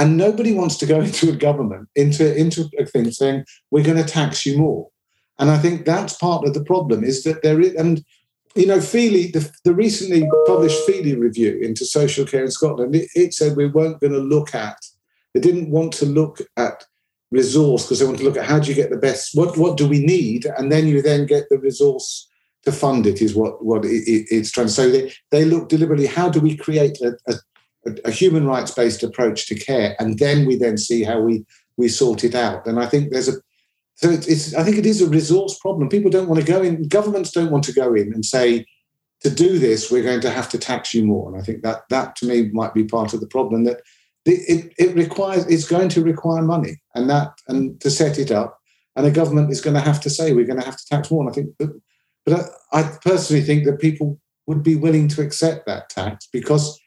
And 0.00 0.16
nobody 0.16 0.54
wants 0.54 0.76
to 0.78 0.86
go 0.86 1.00
into 1.02 1.30
a 1.30 1.36
government, 1.36 1.88
into, 1.94 2.34
into 2.34 2.68
a 2.78 2.86
thing 2.86 3.10
saying, 3.12 3.44
we're 3.70 3.84
going 3.84 4.04
to 4.04 4.04
tax 4.04 4.44
you 4.44 4.58
more. 4.58 4.88
And 5.38 5.50
I 5.50 5.58
think 5.58 5.84
that's 5.84 6.16
part 6.16 6.46
of 6.46 6.54
the 6.54 6.64
problem 6.64 7.04
is 7.04 7.22
that 7.24 7.42
there 7.42 7.60
is, 7.60 7.74
and 7.74 8.04
you 8.56 8.66
know, 8.66 8.78
Feeley, 8.78 9.32
the, 9.32 9.50
the, 9.64 9.72
recently 9.72 10.28
published 10.46 10.86
Feeley 10.86 11.18
review 11.18 11.58
into 11.62 11.84
social 11.84 12.26
care 12.26 12.44
in 12.44 12.50
Scotland, 12.50 12.94
it, 12.96 13.08
it 13.14 13.32
said 13.32 13.56
we 13.56 13.66
weren't 13.66 14.00
going 14.00 14.12
to 14.12 14.18
look 14.18 14.54
at, 14.54 14.76
they 15.32 15.40
didn't 15.40 15.70
want 15.70 15.92
to 15.94 16.06
look 16.06 16.40
at 16.56 16.84
resource 17.30 17.84
because 17.84 18.00
they 18.00 18.06
want 18.06 18.18
to 18.18 18.24
look 18.24 18.36
at 18.36 18.44
how 18.44 18.58
do 18.58 18.68
you 18.68 18.74
get 18.74 18.90
the 18.90 18.96
best, 18.96 19.30
what, 19.34 19.56
what 19.56 19.76
do 19.76 19.86
we 19.86 20.04
need? 20.04 20.46
And 20.58 20.72
then 20.72 20.88
you 20.88 21.00
then 21.00 21.26
get 21.26 21.44
the 21.48 21.58
resource 21.58 22.28
to 22.64 22.72
fund 22.72 23.06
it 23.06 23.22
is 23.22 23.34
what, 23.34 23.64
what 23.64 23.84
it, 23.84 23.88
it, 23.88 24.26
it's 24.30 24.50
trying 24.50 24.66
to 24.66 24.72
say. 24.72 24.90
They, 24.90 25.12
they 25.30 25.44
look 25.44 25.68
deliberately, 25.68 26.06
how 26.06 26.28
do 26.28 26.40
we 26.40 26.56
create 26.56 27.00
a, 27.00 27.16
a, 27.28 27.34
a 28.04 28.10
human 28.10 28.46
rights 28.46 28.70
based 28.72 29.02
approach 29.02 29.46
to 29.46 29.54
care? 29.54 29.96
And 29.98 30.18
then 30.18 30.46
we 30.46 30.56
then 30.56 30.76
see 30.78 31.02
how 31.02 31.20
we, 31.20 31.44
we 31.76 31.88
sort 31.88 32.24
it 32.24 32.34
out. 32.34 32.66
And 32.66 32.78
I 32.78 32.86
think 32.86 33.10
there's 33.10 33.28
a, 33.28 33.34
so 33.94 34.10
it's, 34.10 34.26
it's, 34.26 34.54
I 34.54 34.62
think 34.64 34.78
it 34.78 34.86
is 34.86 35.02
a 35.02 35.08
resource 35.08 35.58
problem. 35.58 35.88
People 35.88 36.10
don't 36.10 36.28
want 36.28 36.40
to 36.40 36.46
go 36.46 36.62
in, 36.62 36.88
governments 36.88 37.30
don't 37.30 37.50
want 37.50 37.64
to 37.64 37.72
go 37.72 37.94
in 37.94 38.12
and 38.12 38.24
say, 38.24 38.66
to 39.22 39.30
do 39.30 39.58
this, 39.58 39.90
we're 39.90 40.02
going 40.02 40.22
to 40.22 40.30
have 40.30 40.48
to 40.48 40.58
tax 40.58 40.94
you 40.94 41.04
more. 41.04 41.30
And 41.30 41.40
I 41.40 41.44
think 41.44 41.62
that 41.62 41.82
that 41.90 42.16
to 42.16 42.26
me 42.26 42.48
might 42.52 42.72
be 42.72 42.84
part 42.84 43.12
of 43.12 43.20
the 43.20 43.26
problem 43.26 43.64
that 43.64 43.82
it, 44.24 44.72
it 44.78 44.94
requires, 44.94 45.46
it's 45.46 45.68
going 45.68 45.88
to 45.90 46.02
require 46.02 46.42
money 46.42 46.80
and 46.94 47.08
that, 47.10 47.32
and 47.48 47.80
to 47.80 47.90
set 47.90 48.18
it 48.18 48.30
up. 48.30 48.58
And 48.96 49.06
a 49.06 49.10
government 49.10 49.50
is 49.50 49.60
going 49.60 49.74
to 49.74 49.80
have 49.80 50.00
to 50.02 50.10
say, 50.10 50.32
we're 50.32 50.46
going 50.46 50.60
to 50.60 50.64
have 50.64 50.76
to 50.76 50.86
tax 50.86 51.10
more. 51.10 51.22
And 51.22 51.30
I 51.30 51.34
think, 51.34 51.56
that, 51.58 51.80
but 52.24 52.50
I, 52.72 52.80
I 52.80 52.96
personally 53.04 53.42
think 53.42 53.64
that 53.64 53.80
people 53.80 54.18
would 54.46 54.62
be 54.62 54.76
willing 54.76 55.08
to 55.08 55.22
accept 55.22 55.66
that 55.66 55.90
tax 55.90 56.28
because 56.32 56.80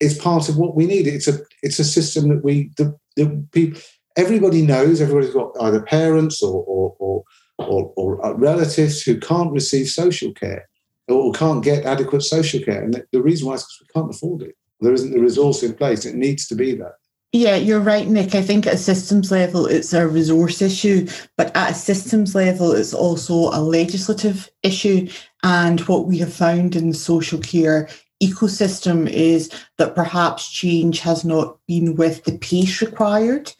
it's 0.00 0.18
part 0.18 0.48
of 0.48 0.56
what 0.56 0.76
we 0.76 0.86
need. 0.86 1.06
It's 1.06 1.28
a, 1.28 1.38
it's 1.62 1.78
a 1.78 1.84
system 1.84 2.28
that 2.28 2.44
we, 2.44 2.70
the, 2.76 2.96
the 3.16 3.44
people, 3.52 3.80
everybody 4.16 4.62
knows, 4.62 5.00
everybody's 5.00 5.34
got 5.34 5.52
either 5.60 5.82
parents 5.82 6.42
or, 6.42 6.64
or, 6.64 6.96
or, 6.98 7.24
or, 7.58 7.92
or 7.96 8.26
uh, 8.26 8.32
relatives 8.32 9.02
who 9.02 9.18
can't 9.18 9.52
receive 9.52 9.88
social 9.88 10.32
care 10.32 10.68
or 11.08 11.32
can't 11.32 11.64
get 11.64 11.84
adequate 11.84 12.22
social 12.22 12.60
care. 12.60 12.82
And 12.82 13.02
the 13.12 13.22
reason 13.22 13.48
why 13.48 13.54
is 13.54 13.62
because 13.62 13.80
we 13.80 14.00
can't 14.00 14.14
afford 14.14 14.42
it. 14.42 14.56
There 14.80 14.92
isn't 14.92 15.10
the 15.10 15.20
resource 15.20 15.62
in 15.62 15.74
place. 15.74 16.04
It 16.04 16.14
needs 16.14 16.46
to 16.48 16.54
be 16.54 16.74
that. 16.76 16.94
Yeah, 17.32 17.56
you're 17.56 17.80
right, 17.80 18.08
Nick. 18.08 18.34
I 18.34 18.40
think 18.40 18.66
at 18.66 18.74
a 18.74 18.78
systems 18.78 19.30
level, 19.30 19.66
it's 19.66 19.92
a 19.92 20.08
resource 20.08 20.62
issue, 20.62 21.06
but 21.36 21.54
at 21.54 21.72
a 21.72 21.74
systems 21.74 22.34
level, 22.34 22.72
it's 22.72 22.94
also 22.94 23.50
a 23.52 23.60
legislative 23.60 24.48
issue. 24.62 25.08
And 25.42 25.80
what 25.80 26.06
we 26.06 26.18
have 26.18 26.32
found 26.32 26.74
in 26.74 26.94
social 26.94 27.38
care 27.38 27.90
ecosystem 28.22 29.08
is 29.08 29.50
that 29.76 29.94
perhaps 29.94 30.50
change 30.50 31.00
has 31.00 31.24
not 31.24 31.58
been 31.66 31.94
with 31.94 32.24
the 32.24 32.36
pace 32.38 32.80
required 32.80 33.52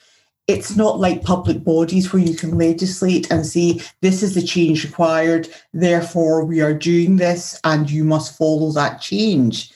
it's 0.49 0.75
not 0.75 0.99
like 0.99 1.23
public 1.23 1.63
bodies 1.63 2.11
where 2.11 2.23
you 2.23 2.35
can 2.35 2.57
legislate 2.57 3.31
and 3.31 3.47
say, 3.47 3.81
this 4.01 4.23
is 4.23 4.35
the 4.35 4.43
change 4.43 4.83
required, 4.83 5.47
therefore 5.75 6.43
we 6.43 6.63
are 6.63 6.73
doing 6.73 7.17
this 7.17 7.61
and 7.65 7.91
you 7.91 8.03
must 8.03 8.37
follow 8.37 8.73
that 8.73 9.03
change. 9.03 9.71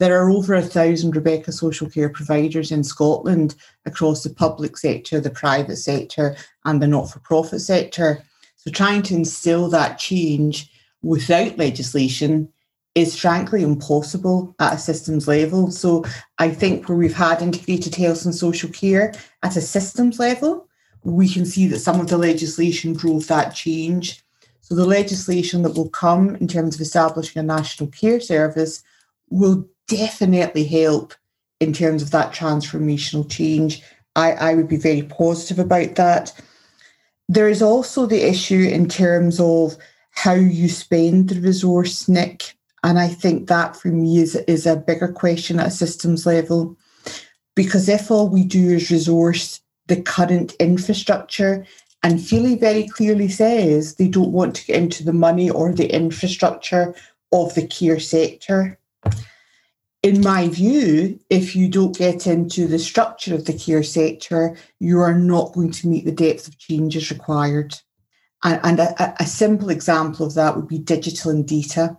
There 0.00 0.18
are 0.18 0.30
over 0.30 0.54
a 0.54 0.62
thousand 0.62 1.14
Rebekah 1.14 1.52
social 1.52 1.88
care 1.88 2.08
providers 2.08 2.72
in 2.72 2.82
Scotland 2.84 3.54
across 3.84 4.24
the 4.24 4.30
public 4.30 4.78
sector, 4.78 5.20
the 5.20 5.30
private 5.30 5.76
sector, 5.76 6.36
and 6.64 6.82
the 6.82 6.88
not 6.88 7.10
for 7.10 7.20
profit 7.20 7.60
sector. 7.60 8.22
So, 8.56 8.70
trying 8.70 9.02
to 9.02 9.14
instill 9.14 9.68
that 9.68 9.98
change 9.98 10.70
without 11.02 11.58
legislation 11.58 12.50
is 12.94 13.18
frankly 13.18 13.62
impossible 13.62 14.54
at 14.60 14.74
a 14.74 14.78
systems 14.78 15.26
level. 15.26 15.70
So 15.70 16.04
I 16.38 16.50
think 16.50 16.88
where 16.88 16.96
we've 16.96 17.14
had 17.14 17.42
integrated 17.42 17.94
health 17.94 18.24
and 18.24 18.34
social 18.34 18.70
care 18.70 19.12
at 19.42 19.56
a 19.56 19.60
systems 19.60 20.18
level, 20.18 20.68
we 21.02 21.28
can 21.28 21.44
see 21.44 21.66
that 21.68 21.80
some 21.80 22.00
of 22.00 22.08
the 22.08 22.18
legislation 22.18 22.92
drove 22.92 23.26
that 23.26 23.54
change. 23.54 24.22
So 24.60 24.74
the 24.74 24.86
legislation 24.86 25.62
that 25.62 25.74
will 25.76 25.90
come 25.90 26.36
in 26.36 26.48
terms 26.48 26.76
of 26.76 26.80
establishing 26.80 27.40
a 27.40 27.42
national 27.42 27.90
care 27.90 28.20
service 28.20 28.82
will 29.28 29.68
definitely 29.88 30.64
help 30.64 31.14
in 31.60 31.72
terms 31.72 32.02
of 32.02 32.10
that 32.12 32.32
transformational 32.32 33.28
change. 33.30 33.82
I, 34.16 34.32
I 34.32 34.54
would 34.54 34.68
be 34.68 34.76
very 34.76 35.02
positive 35.02 35.58
about 35.58 35.96
that. 35.96 36.32
There 37.28 37.48
is 37.48 37.60
also 37.60 38.06
the 38.06 38.26
issue 38.26 38.68
in 38.70 38.88
terms 38.88 39.40
of 39.40 39.76
how 40.10 40.34
you 40.34 40.68
spend 40.68 41.28
the 41.28 41.40
resource, 41.40 42.08
Nick. 42.08 42.54
And 42.84 42.98
I 42.98 43.08
think 43.08 43.48
that 43.48 43.74
for 43.74 43.88
me 43.88 44.18
is, 44.18 44.36
is 44.46 44.66
a 44.66 44.76
bigger 44.76 45.08
question 45.08 45.58
at 45.58 45.68
a 45.68 45.70
systems 45.70 46.26
level. 46.26 46.76
Because 47.56 47.88
if 47.88 48.10
all 48.10 48.28
we 48.28 48.44
do 48.44 48.72
is 48.72 48.90
resource 48.90 49.60
the 49.86 50.00
current 50.00 50.52
infrastructure, 50.60 51.66
and 52.02 52.18
Feeley 52.18 52.60
very 52.60 52.86
clearly 52.86 53.28
says 53.28 53.94
they 53.94 54.08
don't 54.08 54.32
want 54.32 54.54
to 54.56 54.66
get 54.66 54.76
into 54.76 55.02
the 55.02 55.14
money 55.14 55.48
or 55.48 55.72
the 55.72 55.90
infrastructure 55.90 56.94
of 57.32 57.54
the 57.54 57.66
care 57.66 57.98
sector. 57.98 58.78
In 60.02 60.20
my 60.20 60.48
view, 60.48 61.18
if 61.30 61.56
you 61.56 61.70
don't 61.70 61.96
get 61.96 62.26
into 62.26 62.66
the 62.66 62.78
structure 62.78 63.34
of 63.34 63.46
the 63.46 63.54
care 63.54 63.82
sector, 63.82 64.54
you 64.78 65.00
are 65.00 65.18
not 65.18 65.54
going 65.54 65.70
to 65.70 65.88
meet 65.88 66.04
the 66.04 66.12
depth 66.12 66.48
of 66.48 66.58
changes 66.58 67.10
required. 67.10 67.74
And, 68.42 68.60
and 68.62 68.80
a, 68.80 69.14
a 69.22 69.26
simple 69.26 69.70
example 69.70 70.26
of 70.26 70.34
that 70.34 70.56
would 70.56 70.68
be 70.68 70.78
digital 70.78 71.30
and 71.30 71.48
data. 71.48 71.96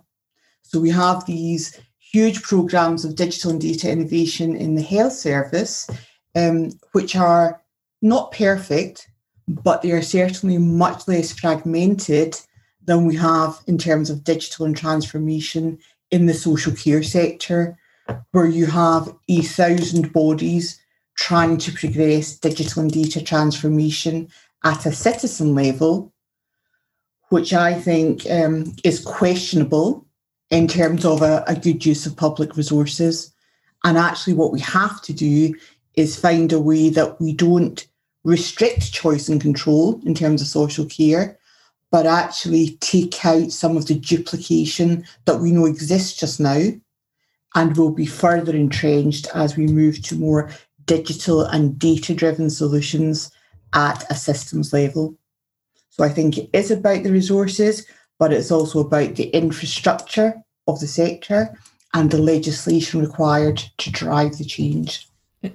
So 0.68 0.80
we 0.80 0.90
have 0.90 1.24
these 1.26 1.78
huge 1.98 2.42
programs 2.42 3.04
of 3.04 3.14
digital 3.14 3.50
and 3.50 3.60
data 3.60 3.90
innovation 3.90 4.56
in 4.56 4.74
the 4.74 4.82
health 4.82 5.12
service, 5.12 5.88
um, 6.34 6.70
which 6.92 7.14
are 7.14 7.60
not 8.02 8.32
perfect, 8.32 9.08
but 9.46 9.82
they 9.82 9.92
are 9.92 10.02
certainly 10.02 10.58
much 10.58 11.06
less 11.06 11.32
fragmented 11.32 12.38
than 12.84 13.06
we 13.06 13.16
have 13.16 13.60
in 13.66 13.78
terms 13.78 14.10
of 14.10 14.24
digital 14.24 14.66
and 14.66 14.76
transformation 14.76 15.78
in 16.10 16.26
the 16.26 16.34
social 16.34 16.72
care 16.72 17.02
sector, 17.02 17.76
where 18.32 18.46
you 18.46 18.66
have 18.66 19.14
a 19.28 19.42
thousand 19.42 20.12
bodies 20.12 20.80
trying 21.16 21.56
to 21.58 21.72
progress 21.72 22.36
digital 22.36 22.82
and 22.82 22.92
data 22.92 23.22
transformation 23.22 24.28
at 24.64 24.86
a 24.86 24.92
citizen 24.92 25.54
level, 25.54 26.12
which 27.28 27.52
I 27.52 27.74
think 27.74 28.28
um, 28.30 28.74
is 28.84 29.00
questionable 29.04 30.05
in 30.50 30.68
terms 30.68 31.04
of 31.04 31.22
a, 31.22 31.44
a 31.46 31.56
good 31.56 31.84
use 31.84 32.06
of 32.06 32.16
public 32.16 32.56
resources. 32.56 33.32
And 33.84 33.98
actually, 33.98 34.34
what 34.34 34.52
we 34.52 34.60
have 34.60 35.02
to 35.02 35.12
do 35.12 35.54
is 35.94 36.18
find 36.18 36.52
a 36.52 36.60
way 36.60 36.90
that 36.90 37.20
we 37.20 37.32
don't 37.32 37.86
restrict 38.24 38.92
choice 38.92 39.28
and 39.28 39.40
control 39.40 40.00
in 40.04 40.14
terms 40.14 40.42
of 40.42 40.48
social 40.48 40.84
care, 40.84 41.38
but 41.90 42.06
actually 42.06 42.76
take 42.80 43.24
out 43.24 43.52
some 43.52 43.76
of 43.76 43.86
the 43.86 43.94
duplication 43.94 45.04
that 45.24 45.38
we 45.38 45.52
know 45.52 45.66
exists 45.66 46.18
just 46.18 46.40
now 46.40 46.70
and 47.54 47.76
will 47.76 47.92
be 47.92 48.06
further 48.06 48.54
entrenched 48.54 49.28
as 49.34 49.56
we 49.56 49.66
move 49.66 50.02
to 50.02 50.14
more 50.16 50.50
digital 50.84 51.42
and 51.42 51.78
data 51.78 52.14
driven 52.14 52.50
solutions 52.50 53.30
at 53.72 54.04
a 54.10 54.14
systems 54.14 54.72
level. 54.72 55.16
So 55.90 56.04
I 56.04 56.08
think 56.08 56.36
it 56.36 56.50
is 56.52 56.70
about 56.70 57.02
the 57.02 57.12
resources, 57.12 57.86
but 58.18 58.32
it's 58.32 58.50
also 58.50 58.80
about 58.80 59.16
the 59.16 59.28
infrastructure 59.28 60.34
of 60.66 60.80
the 60.80 60.86
sector 60.86 61.56
and 61.94 62.10
the 62.10 62.18
legislation 62.18 63.00
required 63.00 63.62
to 63.78 63.90
drive 63.90 64.38
the 64.38 64.44
change. 64.44 65.08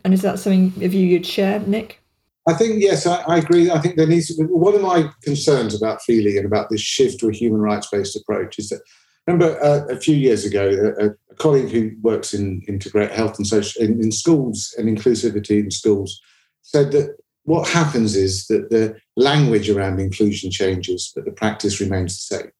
And 0.04 0.13
is 0.13 0.21
that 0.21 0.39
something 0.39 0.84
of 0.84 0.93
you 0.93 1.06
you'd 1.06 1.26
share, 1.26 1.60
Nick? 1.60 2.02
I 2.47 2.54
think 2.54 2.82
yes, 2.82 3.06
I, 3.06 3.21
I, 3.21 3.38
agree. 3.38 3.69
I 3.69 3.80
think 3.80 3.95
there 3.97 4.08
needs 4.08 4.28
to 4.28 4.43
be 4.43 4.52
one 4.52 4.74
of 4.74 4.82
my 4.82 5.10
concerns 5.21 5.76
about 5.76 6.00
Feeley 6.02 6.38
and 6.38 6.45
about 6.45 6.69
this 6.69 6.82
shift 6.82 7.19
to 7.19 7.30
a 7.30 7.34
human 7.34 7.62
rights 7.62 7.88
based 7.91 8.15
approach 8.15 8.58
is 8.58 8.69
that 8.69 8.82
remember 9.28 9.63
uh, 9.63 9.86
a 9.89 9.97
few 9.97 10.15
years 10.15 10.45
ago, 10.45 10.93
a, 11.00 11.08
a, 11.08 11.15
colleague 11.38 11.69
who 11.69 11.91
works 12.02 12.34
in 12.36 12.62
integrate 12.67 13.12
health 13.12 13.38
and 13.38 13.47
social 13.47 13.82
in, 13.82 14.00
in 14.00 14.12
schools 14.12 14.76
and 14.78 14.95
inclusivity 14.95 15.60
in 15.60 15.71
schools 15.71 16.21
said 16.62 16.91
that 16.91 17.15
what 17.43 17.67
happens 17.67 18.15
is 18.15 18.47
that 18.47 18.69
the 18.69 18.95
language 19.17 19.69
around 19.69 19.99
inclusion 19.99 20.51
changes, 20.51 21.12
but 21.15 21.25
the 21.25 21.32
practice 21.32 21.80
remains 21.80 22.15
the 22.15 22.38
same. 22.38 22.51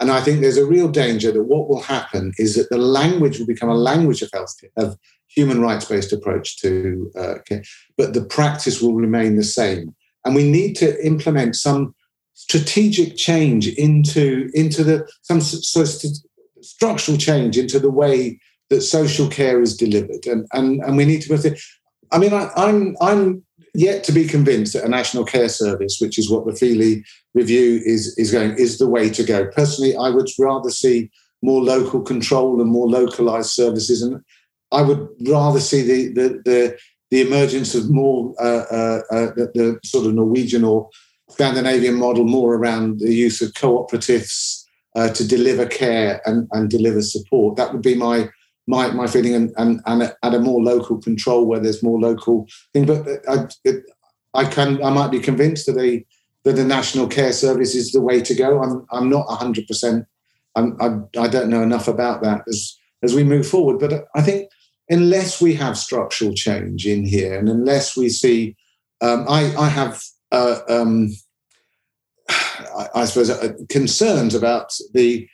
And 0.00 0.10
I 0.10 0.20
think 0.20 0.40
there's 0.40 0.56
a 0.56 0.66
real 0.66 0.88
danger 0.88 1.32
that 1.32 1.42
what 1.42 1.68
will 1.68 1.82
happen 1.82 2.32
is 2.38 2.54
that 2.54 2.70
the 2.70 2.78
language 2.78 3.38
will 3.38 3.46
become 3.46 3.68
a 3.68 3.74
language 3.74 4.22
of 4.22 4.30
health 4.32 4.54
of 4.76 4.96
human 5.26 5.60
rights 5.60 5.86
based 5.86 6.12
approach 6.12 6.58
to 6.60 7.10
uh, 7.18 7.34
care, 7.46 7.62
but 7.96 8.14
the 8.14 8.24
practice 8.24 8.80
will 8.80 8.94
remain 8.94 9.36
the 9.36 9.42
same. 9.42 9.94
And 10.24 10.34
we 10.34 10.48
need 10.48 10.74
to 10.76 11.04
implement 11.04 11.56
some 11.56 11.94
strategic 12.34 13.16
change 13.16 13.66
into 13.66 14.48
into 14.54 14.84
the 14.84 15.08
some 15.22 15.40
sort 15.40 15.88
of 15.88 16.10
structural 16.60 17.18
change 17.18 17.58
into 17.58 17.80
the 17.80 17.90
way 17.90 18.38
that 18.70 18.82
social 18.82 19.28
care 19.28 19.60
is 19.60 19.76
delivered, 19.76 20.26
and 20.26 20.46
and 20.52 20.80
and 20.84 20.96
we 20.96 21.04
need 21.04 21.22
to. 21.22 21.56
I 22.12 22.18
mean, 22.18 22.32
I, 22.32 22.50
I'm 22.56 22.96
I'm 23.00 23.44
yet 23.78 24.02
to 24.02 24.10
be 24.10 24.26
convinced 24.26 24.72
that 24.72 24.84
a 24.84 24.88
national 24.88 25.24
care 25.24 25.48
service, 25.48 25.98
which 26.00 26.18
is 26.18 26.28
what 26.28 26.44
the 26.44 26.52
Feeley 26.52 27.04
review 27.32 27.80
is, 27.84 28.18
is 28.18 28.32
going, 28.32 28.58
is 28.58 28.78
the 28.78 28.88
way 28.88 29.08
to 29.08 29.22
go. 29.22 29.46
Personally, 29.46 29.96
I 29.96 30.10
would 30.10 30.28
rather 30.36 30.68
see 30.68 31.08
more 31.42 31.62
local 31.62 32.02
control 32.02 32.60
and 32.60 32.68
more 32.68 32.88
localized 32.88 33.50
services. 33.50 34.02
And 34.02 34.20
I 34.72 34.82
would 34.82 35.06
rather 35.28 35.60
see 35.60 35.82
the, 35.82 36.12
the, 36.12 36.28
the, 36.44 36.78
the 37.12 37.20
emergence 37.20 37.76
of 37.76 37.88
more 37.88 38.34
uh, 38.40 38.64
uh, 38.68 39.00
uh, 39.12 39.26
the, 39.36 39.52
the, 39.54 39.80
sort 39.84 40.06
of 40.06 40.14
Norwegian 40.14 40.64
or 40.64 40.90
Scandinavian 41.30 41.94
model, 41.94 42.24
more 42.24 42.56
around 42.56 42.98
the 42.98 43.14
use 43.14 43.40
of 43.40 43.52
cooperatives 43.52 44.64
uh, 44.96 45.10
to 45.10 45.24
deliver 45.24 45.66
care 45.66 46.20
and, 46.26 46.48
and 46.50 46.68
deliver 46.68 47.00
support. 47.00 47.54
That 47.56 47.72
would 47.72 47.82
be 47.82 47.94
my 47.94 48.28
my 48.68 48.90
my 48.90 49.06
feeling, 49.06 49.34
and 49.34 49.52
and, 49.56 49.80
and 49.86 50.02
at 50.02 50.34
a 50.34 50.38
more 50.38 50.62
local 50.62 50.98
control 50.98 51.46
where 51.46 51.58
there's 51.58 51.82
more 51.82 51.98
local 51.98 52.46
thing. 52.72 52.86
But 52.86 53.08
I 53.28 53.48
it, 53.64 53.84
I 54.34 54.44
can 54.44 54.82
I 54.84 54.90
might 54.90 55.10
be 55.10 55.18
convinced 55.18 55.66
that 55.66 55.78
a 55.78 56.04
that 56.44 56.54
the 56.54 56.64
national 56.64 57.08
care 57.08 57.32
service 57.32 57.74
is 57.74 57.90
the 57.90 58.02
way 58.02 58.20
to 58.20 58.34
go. 58.34 58.62
I'm 58.62 58.86
I'm 58.92 59.08
not 59.08 59.26
hundred 59.26 59.66
percent. 59.66 60.06
I'm 60.54 60.76
I, 60.80 61.20
I 61.20 61.28
don't 61.28 61.48
know 61.48 61.62
enough 61.62 61.88
about 61.88 62.22
that 62.22 62.42
as 62.46 62.76
as 63.02 63.14
we 63.14 63.24
move 63.24 63.48
forward. 63.48 63.78
But 63.78 64.06
I 64.14 64.20
think 64.20 64.50
unless 64.90 65.40
we 65.40 65.54
have 65.54 65.78
structural 65.78 66.34
change 66.34 66.86
in 66.86 67.04
here, 67.06 67.38
and 67.38 67.48
unless 67.48 67.96
we 67.96 68.10
see, 68.10 68.54
um, 69.00 69.24
I 69.28 69.54
I 69.56 69.68
have. 69.68 70.02
Uh, 70.30 70.60
um, 70.68 71.08
I, 72.28 72.88
I 72.94 73.04
suppose 73.06 73.30
uh, 73.30 73.54
concerns 73.70 74.34
about 74.34 74.74
the 74.92 75.26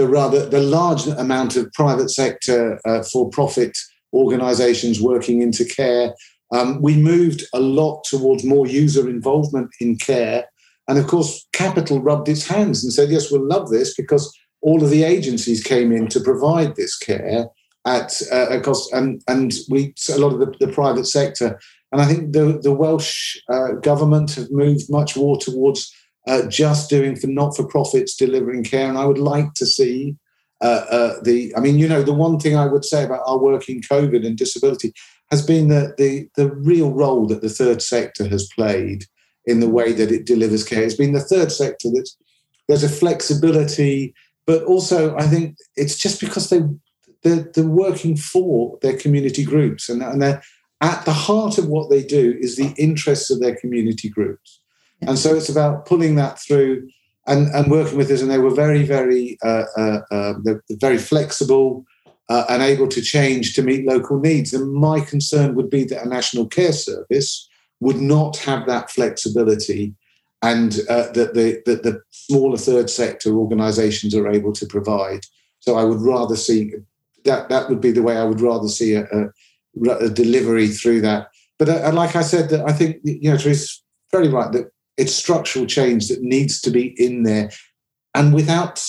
the 0.00 0.08
rather 0.08 0.46
the 0.46 0.62
large 0.62 1.06
amount 1.06 1.56
of 1.56 1.70
private 1.74 2.08
sector 2.08 2.80
uh, 2.86 3.02
for-profit 3.02 3.76
organisations 4.14 5.00
working 5.00 5.42
into 5.42 5.62
care. 5.64 6.14
Um, 6.52 6.80
we 6.80 6.96
moved 6.96 7.44
a 7.52 7.60
lot 7.60 8.02
towards 8.04 8.42
more 8.42 8.66
user 8.66 9.08
involvement 9.10 9.68
in 9.78 9.96
care, 9.96 10.46
and 10.88 10.98
of 10.98 11.06
course, 11.06 11.46
capital 11.52 12.00
rubbed 12.00 12.28
its 12.28 12.46
hands 12.46 12.82
and 12.82 12.92
said, 12.92 13.10
"Yes, 13.10 13.30
we'll 13.30 13.46
love 13.46 13.68
this 13.68 13.94
because 13.94 14.32
all 14.62 14.82
of 14.82 14.90
the 14.90 15.04
agencies 15.04 15.62
came 15.62 15.92
in 15.92 16.08
to 16.08 16.20
provide 16.20 16.76
this 16.76 16.96
care 16.96 17.46
at 17.86 18.22
uh, 18.32 18.48
a 18.56 18.60
cost, 18.60 18.90
and 18.94 19.22
and 19.28 19.52
we 19.68 19.94
a 20.08 20.18
lot 20.18 20.32
of 20.32 20.40
the, 20.40 20.66
the 20.66 20.72
private 20.72 21.06
sector." 21.06 21.60
And 21.92 22.00
I 22.00 22.06
think 22.06 22.32
the 22.32 22.58
the 22.62 22.72
Welsh 22.72 23.36
uh, 23.52 23.72
government 23.82 24.34
have 24.36 24.50
moved 24.50 24.90
much 24.90 25.14
more 25.14 25.36
towards 25.36 25.94
uh, 26.30 26.48
just 26.48 26.88
doing 26.88 27.16
for 27.16 27.26
not 27.26 27.56
for 27.56 27.66
profits 27.66 28.14
delivering 28.14 28.62
care. 28.62 28.88
And 28.88 28.96
I 28.96 29.04
would 29.04 29.18
like 29.18 29.54
to 29.54 29.66
see 29.66 30.16
uh, 30.60 30.84
uh, 30.90 31.14
the. 31.22 31.52
I 31.56 31.60
mean, 31.60 31.78
you 31.78 31.88
know, 31.88 32.02
the 32.02 32.12
one 32.12 32.38
thing 32.38 32.56
I 32.56 32.66
would 32.66 32.84
say 32.84 33.04
about 33.04 33.24
our 33.26 33.38
work 33.38 33.68
in 33.68 33.80
COVID 33.80 34.24
and 34.24 34.38
disability 34.38 34.92
has 35.30 35.44
been 35.44 35.68
the 35.68 35.94
the 35.98 36.28
the 36.36 36.50
real 36.54 36.92
role 36.92 37.26
that 37.26 37.42
the 37.42 37.48
third 37.48 37.82
sector 37.82 38.28
has 38.28 38.48
played 38.54 39.04
in 39.46 39.60
the 39.60 39.68
way 39.68 39.92
that 39.92 40.12
it 40.12 40.26
delivers 40.26 40.64
care. 40.64 40.82
It's 40.82 40.94
been 40.94 41.14
the 41.14 41.20
third 41.32 41.50
sector 41.50 41.88
that's 41.94 42.16
there's 42.68 42.84
a 42.84 42.88
flexibility, 42.88 44.14
but 44.46 44.62
also 44.64 45.16
I 45.16 45.26
think 45.26 45.56
it's 45.74 45.96
just 45.96 46.20
because 46.20 46.48
they 46.50 46.60
they're, 47.22 47.50
they're 47.54 47.64
working 47.64 48.16
for 48.16 48.78
their 48.82 48.96
community 48.96 49.44
groups 49.44 49.88
and, 49.88 50.02
and 50.02 50.22
they're 50.22 50.42
at 50.80 51.04
the 51.04 51.12
heart 51.12 51.58
of 51.58 51.66
what 51.66 51.90
they 51.90 52.02
do 52.02 52.38
is 52.40 52.56
the 52.56 52.72
interests 52.78 53.30
of 53.30 53.40
their 53.40 53.56
community 53.56 54.08
groups. 54.08 54.59
And 55.02 55.18
so 55.18 55.34
it's 55.34 55.48
about 55.48 55.86
pulling 55.86 56.14
that 56.16 56.38
through 56.38 56.88
and, 57.26 57.48
and 57.54 57.70
working 57.70 57.96
with 57.96 58.10
us. 58.10 58.22
And 58.22 58.30
they 58.30 58.38
were 58.38 58.54
very, 58.54 58.82
very, 58.84 59.38
uh, 59.42 59.64
uh, 59.76 60.00
uh, 60.10 60.34
very 60.70 60.98
flexible 60.98 61.84
uh, 62.28 62.44
and 62.48 62.62
able 62.62 62.88
to 62.88 63.00
change 63.00 63.54
to 63.54 63.62
meet 63.62 63.86
local 63.86 64.18
needs. 64.18 64.52
And 64.52 64.72
my 64.72 65.00
concern 65.00 65.54
would 65.54 65.70
be 65.70 65.84
that 65.84 66.04
a 66.04 66.08
national 66.08 66.46
care 66.46 66.72
service 66.72 67.48
would 67.80 68.00
not 68.00 68.36
have 68.38 68.66
that 68.66 68.90
flexibility 68.90 69.94
and 70.42 70.80
uh, 70.88 71.10
that 71.12 71.34
the, 71.34 71.62
that 71.66 71.82
the 71.82 72.00
smaller 72.10 72.56
third 72.56 72.88
sector 72.88 73.34
organizations 73.34 74.14
are 74.14 74.28
able 74.28 74.52
to 74.52 74.66
provide. 74.66 75.20
So 75.60 75.76
I 75.76 75.84
would 75.84 76.00
rather 76.00 76.36
see 76.36 76.72
that, 77.24 77.48
that 77.48 77.68
would 77.68 77.80
be 77.80 77.90
the 77.90 78.02
way 78.02 78.16
I 78.16 78.24
would 78.24 78.40
rather 78.40 78.68
see 78.68 78.94
a, 78.94 79.04
a, 79.04 79.90
a 79.90 80.08
delivery 80.08 80.68
through 80.68 81.02
that. 81.02 81.28
But 81.58 81.68
uh, 81.68 81.92
like 81.92 82.16
I 82.16 82.22
said, 82.22 82.48
that 82.50 82.66
I 82.66 82.72
think, 82.72 82.96
you 83.04 83.30
know, 83.30 83.36
Theresa's 83.36 83.82
very 84.10 84.28
right 84.28 84.50
that 84.52 84.70
it's 84.96 85.14
structural 85.14 85.66
change 85.66 86.08
that 86.08 86.22
needs 86.22 86.60
to 86.62 86.70
be 86.70 86.94
in 87.02 87.22
there. 87.22 87.50
And 88.14 88.34
without 88.34 88.84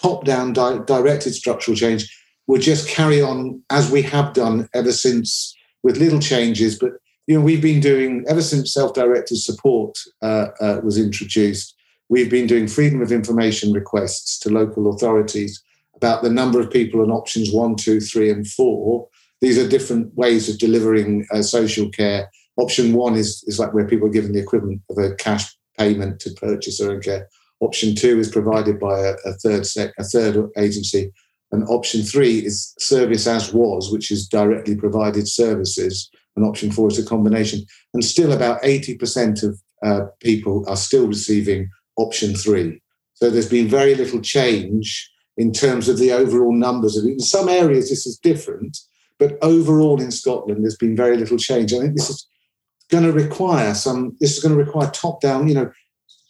top 0.00 0.24
down 0.24 0.52
di- 0.52 0.80
directed 0.86 1.34
structural 1.34 1.76
change, 1.76 2.08
we'll 2.46 2.60
just 2.60 2.88
carry 2.88 3.20
on 3.20 3.62
as 3.70 3.90
we 3.90 4.02
have 4.02 4.32
done 4.32 4.68
ever 4.74 4.92
since 4.92 5.54
with 5.82 5.98
little 5.98 6.20
changes. 6.20 6.78
But 6.78 6.92
you 7.26 7.38
know, 7.38 7.44
we've 7.44 7.62
been 7.62 7.80
doing 7.80 8.24
ever 8.28 8.42
since 8.42 8.72
self-directed 8.72 9.36
support 9.36 9.98
uh, 10.22 10.48
uh, 10.60 10.80
was 10.82 10.98
introduced. 10.98 11.74
We've 12.08 12.30
been 12.30 12.46
doing 12.46 12.68
freedom 12.68 13.02
of 13.02 13.10
information 13.10 13.72
requests 13.72 14.38
to 14.40 14.50
local 14.50 14.92
authorities 14.94 15.62
about 15.96 16.22
the 16.22 16.30
number 16.30 16.60
of 16.60 16.70
people 16.70 17.00
on 17.00 17.10
options 17.10 17.50
one, 17.50 17.74
two, 17.74 18.00
three, 18.00 18.30
and 18.30 18.46
four. 18.46 19.08
These 19.40 19.58
are 19.58 19.68
different 19.68 20.14
ways 20.14 20.48
of 20.48 20.58
delivering 20.58 21.26
uh, 21.32 21.42
social 21.42 21.88
care 21.90 22.30
Option 22.56 22.94
one 22.94 23.14
is, 23.16 23.44
is 23.46 23.58
like 23.58 23.74
where 23.74 23.86
people 23.86 24.08
are 24.08 24.12
given 24.12 24.32
the 24.32 24.40
equivalent 24.40 24.80
of 24.90 24.98
a 24.98 25.14
cash 25.14 25.54
payment 25.78 26.20
to 26.20 26.30
purchase 26.30 26.78
their 26.78 26.90
own 26.90 27.00
care. 27.00 27.28
Option 27.60 27.94
two 27.94 28.18
is 28.18 28.30
provided 28.30 28.78
by 28.80 28.98
a, 29.00 29.14
a 29.24 29.32
third 29.34 29.66
sec, 29.66 29.92
a 29.98 30.04
third 30.04 30.50
agency, 30.56 31.12
and 31.52 31.68
option 31.68 32.02
three 32.02 32.38
is 32.38 32.74
service 32.78 33.26
as 33.26 33.52
was, 33.52 33.92
which 33.92 34.10
is 34.10 34.28
directly 34.28 34.74
provided 34.74 35.28
services. 35.28 36.10
And 36.34 36.44
option 36.44 36.70
four 36.70 36.88
is 36.88 36.98
a 36.98 37.04
combination. 37.04 37.64
And 37.94 38.04
still, 38.04 38.32
about 38.32 38.60
eighty 38.62 38.94
percent 38.96 39.42
of 39.42 39.58
uh, 39.82 40.06
people 40.20 40.64
are 40.68 40.76
still 40.76 41.06
receiving 41.06 41.70
option 41.96 42.34
three. 42.34 42.82
So 43.14 43.30
there's 43.30 43.48
been 43.48 43.68
very 43.68 43.94
little 43.94 44.20
change 44.20 45.10
in 45.38 45.52
terms 45.52 45.88
of 45.88 45.98
the 45.98 46.12
overall 46.12 46.54
numbers. 46.54 46.96
In 46.98 47.20
some 47.20 47.48
areas, 47.48 47.88
this 47.88 48.06
is 48.06 48.18
different, 48.18 48.76
but 49.18 49.38
overall 49.40 50.00
in 50.00 50.10
Scotland, 50.10 50.62
there's 50.62 50.76
been 50.76 50.96
very 50.96 51.16
little 51.16 51.38
change. 51.38 51.72
I 51.72 51.78
think 51.80 51.96
this 51.96 52.10
is 52.10 52.26
going 52.90 53.04
to 53.04 53.12
require 53.12 53.74
some, 53.74 54.16
this 54.20 54.36
is 54.36 54.42
going 54.42 54.56
to 54.56 54.62
require 54.62 54.90
top 54.90 55.20
down, 55.20 55.48
you 55.48 55.54
know, 55.54 55.72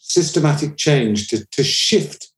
systematic 0.01 0.77
change 0.77 1.29
to, 1.29 1.45
to 1.47 1.65
shift 1.65 2.33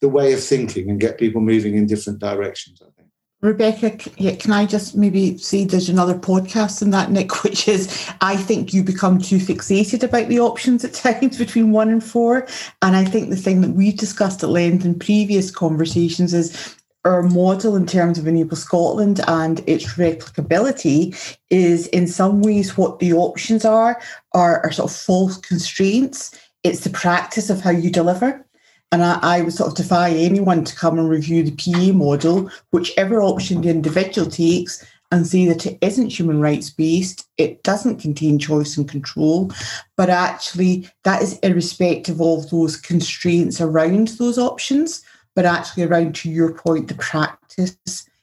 the 0.00 0.08
way 0.08 0.32
of 0.32 0.42
thinking 0.42 0.90
and 0.90 1.00
get 1.00 1.18
people 1.18 1.40
moving 1.40 1.76
in 1.76 1.86
different 1.86 2.18
directions, 2.18 2.82
I 2.82 2.90
think. 2.96 3.08
Rebekah, 3.42 3.90
can 4.36 4.52
I 4.52 4.66
just 4.66 4.96
maybe 4.96 5.36
see 5.36 5.64
there's 5.64 5.88
another 5.88 6.16
podcast 6.16 6.80
in 6.80 6.90
that, 6.90 7.10
Nick, 7.10 7.42
which 7.44 7.66
is 7.66 8.08
I 8.20 8.36
think 8.36 8.72
you 8.72 8.84
become 8.84 9.18
too 9.18 9.38
fixated 9.38 10.04
about 10.04 10.28
the 10.28 10.40
options 10.40 10.84
at 10.84 10.94
times 10.94 11.38
between 11.38 11.72
one 11.72 11.90
and 11.90 12.02
four. 12.02 12.46
And 12.82 12.96
I 12.96 13.04
think 13.04 13.30
the 13.30 13.36
thing 13.36 13.60
that 13.62 13.72
we've 13.72 13.96
discussed 13.96 14.42
at 14.42 14.48
length 14.48 14.84
in 14.84 14.98
previous 14.98 15.50
conversations 15.50 16.34
is 16.34 16.76
our 17.04 17.22
model 17.22 17.74
in 17.76 17.86
terms 17.86 18.18
of 18.18 18.26
Enable 18.26 18.56
Scotland 18.56 19.20
and 19.26 19.60
its 19.66 19.94
replicability 19.94 21.36
is 21.50 21.88
in 21.88 22.06
some 22.06 22.42
ways 22.42 22.76
what 22.76 22.98
the 23.00 23.12
options 23.12 23.64
are, 23.64 24.00
are, 24.32 24.60
are 24.64 24.72
sort 24.72 24.90
of 24.90 24.96
false 24.96 25.36
constraints. 25.36 26.38
It's 26.62 26.80
the 26.80 26.90
practice 26.90 27.50
of 27.50 27.60
how 27.60 27.70
you 27.70 27.90
deliver. 27.90 28.44
And 28.92 29.02
I, 29.02 29.18
I 29.22 29.40
would 29.40 29.54
sort 29.54 29.70
of 29.70 29.76
defy 29.76 30.10
anyone 30.10 30.64
to 30.64 30.76
come 30.76 30.98
and 30.98 31.08
review 31.08 31.42
the 31.42 31.56
PA 31.56 31.92
model, 31.96 32.50
whichever 32.70 33.22
option 33.22 33.62
the 33.62 33.70
individual 33.70 34.30
takes, 34.30 34.84
and 35.10 35.26
say 35.26 35.46
that 35.46 35.66
it 35.66 35.78
isn't 35.82 36.18
human 36.18 36.40
rights 36.40 36.70
based, 36.70 37.28
it 37.36 37.62
doesn't 37.62 38.00
contain 38.00 38.38
choice 38.38 38.76
and 38.76 38.88
control, 38.88 39.52
but 39.96 40.08
actually 40.08 40.88
that 41.04 41.20
is 41.20 41.38
irrespective 41.40 42.20
of 42.20 42.48
those 42.50 42.78
constraints 42.78 43.60
around 43.60 44.08
those 44.08 44.38
options, 44.38 45.04
but 45.34 45.44
actually 45.44 45.84
around 45.84 46.14
to 46.16 46.30
your 46.30 46.52
point, 46.52 46.88
the 46.88 46.94
practice. 46.94 47.76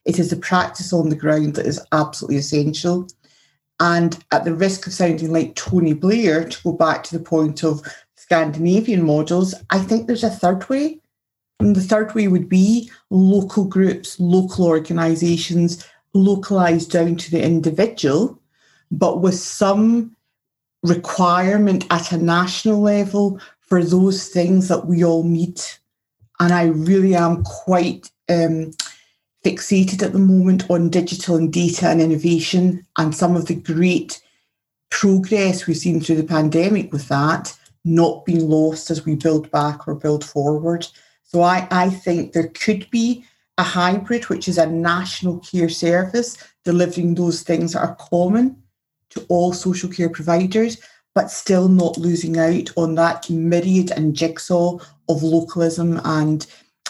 It 0.05 0.19
is 0.19 0.29
the 0.29 0.35
practice 0.35 0.93
on 0.93 1.09
the 1.09 1.15
ground 1.15 1.55
that 1.55 1.65
is 1.65 1.81
absolutely 1.91 2.37
essential. 2.37 3.07
And 3.79 4.21
at 4.31 4.43
the 4.43 4.53
risk 4.53 4.87
of 4.87 4.93
sounding 4.93 5.31
like 5.31 5.55
Tony 5.55 5.93
Blair, 5.93 6.47
to 6.47 6.63
go 6.63 6.71
back 6.73 7.03
to 7.03 7.17
the 7.17 7.23
point 7.23 7.63
of 7.63 7.81
Scandinavian 8.15 9.05
models, 9.05 9.53
I 9.69 9.79
think 9.79 10.07
there's 10.07 10.23
a 10.23 10.29
third 10.29 10.67
way. 10.69 10.99
And 11.59 11.75
the 11.75 11.81
third 11.81 12.13
way 12.15 12.27
would 12.27 12.49
be 12.49 12.89
local 13.09 13.65
groups, 13.65 14.19
local 14.19 14.65
organisations, 14.65 15.85
localised 16.13 16.91
down 16.91 17.15
to 17.17 17.31
the 17.31 17.43
individual, 17.43 18.41
but 18.91 19.21
with 19.21 19.35
some 19.35 20.15
requirement 20.83 21.85
at 21.89 22.11
a 22.11 22.17
national 22.17 22.81
level 22.81 23.39
for 23.59 23.83
those 23.83 24.29
things 24.29 24.67
that 24.69 24.87
we 24.87 25.03
all 25.03 25.23
need. 25.23 25.61
And 26.39 26.53
I 26.53 26.65
really 26.65 27.15
am 27.15 27.43
quite 27.43 28.09
um, 28.29 28.71
fixated 29.45 30.03
at 30.03 30.13
the 30.13 30.19
moment 30.19 30.69
on 30.69 30.89
digital 30.89 31.35
and 31.35 31.51
data 31.51 31.89
and 31.89 32.01
innovation 32.01 32.85
and 32.97 33.13
some 33.15 33.35
of 33.35 33.47
the 33.47 33.55
great 33.55 34.21
progress 34.89 35.67
we've 35.67 35.77
seen 35.77 35.99
through 35.99 36.15
the 36.15 36.23
pandemic 36.23 36.91
with 36.91 37.07
that 37.07 37.55
not 37.85 38.25
being 38.25 38.49
lost 38.49 38.91
as 38.91 39.05
we 39.05 39.15
build 39.15 39.49
back 39.51 39.87
or 39.87 39.95
build 39.95 40.25
forward. 40.25 40.87
So 41.23 41.41
I, 41.41 41.67
I 41.71 41.89
think 41.89 42.33
there 42.33 42.49
could 42.49 42.89
be 42.89 43.23
a 43.57 43.63
hybrid, 43.63 44.25
which 44.25 44.47
is 44.47 44.57
a 44.57 44.65
national 44.65 45.39
care 45.39 45.69
service 45.69 46.37
delivering 46.63 47.15
those 47.15 47.41
things 47.41 47.73
that 47.73 47.81
are 47.81 47.95
common 47.95 48.61
to 49.11 49.25
all 49.29 49.53
social 49.53 49.89
care 49.89 50.09
providers, 50.09 50.81
but 51.15 51.31
still 51.31 51.67
not 51.67 51.97
losing 51.97 52.37
out 52.37 52.69
on 52.77 52.95
that 52.95 53.29
myriad 53.29 53.91
and 53.91 54.15
jigsaw 54.15 54.77
of 55.09 55.23
localism 55.23 55.99
and 56.05 56.45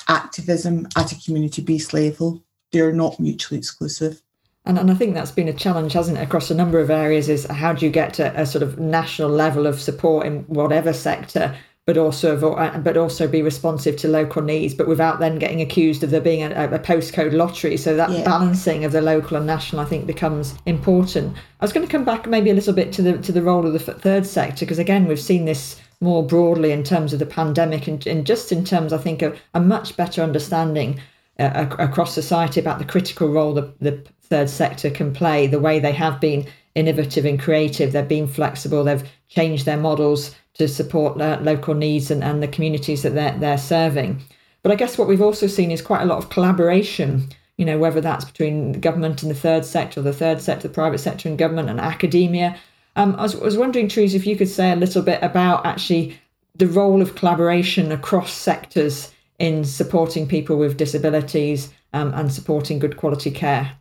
activism 0.07 0.87
at 0.97 1.11
a 1.11 1.21
community 1.23 1.61
based 1.61 1.93
level. 1.93 2.43
They're 2.71 2.93
not 2.93 3.19
mutually 3.19 3.57
exclusive. 3.57 4.21
And, 4.65 4.77
and 4.77 4.91
I 4.91 4.93
think 4.93 5.15
that's 5.15 5.31
been 5.31 5.47
a 5.47 5.53
challenge, 5.53 5.93
hasn't 5.93 6.17
it, 6.17 6.21
across 6.21 6.51
a 6.51 6.55
number 6.55 6.79
of 6.79 6.91
areas 6.91 7.29
is 7.29 7.45
how 7.45 7.73
do 7.73 7.85
you 7.85 7.91
get 7.91 8.13
to 8.15 8.39
a 8.39 8.45
sort 8.45 8.61
of 8.61 8.77
national 8.77 9.29
level 9.29 9.65
of 9.65 9.81
support 9.81 10.27
in 10.27 10.41
whatever 10.43 10.93
sector, 10.93 11.55
but 11.87 11.97
also 11.97 12.53
uh, 12.53 12.77
but 12.77 12.97
also 12.97 13.27
be 13.27 13.41
responsive 13.41 13.95
to 13.97 14.07
local 14.07 14.43
needs, 14.43 14.75
but 14.75 14.87
without 14.87 15.19
then 15.19 15.39
getting 15.39 15.61
accused 15.61 16.03
of 16.03 16.11
there 16.11 16.21
being 16.21 16.43
a, 16.43 16.65
a 16.71 16.77
postcode 16.77 17.33
lottery. 17.33 17.77
So 17.77 17.95
that 17.95 18.11
yeah. 18.11 18.23
balancing 18.23 18.85
of 18.85 18.91
the 18.91 19.01
local 19.01 19.37
and 19.37 19.47
national, 19.47 19.81
I 19.81 19.85
think, 19.85 20.05
becomes 20.05 20.53
important. 20.67 21.35
I 21.59 21.65
was 21.65 21.73
going 21.73 21.87
to 21.87 21.91
come 21.91 22.05
back 22.05 22.27
maybe 22.27 22.51
a 22.51 22.53
little 22.53 22.73
bit 22.73 22.93
to 22.93 23.01
the 23.01 23.17
to 23.17 23.31
the 23.31 23.41
role 23.41 23.65
of 23.65 23.73
the 23.73 23.79
third 23.79 24.27
sector 24.27 24.65
because 24.65 24.77
again 24.77 25.07
we've 25.07 25.19
seen 25.19 25.45
this 25.45 25.79
more 26.01 26.25
broadly 26.25 26.71
in 26.71 26.83
terms 26.83 27.13
of 27.13 27.19
the 27.19 27.25
pandemic 27.25 27.87
and, 27.87 28.05
and 28.07 28.25
just 28.25 28.51
in 28.51 28.63
terms, 28.63 28.93
I 28.93 28.97
think, 28.97 29.21
of 29.21 29.39
a 29.53 29.59
much 29.59 29.97
better 29.97 30.21
understanding 30.21 30.99
uh, 31.39 31.67
across 31.77 32.13
society 32.13 32.59
about 32.59 32.79
the 32.79 32.85
critical 32.85 33.29
role 33.29 33.53
the, 33.53 33.73
the 33.81 34.03
third 34.21 34.49
sector 34.49 34.89
can 34.89 35.13
play, 35.13 35.47
the 35.47 35.59
way 35.59 35.79
they 35.79 35.91
have 35.91 36.19
been 36.19 36.45
innovative 36.75 37.25
and 37.25 37.39
creative, 37.39 37.91
they've 37.91 38.07
been 38.07 38.27
flexible, 38.27 38.83
they've 38.83 39.09
changed 39.27 39.65
their 39.65 39.77
models 39.77 40.35
to 40.53 40.67
support 40.67 41.19
uh, 41.19 41.39
local 41.41 41.73
needs 41.73 42.11
and, 42.11 42.23
and 42.23 42.43
the 42.43 42.47
communities 42.47 43.03
that 43.03 43.13
they're, 43.13 43.37
they're 43.37 43.57
serving. 43.57 44.21
But 44.61 44.71
I 44.71 44.75
guess 44.75 44.97
what 44.97 45.07
we've 45.07 45.21
also 45.21 45.47
seen 45.47 45.71
is 45.71 45.81
quite 45.81 46.01
a 46.01 46.05
lot 46.05 46.17
of 46.17 46.29
collaboration, 46.29 47.29
you 47.57 47.65
know, 47.65 47.77
whether 47.77 48.01
that's 48.01 48.25
between 48.25 48.73
government 48.73 49.23
and 49.23 49.31
the 49.31 49.35
third 49.35 49.65
sector, 49.65 49.99
or 49.99 50.03
the 50.03 50.13
third 50.13 50.41
sector, 50.41 50.67
the 50.67 50.73
private 50.73 50.99
sector 50.99 51.29
and 51.29 51.37
government 51.37 51.69
and 51.69 51.79
academia. 51.79 52.57
Um, 52.99 53.15
I, 53.17 53.23
was, 53.23 53.35
I 53.35 53.45
was 53.45 53.57
wondering, 53.57 53.87
Theresa, 53.87 54.17
if 54.17 54.27
you 54.27 54.35
could 54.35 54.49
say 54.49 54.73
a 54.73 54.75
little 54.75 55.01
bit 55.01 55.23
about 55.23 55.65
actually 55.65 56.19
the 56.55 56.67
role 56.67 57.01
of 57.01 57.15
collaboration 57.15 57.93
across 57.93 58.33
sectors 58.33 59.13
in 59.39 59.63
supporting 59.63 60.27
people 60.27 60.57
with 60.57 60.75
disabilities 60.75 61.73
um, 61.93 62.13
and 62.13 62.29
supporting 62.29 62.77
good 62.77 62.97
quality 62.97 63.31
care. 63.31 63.71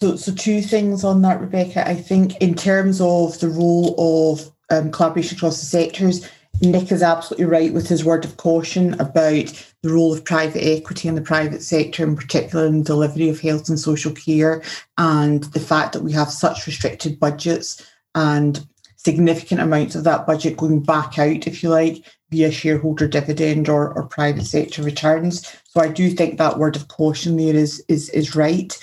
So, 0.00 0.14
so 0.14 0.32
two 0.32 0.62
things 0.62 1.02
on 1.02 1.22
that, 1.22 1.40
Rebekah. 1.40 1.88
I 1.88 1.96
think 1.96 2.36
in 2.36 2.54
terms 2.54 3.00
of 3.00 3.40
the 3.40 3.48
role 3.48 3.96
of 3.98 4.48
um, 4.70 4.92
collaboration 4.92 5.36
across 5.36 5.58
the 5.58 5.66
sectors, 5.66 6.28
Nick 6.60 6.92
is 6.92 7.02
absolutely 7.02 7.46
right 7.46 7.72
with 7.72 7.88
his 7.88 8.04
word 8.04 8.24
of 8.24 8.36
caution 8.36 8.94
about 9.00 9.70
the 9.82 9.92
role 9.92 10.12
of 10.12 10.24
private 10.24 10.64
equity 10.64 11.08
in 11.08 11.16
the 11.16 11.20
private 11.20 11.62
sector, 11.62 12.04
in 12.04 12.14
particular 12.14 12.66
in 12.66 12.78
the 12.78 12.84
delivery 12.84 13.28
of 13.28 13.40
health 13.40 13.68
and 13.68 13.80
social 13.80 14.12
care, 14.12 14.62
and 14.98 15.44
the 15.52 15.60
fact 15.60 15.94
that 15.94 16.04
we 16.04 16.12
have 16.12 16.30
such 16.30 16.64
restricted 16.64 17.18
budgets 17.18 17.84
and 18.14 18.66
significant 18.96 19.60
amounts 19.60 19.94
of 19.94 20.04
that 20.04 20.26
budget 20.26 20.56
going 20.56 20.80
back 20.80 21.18
out, 21.18 21.46
if 21.46 21.62
you 21.62 21.70
like, 21.70 22.04
via 22.30 22.50
shareholder 22.50 23.08
dividend 23.08 23.68
or, 23.68 23.92
or 23.94 24.06
private 24.06 24.44
sector 24.44 24.82
returns. 24.82 25.46
So 25.64 25.80
I 25.80 25.88
do 25.88 26.10
think 26.10 26.36
that 26.36 26.58
word 26.58 26.76
of 26.76 26.88
caution 26.88 27.36
there 27.36 27.54
is 27.54 27.82
is 27.88 28.10
is 28.10 28.36
right. 28.36 28.78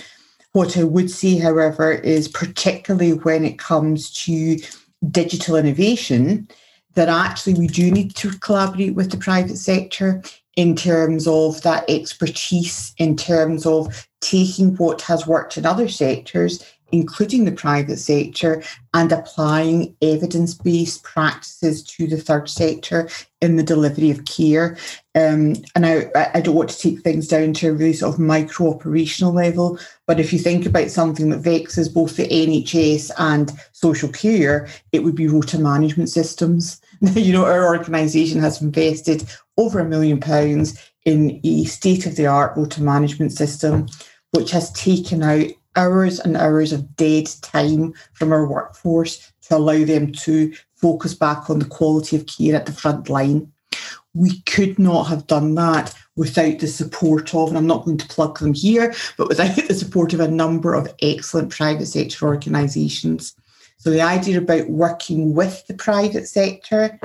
What 0.54 0.78
I 0.78 0.84
would 0.84 1.12
say, 1.12 1.38
however, 1.38 1.92
is 1.92 2.28
particularly 2.28 3.14
when 3.14 3.44
it 3.44 3.60
comes 3.60 4.10
to 4.24 4.58
digital 5.12 5.58
innovation, 5.58 6.48
that 6.94 7.10
actually 7.10 7.56
we 7.56 7.68
do 7.68 7.92
need 7.92 8.16
to 8.16 8.32
collaborate 8.40 8.96
with 8.96 9.12
the 9.12 9.18
private 9.18 9.58
sector 9.58 10.24
in 10.56 10.76
terms 10.76 11.28
of 11.28 11.62
that 11.64 11.84
expertise, 11.90 12.94
in 12.98 13.18
terms 13.18 13.66
of 13.66 14.08
taking 14.22 14.76
what 14.78 15.02
has 15.02 15.28
worked 15.28 15.58
in 15.58 15.66
other 15.66 15.90
sectors 15.90 16.64
including 16.96 17.46
the 17.46 17.52
private 17.52 17.98
sector, 17.98 18.64
and 18.94 19.12
applying 19.12 19.96
evidence 20.02 20.54
based 20.54 21.04
practices 21.04 21.84
to 21.84 22.08
the 22.08 22.18
third 22.18 22.50
sector 22.50 23.10
in 23.42 23.58
the 23.58 23.64
delivery 23.64 24.10
of 24.10 24.24
care. 24.26 24.78
Um, 25.14 25.56
and 25.76 25.86
I, 25.86 26.10
I 26.34 26.42
don't 26.42 26.56
want 26.56 26.70
to 26.70 26.80
take 26.80 27.02
things 27.02 27.28
down 27.28 27.54
to 27.56 27.70
a 27.70 27.74
really 27.74 27.94
sort 27.94 28.14
of 28.14 28.20
micro 28.20 28.74
operational 28.74 29.34
level, 29.34 29.78
but 30.08 30.20
if 30.20 30.32
you 30.32 30.40
think 30.40 30.66
about 30.66 30.90
something 30.90 31.30
that 31.30 31.40
vexes 31.40 31.90
both 31.90 32.16
the 32.16 32.28
NHS 32.28 33.12
and 33.18 33.52
social 33.74 34.10
care, 34.10 34.68
it 34.94 35.04
would 35.04 35.16
be 35.16 35.28
rota 35.28 35.60
management 35.60 36.10
systems. 36.10 36.82
you 37.02 37.34
know, 37.34 37.46
our 37.46 37.76
organisation 37.76 38.40
has 38.40 38.62
invested 38.62 39.26
over 39.58 39.80
a 39.80 39.86
million 39.86 40.20
pounds 40.20 40.80
in 41.04 41.40
a 41.44 41.66
state 41.66 42.06
of 42.06 42.16
the 42.16 42.26
art 42.26 42.56
rota 42.58 42.82
management 42.82 43.32
system, 43.32 43.88
which 44.32 44.52
has 44.52 44.72
taken 44.72 45.22
out 45.22 45.52
hours 45.76 46.20
and 46.20 46.38
hours 46.38 46.72
of 46.72 46.96
dead 46.96 47.28
time 47.42 47.94
from 48.14 48.32
our 48.32 48.48
workforce 48.48 49.32
to 49.44 49.58
allow 49.58 49.84
them 49.84 50.12
to 50.12 50.54
focus 50.76 51.14
back 51.14 51.50
on 51.50 51.60
the 51.60 51.66
quality 51.66 52.16
of 52.16 52.26
care 52.26 52.56
at 52.56 52.66
the 52.66 52.72
front 52.72 53.10
line. 53.10 53.52
We 54.14 54.42
could 54.42 54.80
not 54.80 55.04
have 55.04 55.28
done 55.28 55.56
that 55.56 55.94
without 56.16 56.60
the 56.60 56.68
support 56.68 57.34
of, 57.36 57.50
and 57.50 57.58
I'm 57.58 57.68
not 57.68 57.84
going 57.86 57.98
to 57.98 58.08
plug 58.08 58.40
them 58.40 58.54
here, 58.54 58.94
but 59.18 59.28
without 59.28 59.56
the 59.68 59.74
support 59.74 60.14
of 60.14 60.20
a 60.20 60.28
number 60.28 60.74
of 60.74 60.94
excellent 61.02 61.52
private 61.52 61.88
sector 61.88 62.26
organisations. 62.26 63.36
So 63.78 63.90
the 63.90 64.02
idea 64.02 64.40
about 64.40 64.70
working 64.70 65.34
with 65.34 65.66
the 65.68 65.74
private 65.74 66.28
sector 66.28 67.00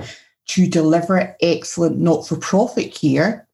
to 0.46 0.66
deliver 0.66 1.36
excellent 1.42 1.98
not 1.98 2.26
for 2.26 2.36
profit 2.36 2.94
care, 2.94 3.46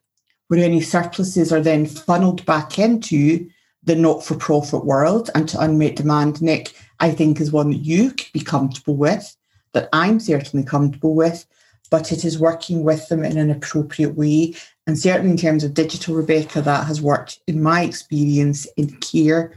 where 0.49 0.63
any 0.63 0.81
surpluses 0.81 1.53
are 1.53 1.61
then 1.61 1.87
funneled 1.87 2.45
back 2.47 2.79
into 2.79 3.49
the 3.87 3.95
not 3.95 4.25
for 4.25 4.35
profit 4.35 4.85
world 4.85 5.31
and 5.35 5.49
to 5.49 5.61
unmet 5.61 5.97
demand, 5.97 6.43
Nick, 6.43 6.73
I 7.01 7.11
think 7.11 7.41
is 7.41 7.53
one 7.53 7.71
that 7.71 7.79
you 7.79 8.11
could 8.11 8.33
be 8.33 8.41
comfortable 8.41 8.97
with, 8.97 9.35
that 9.73 9.89
I'm 9.93 10.21
certainly 10.21 10.67
comfortable 10.67 11.15
with, 11.15 11.47
but 11.91 12.11
it 12.11 12.25
is 12.25 12.39
working 12.39 12.83
with 12.83 13.09
them 13.09 13.25
in 13.25 13.39
an 13.39 13.51
appropriate 13.51 14.17
way. 14.17 14.55
And 14.87 14.99
certainly 14.99 15.31
in 15.31 15.37
terms 15.37 15.63
of 15.63 15.75
digital, 15.75 16.17
Rebekah, 16.17 16.63
that 16.63 16.87
has 16.87 17.01
worked 17.01 17.39
in 17.47 17.63
my 17.63 17.83
experience 17.83 18.67
in 18.77 18.91
care. 18.97 19.55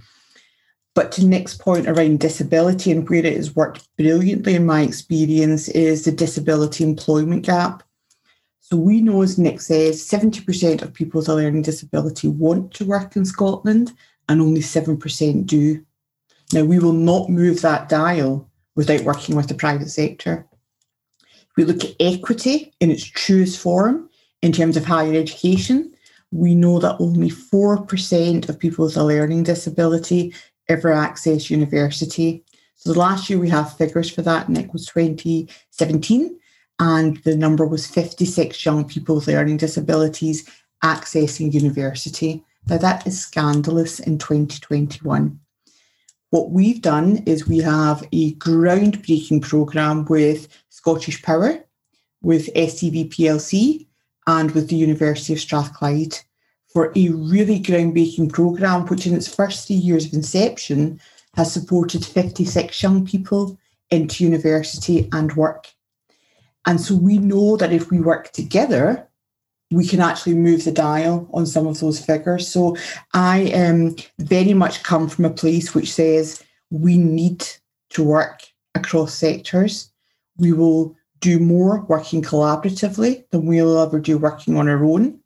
But 0.94 1.12
to 1.14 1.26
Nick's 1.26 1.56
point 1.56 1.88
around 1.88 2.20
disability 2.20 2.92
and 2.92 3.10
where 3.10 3.26
it 3.26 3.36
has 3.36 3.56
worked 3.56 3.88
brilliantly 3.98 4.56
in 4.56 4.66
my 4.66 4.82
experience 4.82 5.70
is 5.70 6.06
the 6.06 6.12
disability 6.12 6.84
employment 6.84 7.46
gap. 7.46 7.84
So 8.60 8.78
we 8.78 9.02
know, 9.02 9.24
as 9.24 9.40
Nick 9.40 9.62
says, 9.62 10.06
70% 10.06 10.84
of 10.84 10.94
people 10.94 11.20
with 11.20 11.30
a 11.30 11.34
learning 11.34 11.64
disability 11.64 12.28
want 12.28 12.72
to 12.76 12.86
work 12.86 13.16
in 13.16 13.26
Scotland 13.26 13.94
and 14.30 14.40
only 14.40 14.62
7% 14.62 15.46
do. 15.46 15.84
Now, 16.54 16.64
we 16.64 16.80
will 16.80 16.94
not 16.94 17.30
move 17.30 17.62
that 17.62 17.90
dial 17.90 18.50
without 18.76 19.02
working 19.02 19.36
with 19.36 19.50
the 19.50 19.56
private 19.56 19.90
sector. 19.90 20.48
We 21.58 21.66
look 21.66 21.84
at 21.84 21.96
equity 22.00 22.74
in 22.80 22.90
its 22.90 23.04
truest 23.04 23.60
form 23.60 24.10
in 24.42 24.52
terms 24.52 24.78
of 24.78 24.86
higher 24.86 25.14
education, 25.14 25.94
we 26.32 26.56
know 26.56 26.80
that 26.80 26.98
only 27.00 27.30
4% 27.30 28.50
of 28.50 28.60
people 28.60 28.86
with 28.86 28.98
a 28.98 29.04
learning 29.04 29.44
disability 29.44 30.34
ever 30.68 30.94
access 30.94 31.50
university. 31.50 32.46
So 32.76 32.94
the 32.94 33.00
last 33.00 33.30
year 33.30 33.40
we 33.40 33.50
have 33.50 33.76
figures 33.76 34.10
for 34.10 34.22
that, 34.22 34.48
and 34.48 34.56
Nick 34.56 34.72
was 34.72 34.86
2017, 34.86 36.40
and 36.80 37.18
the 37.24 37.36
number 37.36 37.66
was 37.66 37.88
56 37.88 38.64
young 38.64 38.88
people 38.88 39.16
with 39.16 39.28
learning 39.28 39.58
disabilities 39.58 40.50
accessing 40.84 41.52
university. 41.52 42.46
Now, 42.70 42.78
that 42.78 43.08
is 43.08 43.20
scandalous 43.20 44.00
in 44.00 44.20
2021. 44.20 45.40
What 46.30 46.52
we've 46.52 46.80
done 46.80 47.24
is 47.26 47.48
we 47.48 47.58
have 47.60 48.08
a 48.12 48.36
groundbreaking 48.36 49.42
programme 49.42 50.06
with 50.06 50.48
Scottish 50.70 51.24
Power, 51.24 51.66
with 52.22 52.54
STV 52.54 53.10
PLC, 53.10 53.88
and 54.28 54.52
with 54.52 54.70
the 54.70 54.76
University 54.76 55.34
of 55.34 55.40
Strathclyde 55.40 56.20
for 56.72 56.94
a 56.96 57.10
really 57.10 57.60
groundbreaking 57.60 58.32
programme, 58.32 58.86
which 58.86 59.08
in 59.08 59.16
its 59.16 59.34
first 59.34 59.66
three 59.66 59.76
years 59.76 60.06
of 60.06 60.14
inception 60.14 61.02
has 61.34 61.52
supported 61.52 62.06
56 62.06 62.84
young 62.84 63.04
people 63.04 63.58
into 63.90 64.24
university 64.24 65.10
and 65.12 65.36
work. 65.36 65.74
And 66.68 66.80
so 66.80 66.94
we 66.94 67.18
know 67.18 67.58
that 67.58 67.74
if 67.74 67.90
we 67.90 68.00
work 68.00 68.32
together, 68.32 69.09
we 69.72 69.86
can 69.86 70.00
actually 70.00 70.34
move 70.34 70.66
the 70.66 70.72
dial 70.72 71.30
on 71.34 71.46
some 71.46 71.68
of 71.68 71.80
those 71.80 72.04
figures. 72.04 72.48
So 72.48 72.76
I 73.14 73.52
um, 73.52 73.96
very 74.18 74.54
much 74.54 74.84
come 74.84 75.08
from 75.08 75.26
a 75.26 75.30
place 75.30 75.76
which 75.76 75.94
says 75.94 76.44
we 76.72 76.98
need 76.98 77.46
to 77.92 78.04
work 78.04 78.44
across 78.76 79.14
sectors. 79.14 79.92
We 80.38 80.54
will 80.54 80.96
do 81.20 81.40
more 81.40 81.82
working 81.86 82.22
collaboratively 82.22 83.30
than 83.30 83.46
we'll 83.46 83.80
ever 83.80 84.00
do 84.00 84.18
working 84.18 84.58
on 84.58 84.68
our 84.68 84.84
own. 84.84 85.20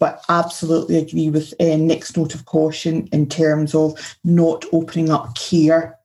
But 0.00 0.24
absolutely 0.28 0.96
agree 0.98 1.30
with 1.30 1.54
uh, 1.60 1.76
Nick's 1.76 2.16
note 2.16 2.34
of 2.34 2.44
caution 2.44 3.06
in 3.12 3.28
terms 3.28 3.74
of 3.74 4.16
not 4.24 4.64
opening 4.72 5.10
up 5.10 5.36
care 5.36 5.96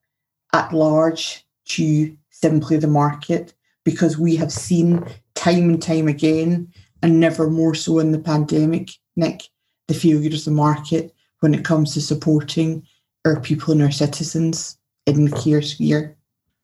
at 0.54 0.72
large 0.72 1.44
to 1.70 2.16
simply 2.30 2.78
the 2.78 2.88
market, 2.88 3.54
because 3.84 4.18
we 4.18 4.36
have 4.36 4.52
seen 4.52 5.04
time 5.34 5.70
and 5.70 5.82
time 5.82 6.08
again 6.08 6.72
and 7.02 7.20
never 7.20 7.50
more 7.50 7.76
so 7.76 8.00
in 8.00 8.12
the 8.12 8.20
pandemic, 8.20 8.92
Nick, 9.16 9.44
the 9.88 9.94
failure 9.94 10.34
of 10.34 10.46
the 10.46 10.52
market 10.52 11.14
when 11.40 11.54
it 11.54 11.66
comes 11.66 11.94
to 11.94 12.02
supporting 12.02 12.86
our 13.26 13.40
people 13.42 13.72
and 13.72 13.82
our 13.82 13.92
citizens 13.92 14.78
in 15.06 15.26
the 15.26 15.42
care 15.42 15.62
sphere. 15.62 16.16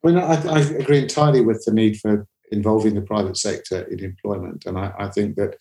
Well, 0.04 0.20
I, 0.20 0.36
I 0.36 0.60
agree 0.60 1.00
entirely 1.00 1.42
with 1.42 1.64
the 1.66 1.74
need 1.74 2.00
for 2.00 2.28
involving 2.52 2.96
the 2.96 3.02
private 3.02 3.38
sector 3.38 3.82
in 3.84 4.04
employment. 4.04 4.66
And 4.66 4.78
I, 4.78 4.94
I 4.98 5.10
think 5.10 5.36
that 5.36 5.58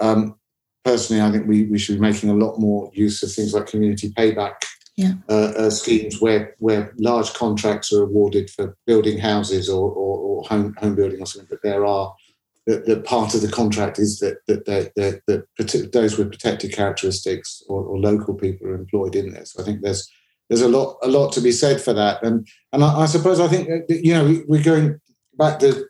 um, 0.00 0.36
personally, 0.84 1.22
I 1.22 1.30
think 1.30 1.46
we, 1.46 1.64
we 1.64 1.78
should 1.78 1.96
be 1.96 2.00
making 2.00 2.30
a 2.30 2.34
lot 2.34 2.58
more 2.58 2.90
use 2.92 3.22
of 3.22 3.32
things 3.32 3.54
like 3.54 3.66
community 3.66 4.10
payback 4.10 4.54
yeah. 4.96 5.12
uh, 5.28 5.52
uh, 5.56 5.70
schemes 5.70 6.20
where 6.20 6.56
where 6.58 6.92
large 6.98 7.32
contracts 7.34 7.92
are 7.92 8.02
awarded 8.02 8.50
for 8.50 8.76
building 8.84 9.16
houses 9.16 9.68
or, 9.68 9.90
or, 9.90 10.18
or 10.18 10.42
home, 10.44 10.74
home 10.80 10.96
building 10.96 11.22
or 11.22 11.26
something. 11.26 11.48
But 11.48 11.62
there 11.62 11.86
are 11.86 12.14
that, 12.68 12.84
that 12.84 13.04
part 13.04 13.34
of 13.34 13.40
the 13.40 13.50
contract 13.50 13.98
is 13.98 14.18
that 14.18 14.36
that, 14.46 14.66
that, 14.66 15.22
that 15.26 15.90
those 15.92 16.18
with 16.18 16.30
protected 16.30 16.70
characteristics 16.72 17.62
or, 17.66 17.82
or, 17.82 17.98
local 17.98 18.34
people 18.34 18.66
are 18.66 18.74
employed 18.74 19.16
in 19.16 19.32
there. 19.32 19.46
So 19.46 19.62
I 19.62 19.64
think 19.64 19.80
there's 19.80 20.06
there's 20.48 20.60
a 20.60 20.68
lot 20.68 20.98
a 21.02 21.08
lot 21.08 21.32
to 21.32 21.40
be 21.40 21.50
said 21.50 21.80
for 21.80 21.94
that. 21.94 22.22
And 22.22 22.46
and 22.74 22.84
I, 22.84 23.00
I 23.00 23.06
suppose 23.06 23.40
I 23.40 23.48
think 23.48 23.68
you 23.88 24.12
know 24.12 24.42
we're 24.46 24.62
going 24.62 25.00
back 25.38 25.58
to 25.60 25.86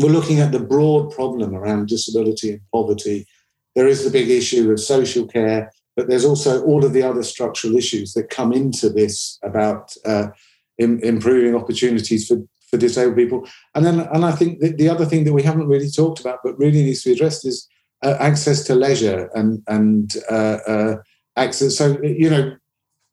we're 0.00 0.10
looking 0.10 0.40
at 0.40 0.50
the 0.50 0.60
broad 0.60 1.12
problem 1.12 1.54
around 1.54 1.86
disability 1.86 2.50
and 2.50 2.60
poverty. 2.72 3.24
There 3.76 3.86
is 3.86 4.04
the 4.04 4.10
big 4.10 4.28
issue 4.28 4.72
of 4.72 4.80
social 4.80 5.24
care, 5.24 5.70
but 5.94 6.08
there's 6.08 6.24
also 6.24 6.64
all 6.64 6.84
of 6.84 6.92
the 6.92 7.02
other 7.04 7.22
structural 7.22 7.76
issues 7.76 8.12
that 8.14 8.28
come 8.28 8.52
into 8.52 8.88
this 8.88 9.38
about 9.44 9.94
uh, 10.04 10.28
in, 10.78 10.98
improving 11.04 11.54
opportunities 11.54 12.26
for 12.26 12.42
for 12.70 12.76
disabled 12.76 13.16
people. 13.16 13.48
And 13.74 13.84
then, 13.84 14.00
and 14.00 14.24
I 14.24 14.32
think 14.32 14.60
the 14.60 14.88
other 14.88 15.04
thing 15.04 15.24
that 15.24 15.32
we 15.32 15.42
haven't 15.42 15.68
really 15.68 15.90
talked 15.90 16.20
about, 16.20 16.40
but 16.44 16.58
really 16.58 16.82
needs 16.82 17.02
to 17.02 17.10
be 17.10 17.14
addressed, 17.14 17.46
is 17.46 17.68
uh, 18.02 18.16
access 18.20 18.64
to 18.64 18.74
leisure 18.74 19.30
and 19.34 19.62
and 19.66 20.16
uh, 20.30 20.58
uh, 20.66 20.96
access. 21.36 21.76
So 21.76 22.00
you 22.02 22.30
know, 22.30 22.56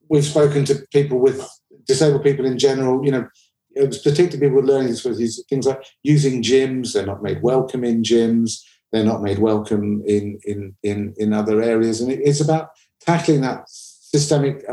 we've 0.09 0.25
spoken 0.25 0.65
to 0.65 0.85
people 0.91 1.19
with 1.19 1.47
disabled 1.85 2.23
people 2.23 2.45
in 2.45 2.57
general. 2.57 3.03
You 3.05 3.11
know, 3.11 3.27
particularly 3.75 4.39
people 4.39 4.57
with 4.57 4.65
learning 4.65 4.89
disabilities. 4.89 5.43
Things 5.49 5.65
like 5.65 5.83
using 6.03 6.43
gyms; 6.43 6.93
they're 6.93 7.05
not 7.05 7.23
made 7.23 7.41
welcome 7.41 7.83
in 7.83 8.03
gyms. 8.03 8.61
They're 8.91 9.03
not 9.03 9.23
made 9.23 9.39
welcome 9.39 10.03
in 10.05 10.39
in 10.45 10.75
in 10.83 11.13
in 11.17 11.33
other 11.33 11.61
areas, 11.61 12.01
and 12.01 12.11
it's 12.11 12.41
about 12.41 12.69
tackling 13.01 13.41
that 13.41 13.63
systemic 13.67 14.63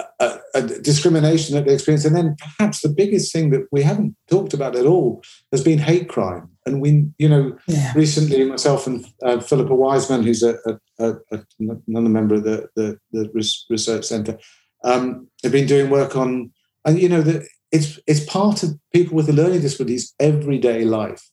uh, 0.00 0.24
uh, 0.24 0.38
a, 0.54 0.58
a, 0.58 0.62
discrimination 0.80 1.54
that 1.54 1.66
they 1.66 1.74
experience. 1.74 2.04
And 2.04 2.16
then 2.16 2.36
perhaps 2.38 2.80
the 2.80 2.88
biggest 2.88 3.32
thing 3.32 3.50
that 3.50 3.66
we 3.70 3.82
haven't 3.82 4.16
talked 4.28 4.54
about 4.54 4.76
at 4.76 4.86
all 4.86 5.22
has 5.52 5.62
been 5.62 5.78
hate 5.78 6.08
crime. 6.08 6.50
And 6.66 6.80
we, 6.80 7.06
you 7.18 7.28
know, 7.28 7.56
yeah. 7.66 7.92
recently 7.94 8.44
myself 8.44 8.86
and 8.86 9.06
uh, 9.22 9.40
Philippa 9.40 9.74
Wiseman, 9.74 10.22
who's 10.22 10.42
a, 10.42 10.56
another 10.98 12.08
member 12.08 12.36
of 12.36 12.44
the, 12.44 12.68
the, 12.76 12.98
the 13.12 13.30
research 13.68 14.04
centre, 14.04 14.38
um, 14.84 15.28
have 15.42 15.52
been 15.52 15.66
doing 15.66 15.90
work 15.90 16.16
on, 16.16 16.52
and 16.84 17.00
you 17.00 17.08
know, 17.08 17.22
that 17.22 17.46
it's 17.72 17.98
it's 18.06 18.24
part 18.24 18.62
of 18.62 18.78
people 18.92 19.14
with 19.14 19.26
the 19.26 19.32
learning 19.32 19.60
disabilities 19.60 20.14
everyday 20.18 20.84
life. 20.84 21.28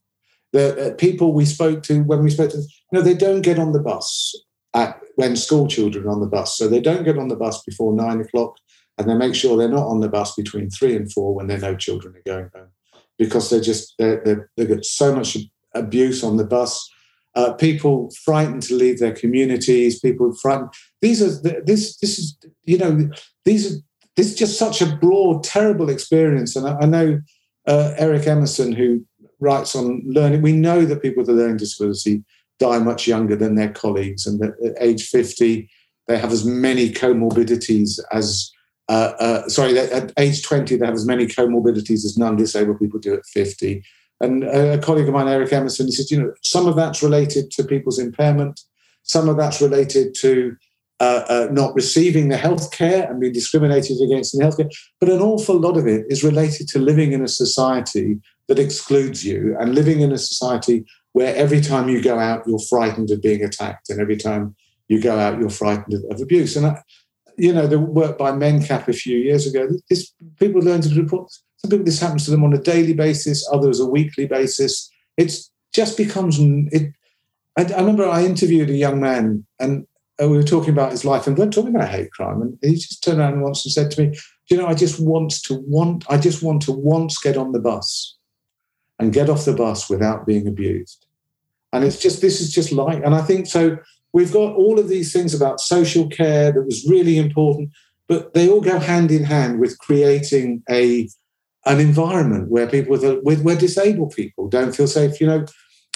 The 0.54 0.92
uh, 0.92 0.96
people 0.96 1.34
we 1.34 1.46
spoke 1.46 1.84
to 1.84 2.04
when 2.04 2.24
we 2.24 2.30
spoke 2.30 2.52
to, 2.52 2.58
you 2.58 2.94
know, 2.94 3.02
they 3.02 3.14
don't 3.14 3.42
get 3.42 3.60
on 3.60 3.72
the 3.72 3.80
bus 3.80 4.34
at, 4.78 5.02
when 5.16 5.36
school 5.36 5.68
children 5.68 6.06
are 6.06 6.12
on 6.12 6.22
the 6.22 6.28
bus. 6.28 6.58
So 6.58 6.68
they 6.68 6.80
don't 6.80 7.04
get 7.04 7.18
on 7.18 7.28
the 7.28 7.36
bus 7.36 7.64
before 7.64 7.94
nine 7.94 8.22
o'clock 8.22 8.58
and 8.98 9.10
they 9.10 9.16
make 9.16 9.36
sure 9.36 9.58
they're 9.58 9.68
not 9.68 9.88
on 9.88 10.00
the 10.00 10.10
bus 10.10 10.36
between 10.36 10.70
three 10.70 10.96
and 10.96 11.12
four 11.12 11.34
when 11.34 11.48
they 11.48 11.58
know 11.58 11.76
children 11.76 12.16
are 12.16 12.32
going 12.32 12.50
home 12.56 12.70
because 13.18 13.50
they're 13.50 13.60
just, 13.60 13.96
they're, 13.98 14.22
they're, 14.24 14.50
they 14.56 14.66
get 14.68 14.86
so 14.86 15.14
much 15.14 15.38
abuse 15.74 16.24
on 16.24 16.38
the 16.38 16.46
bus. 16.46 16.90
Uh, 17.36 17.54
people 17.54 18.12
frightened 18.24 18.64
to 18.64 18.76
leave 18.76 19.00
their 19.00 19.14
communities, 19.14 20.00
people 20.00 20.34
frightened. 20.36 20.70
These 21.02 21.22
are, 21.22 21.64
this, 21.64 21.98
this 21.98 22.20
is, 22.20 22.38
you 22.64 22.78
know, 22.78 23.10
these 23.46 23.72
are, 23.72 23.80
this 24.16 24.28
is 24.28 24.36
just 24.36 24.58
such 24.58 24.82
a 24.82 24.96
broad, 24.96 25.44
terrible 25.44 25.90
experience. 25.90 26.56
And 26.56 26.68
I, 26.68 26.78
I 26.82 26.86
know 26.86 27.20
uh, 27.68 27.94
Eric 27.98 28.28
Emerson, 28.28 28.72
who 28.72 29.06
writes 29.40 29.76
on 29.76 30.02
learning, 30.06 30.42
we 30.42 30.54
know 30.54 30.86
that 30.86 31.02
people 31.02 31.22
with 31.22 31.30
a 31.30 31.34
learning 31.34 31.58
disability 31.58 32.24
die 32.60 32.80
much 32.80 33.08
younger 33.08 33.36
than 33.36 33.56
their 33.56 33.72
colleagues, 33.72 34.26
and 34.26 34.44
at 34.44 34.76
age 34.80 35.08
50, 35.08 35.70
they 36.08 36.18
have 36.18 36.32
as 36.32 36.46
many 36.46 36.90
comorbidities 36.90 38.00
as, 38.12 38.52
uh, 38.90 39.14
uh, 39.20 39.50
sorry, 39.50 39.78
at 39.78 40.12
age 40.18 40.44
20, 40.44 40.78
they 40.78 40.86
have 40.86 40.96
as 40.96 41.06
many 41.06 41.28
comorbidities 41.28 42.06
as 42.06 42.18
non 42.18 42.36
disabled 42.36 42.80
people 42.80 43.00
do 43.00 43.14
at 43.14 43.26
50. 43.26 43.84
And 44.20 44.44
a 44.44 44.80
colleague 44.80 45.08
of 45.08 45.14
mine, 45.14 45.28
Eric 45.28 45.54
Emerson, 45.54 45.86
he 45.86 45.92
said, 45.92 46.10
you 46.10 46.20
know, 46.20 46.34
some 46.42 46.66
of 46.66 46.76
that's 46.76 47.04
related 47.04 47.52
to 47.52 47.64
people's 47.64 48.00
impairment, 48.00 48.62
some 49.04 49.30
of 49.30 49.38
that's 49.38 49.62
related 49.62 50.16
to 50.22 50.56
uh, 51.00 51.24
uh, 51.30 51.48
not 51.52 51.76
receiving 51.76 52.30
the 52.30 52.38
health 52.38 52.72
care 52.72 53.08
and 53.08 53.20
being 53.20 53.34
discriminated 53.34 54.02
against 54.02 54.34
in 54.34 54.42
healthcare. 54.42 54.72
But 55.00 55.10
an 55.10 55.22
awful 55.22 55.60
lot 55.60 55.78
of 55.78 55.86
it 55.86 56.06
is 56.10 56.24
related 56.24 56.68
to 56.70 56.80
living 56.80 57.12
in 57.12 57.24
a 57.24 57.28
society 57.28 58.20
that 58.48 58.58
excludes 58.58 59.24
you 59.24 59.56
and 59.60 59.76
living 59.76 60.02
in 60.02 60.12
a 60.12 60.18
society 60.18 60.86
where 61.14 61.36
every 61.36 61.62
time 61.62 61.90
you 61.90 62.02
go 62.02 62.20
out, 62.20 62.48
you're 62.48 62.60
frightened 62.60 63.12
of 63.12 63.22
being 63.22 63.44
attacked, 63.44 63.90
and 63.90 64.00
every 64.00 64.18
time 64.18 64.56
you 64.88 65.02
go 65.02 65.18
out, 65.18 65.40
you're 65.40 65.50
frightened 65.50 65.94
of, 65.94 66.04
of 66.12 66.22
abuse. 66.22 66.56
And 66.56 66.68
I, 66.68 66.82
you 67.38 67.54
know, 67.54 67.68
the 67.68 67.80
work 67.80 68.18
by 68.18 68.32
MENCAP 68.32 68.88
a 68.88 68.94
few 68.94 69.18
years 69.18 69.46
ago, 69.48 69.68
this 69.90 70.14
people 70.40 70.62
learn 70.62 70.82
to 70.82 71.02
report. 71.02 71.32
Some 71.58 71.72
people 71.72 71.86
this 71.86 72.00
happens 72.00 72.26
to 72.26 72.32
them 72.32 72.44
on 72.44 72.54
a 72.54 72.62
daily 72.62 72.94
basis, 72.94 73.48
others 73.52 73.80
a 73.80 73.86
weekly 73.86 74.26
basis. 74.26 74.90
It 75.18 75.36
just 75.74 75.98
becomes 75.98 76.38
it. 76.40 76.94
I, 77.58 77.64
I 77.64 77.80
remember 77.80 78.08
I 78.08 78.24
interviewed 78.24 78.70
a 78.70 78.74
young 78.74 79.00
man, 79.00 79.46
and 79.60 79.86
uh, 80.22 80.28
we 80.28 80.38
were 80.38 80.44
talking 80.44 80.72
about 80.72 80.92
his 80.92 81.06
life, 81.06 81.28
and 81.28 81.38
we 81.38 81.46
we're 81.46 81.52
talking 81.52 81.76
about 81.76 81.90
hate 81.90 82.12
crime, 82.12 82.42
and 82.42 82.58
he 82.62 82.76
just 82.76 83.04
turned 83.04 83.20
around 83.20 83.42
once 83.42 83.66
and 83.66 83.72
said 83.72 83.92
to 83.92 84.02
me, 84.02 84.18
"You 84.50 84.58
know, 84.58 84.68
I 84.68 84.74
just 84.74 85.00
want 85.00 85.32
to 85.44 85.56
want, 85.68 86.06
I 86.10 86.18
just 86.18 86.42
want 86.42 86.64
to 86.64 86.72
once 86.72 87.20
get 87.20 87.38
on 87.38 87.52
the 87.52 87.60
bus." 87.60 88.17
And 89.00 89.14
get 89.14 89.30
off 89.30 89.46
the 89.46 89.54
bus 89.54 89.90
without 89.90 90.26
being 90.26 90.48
abused. 90.48 91.06
And 91.74 91.84
it's 91.84 92.00
just, 92.00 92.22
this 92.22 92.42
is 92.42 92.52
just 92.52 92.72
like, 92.72 93.04
and 93.04 93.14
I 93.14 93.22
think 93.22 93.48
so. 93.48 93.78
We've 94.14 94.32
got 94.32 94.56
all 94.56 94.80
of 94.80 94.88
these 94.88 95.14
things 95.14 95.34
about 95.34 95.60
social 95.60 96.08
care 96.08 96.52
that 96.52 96.64
was 96.64 96.88
really 96.90 97.18
important, 97.18 97.72
but 98.08 98.34
they 98.34 98.50
all 98.50 98.62
go 98.62 98.80
hand 98.80 99.12
in 99.12 99.24
hand 99.24 99.60
with 99.60 99.78
creating 99.80 100.64
a 100.70 101.10
an 101.66 101.82
environment 101.82 102.50
where 102.50 102.68
people 102.68 102.92
with, 102.92 103.04
a, 103.04 103.20
with 103.24 103.42
where 103.42 103.58
disabled 103.58 104.14
people 104.16 104.48
don't 104.48 104.76
feel 104.76 104.88
safe. 104.88 105.20
You 105.20 105.28
know, 105.28 105.46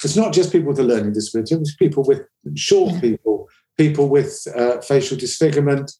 it's 0.04 0.16
not 0.16 0.34
just 0.34 0.52
people 0.52 0.68
with 0.68 0.78
a 0.78 0.84
learning 0.84 1.14
disability; 1.14 1.54
it's 1.54 1.74
people 1.74 2.04
with 2.04 2.22
short 2.54 3.00
people, 3.00 3.48
people 3.78 4.08
with 4.08 4.46
uh, 4.54 4.80
facial 4.82 5.16
disfigurement, 5.16 5.92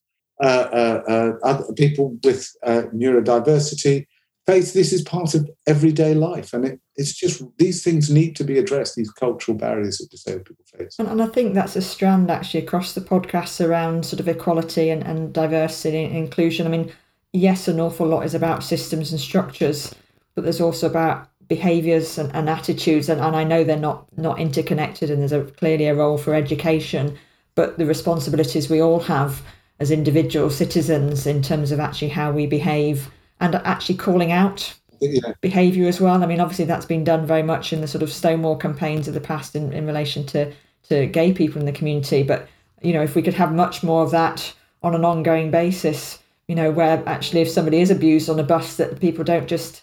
uh, 0.42 0.68
uh, 0.72 1.02
uh 1.08 1.32
other 1.42 1.72
people 1.72 2.18
with 2.22 2.50
uh, 2.62 2.82
neurodiversity, 2.94 4.06
faith, 4.46 4.72
this 4.72 4.92
is 4.92 5.02
part 5.02 5.34
of 5.34 5.48
everyday 5.66 6.14
life. 6.14 6.52
And 6.52 6.64
it, 6.64 6.80
it's 6.96 7.14
just 7.14 7.42
these 7.58 7.82
things 7.82 8.10
need 8.10 8.36
to 8.36 8.44
be 8.44 8.58
addressed, 8.58 8.96
these 8.96 9.10
cultural 9.10 9.56
barriers 9.56 9.98
that 9.98 10.10
disabled 10.10 10.46
people 10.46 10.64
face. 10.76 10.96
And, 10.98 11.08
and, 11.08 11.22
I 11.22 11.26
think 11.26 11.54
that's 11.54 11.76
a 11.76 11.82
strand 11.82 12.30
actually 12.30 12.64
across 12.64 12.94
the 12.94 13.00
podcast 13.00 13.64
around 13.64 14.04
sort 14.04 14.20
of 14.20 14.28
equality 14.28 14.90
and, 14.90 15.02
and 15.02 15.32
diversity 15.32 16.04
and 16.04 16.16
inclusion. 16.16 16.66
I 16.66 16.70
mean, 16.70 16.92
yes, 17.32 17.68
an 17.68 17.80
awful 17.80 18.06
lot 18.06 18.24
is 18.24 18.34
about 18.34 18.64
systems 18.64 19.12
and 19.12 19.20
structures, 19.20 19.94
but 20.34 20.44
there's 20.44 20.60
also 20.60 20.88
about 20.88 21.28
behaviors 21.48 22.18
and, 22.18 22.34
and 22.34 22.48
attitudes 22.48 23.10
and, 23.10 23.20
and 23.20 23.36
I 23.36 23.44
know 23.44 23.62
they're 23.62 23.76
not 23.76 24.06
not 24.16 24.38
interconnected 24.38 25.10
and 25.10 25.20
there's 25.20 25.32
a 25.32 25.44
clearly 25.44 25.86
a 25.86 25.94
role 25.94 26.16
for 26.16 26.34
education 26.34 27.18
but 27.54 27.76
the 27.76 27.84
responsibilities 27.84 28.70
we 28.70 28.80
all 28.80 29.00
have 29.00 29.42
as 29.78 29.90
individual 29.90 30.48
citizens 30.48 31.26
in 31.26 31.42
terms 31.42 31.70
of 31.70 31.78
actually 31.78 32.08
how 32.08 32.32
we 32.32 32.46
behave 32.46 33.10
and 33.42 33.56
actually 33.56 33.96
calling 33.96 34.32
out 34.32 34.72
yeah. 35.00 35.32
behavior 35.40 35.88
as 35.88 36.00
well. 36.00 36.22
I 36.22 36.26
mean, 36.26 36.40
obviously 36.40 36.64
that's 36.64 36.86
been 36.86 37.04
done 37.04 37.26
very 37.26 37.42
much 37.42 37.72
in 37.72 37.80
the 37.80 37.88
sort 37.88 38.02
of 38.02 38.12
Stonewall 38.12 38.56
campaigns 38.56 39.08
of 39.08 39.14
the 39.14 39.20
past 39.20 39.54
in, 39.54 39.72
in 39.72 39.86
relation 39.86 40.24
to 40.26 40.52
to 40.88 41.06
gay 41.06 41.32
people 41.32 41.60
in 41.60 41.66
the 41.66 41.72
community. 41.72 42.22
But 42.22 42.48
you 42.80 42.92
know, 42.92 43.02
if 43.02 43.14
we 43.14 43.22
could 43.22 43.34
have 43.34 43.52
much 43.52 43.82
more 43.82 44.02
of 44.02 44.12
that 44.12 44.54
on 44.82 44.94
an 44.94 45.04
ongoing 45.04 45.50
basis, 45.50 46.18
you 46.48 46.54
know, 46.54 46.70
where 46.70 47.02
actually 47.06 47.40
if 47.40 47.50
somebody 47.50 47.80
is 47.80 47.90
abused 47.90 48.30
on 48.30 48.38
a 48.38 48.44
bus, 48.44 48.76
that 48.76 49.00
people 49.00 49.24
don't 49.24 49.48
just 49.48 49.82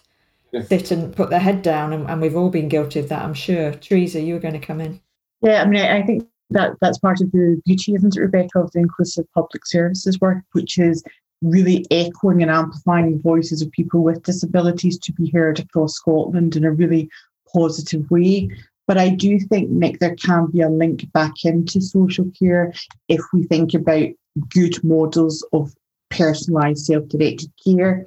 yeah. 0.52 0.62
sit 0.62 0.90
and 0.90 1.14
put 1.14 1.30
their 1.30 1.38
head 1.38 1.62
down, 1.62 1.92
and, 1.92 2.08
and 2.08 2.20
we've 2.20 2.36
all 2.36 2.50
been 2.50 2.68
guilty 2.68 2.98
of 3.00 3.08
that, 3.08 3.22
I'm 3.22 3.34
sure. 3.34 3.72
Theresa, 3.72 4.20
you 4.20 4.34
were 4.34 4.40
going 4.40 4.60
to 4.60 4.66
come 4.66 4.80
in. 4.80 5.00
Yeah, 5.42 5.62
I 5.62 5.66
mean, 5.66 5.82
I 5.82 6.02
think 6.02 6.26
that 6.50 6.72
that's 6.80 6.98
part 6.98 7.20
of 7.20 7.30
the 7.32 7.60
beauty, 7.64 7.94
isn't 7.94 8.16
it, 8.16 8.20
Rebekah, 8.20 8.60
of 8.60 8.72
the 8.72 8.80
inclusive 8.80 9.26
public 9.32 9.66
services 9.66 10.20
work, 10.20 10.44
which 10.52 10.78
is 10.78 11.02
really 11.42 11.86
echoing 11.90 12.42
and 12.42 12.50
amplifying 12.50 13.20
voices 13.20 13.62
of 13.62 13.70
people 13.72 14.02
with 14.02 14.22
disabilities 14.22 14.98
to 14.98 15.12
be 15.12 15.30
heard 15.30 15.58
across 15.58 15.94
Scotland 15.94 16.56
in 16.56 16.64
a 16.64 16.72
really 16.72 17.08
positive 17.52 18.10
way. 18.10 18.50
But 18.86 18.98
I 18.98 19.10
do 19.10 19.38
think, 19.38 19.70
Nick, 19.70 20.00
there 20.00 20.16
can 20.16 20.46
be 20.46 20.60
a 20.60 20.68
link 20.68 21.10
back 21.12 21.44
into 21.44 21.80
social 21.80 22.26
care 22.38 22.72
if 23.08 23.20
we 23.32 23.44
think 23.44 23.72
about 23.74 24.08
good 24.48 24.82
models 24.82 25.46
of 25.52 25.72
personalised 26.10 26.78
self 26.78 27.08
directed 27.08 27.50
care. 27.64 28.06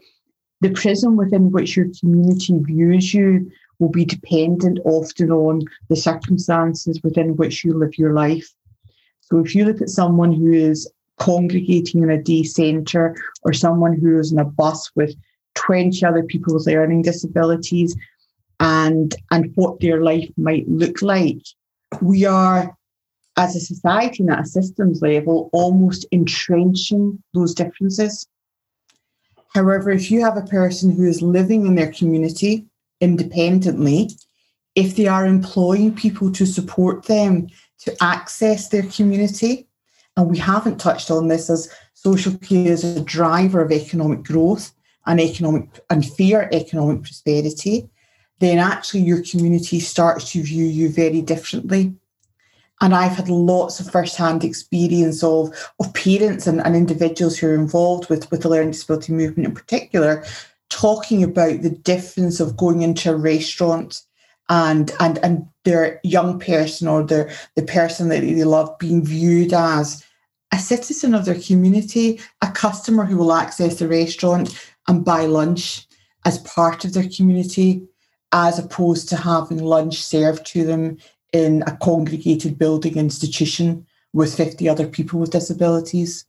The 0.62 0.72
prism 0.72 1.16
within 1.16 1.52
which 1.52 1.76
your 1.76 1.88
community 2.00 2.60
views 2.60 3.14
you 3.14 3.52
will 3.80 3.90
be 3.90 4.06
dependent 4.06 4.80
often 4.86 5.32
on 5.32 5.62
the 5.90 5.96
circumstances 5.96 7.02
within 7.04 7.36
which 7.36 7.64
you 7.64 7.74
live 7.74 7.98
your 7.98 8.14
life. 8.14 8.48
So 9.22 9.40
if 9.40 9.56
you 9.56 9.66
look 9.66 9.82
at 9.82 9.90
someone 9.90 10.32
who 10.32 10.52
is 10.52 10.90
congregating 11.20 12.04
in 12.04 12.10
a 12.10 12.22
day 12.22 12.44
centre 12.44 13.16
or 13.44 13.54
someone 13.54 14.00
who 14.00 14.20
is 14.20 14.32
in 14.32 14.40
a 14.40 14.46
bus 14.46 14.92
with 14.96 15.16
20 15.56 16.04
other 16.06 16.24
people 16.24 16.54
with 16.54 16.68
learning 16.68 17.04
disabilities 17.04 17.96
and 18.60 19.16
and 19.32 19.52
what 19.56 19.80
their 19.80 20.02
life 20.02 20.30
might 20.38 20.68
look 20.68 21.02
like, 21.02 21.42
we 22.02 22.26
are 22.26 22.76
as 23.36 23.56
a 23.56 23.60
society 23.60 24.24
and 24.24 24.32
at 24.32 24.42
a 24.42 24.46
systems 24.46 25.02
level 25.02 25.50
almost 25.54 26.06
entrenching 26.12 27.22
those 27.34 27.54
differences. 27.54 28.28
However, 29.54 29.92
if 29.92 30.10
you 30.10 30.22
have 30.22 30.38
a 30.38 30.44
person 30.44 30.92
who 30.92 31.06
is 31.06 31.22
living 31.22 31.66
in 31.66 31.76
their 31.76 31.92
community 31.92 32.66
independently, 33.02 34.10
if 34.76 34.96
they 34.96 35.08
are 35.08 35.26
employing 35.26 35.94
people 35.96 36.32
to 36.32 36.46
support 36.46 37.06
them 37.06 37.48
to 37.80 37.96
access 38.02 38.70
their 38.70 38.84
community, 38.84 39.68
and 40.16 40.30
we 40.30 40.38
haven't 40.38 40.80
touched 40.80 41.10
on 41.10 41.28
this 41.28 41.50
as 41.50 41.70
social 41.94 42.38
care 42.38 42.72
is 42.72 42.84
a 42.84 43.02
driver 43.02 43.62
of 43.62 43.72
economic 43.72 44.24
growth 44.24 44.72
and 45.06 45.20
economic 45.20 45.68
and 45.90 46.06
fair 46.06 46.54
economic 46.54 47.04
prosperity, 47.04 47.90
then 48.40 48.60
actually 48.60 49.02
your 49.02 49.24
community 49.24 49.80
starts 49.80 50.32
to 50.32 50.44
view 50.44 50.66
you 50.66 50.90
very 50.90 51.22
differently. 51.22 51.94
And 52.82 52.94
I've 52.94 53.16
had 53.16 53.30
lots 53.30 53.80
of 53.80 53.92
first-hand 53.92 54.44
experience 54.44 55.24
of, 55.24 55.54
of 55.80 55.94
parents 55.94 56.48
and, 56.48 56.60
and 56.62 56.76
individuals 56.76 57.38
who 57.38 57.48
are 57.48 57.56
involved 57.56 58.10
with, 58.10 58.30
with 58.30 58.42
the 58.42 58.50
learning 58.50 58.72
disability 58.72 59.14
movement 59.14 59.48
in 59.48 59.54
particular, 59.54 60.26
talking 60.70 61.24
about 61.24 61.62
the 61.62 61.70
difference 61.70 62.40
of 62.40 62.58
going 62.58 62.82
into 62.82 63.12
a 63.12 63.16
restaurant 63.16 64.02
and 64.50 64.92
and 65.00 65.18
and 65.20 65.48
their 65.64 66.00
young 66.04 66.40
person 66.40 66.88
or 66.88 67.04
their 67.04 67.32
the 67.56 67.64
person 67.64 68.10
that 68.10 68.22
they 68.22 68.44
love 68.44 68.78
being 68.80 69.04
viewed 69.04 69.54
as 69.54 70.04
a 70.52 70.60
citizen 70.60 71.16
of 71.16 71.26
their 71.26 71.40
community, 71.40 72.20
a 72.42 72.52
customer 72.52 73.06
who 73.06 73.18
will 73.18 73.34
access 73.34 73.80
the 73.80 73.88
restaurant 73.88 74.72
and 74.88 75.04
buy 75.04 75.26
lunch 75.26 75.88
as 76.26 76.38
part 76.40 76.86
of 76.86 76.94
their 76.94 77.10
community, 77.10 77.82
as 78.32 78.60
opposed 78.60 79.10
to 79.10 79.18
having 79.18 79.64
lunch 79.64 80.02
served 80.04 80.46
to 80.46 80.64
them 80.64 80.98
in 81.32 81.64
a 81.66 81.76
congregated 81.78 82.60
building 82.60 82.98
institution 82.98 83.86
with 84.14 84.36
50 84.36 84.70
other 84.70 84.88
people 84.88 85.20
with 85.20 85.32
disabilities. 85.32 86.26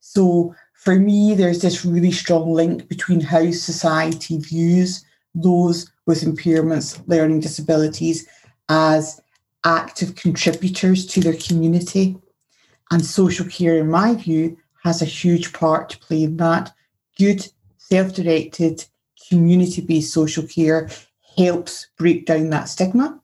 So 0.00 0.54
for 0.74 0.98
me, 0.98 1.34
there's 1.34 1.62
this 1.62 1.84
really 1.84 2.10
strong 2.10 2.52
link 2.52 2.88
between 2.88 3.20
how 3.20 3.50
society 3.52 4.38
views 4.38 5.04
those 5.34 5.90
with 6.06 6.22
impairments, 6.22 7.00
learning 7.06 7.40
disabilities, 7.40 8.26
as 8.70 9.20
active 9.64 10.14
contributors 10.14 11.04
to 11.08 11.20
their 11.20 11.34
community. 11.34 12.16
And 12.90 13.04
social 13.04 13.44
care, 13.46 13.76
in 13.76 13.90
my 13.90 14.14
view, 14.14 14.56
has 14.82 15.02
a 15.02 15.04
huge 15.04 15.52
part 15.52 15.90
to 15.90 15.98
play 15.98 16.24
in 16.24 16.38
that. 16.38 16.72
Good, 17.18 17.46
self 17.76 18.14
directed, 18.14 18.84
community 19.28 19.82
based 19.82 20.14
social 20.14 20.46
care 20.46 20.88
helps 21.36 21.88
break 21.98 22.24
down 22.24 22.48
that 22.50 22.70
stigma 22.70 23.20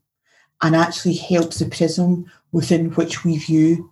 and 0.62 0.76
actually 0.76 1.14
helps 1.14 1.59
the 1.59 1.66
prism 1.66 2.30
within 2.53 2.90
which 2.90 3.24
we 3.24 3.38
view 3.38 3.90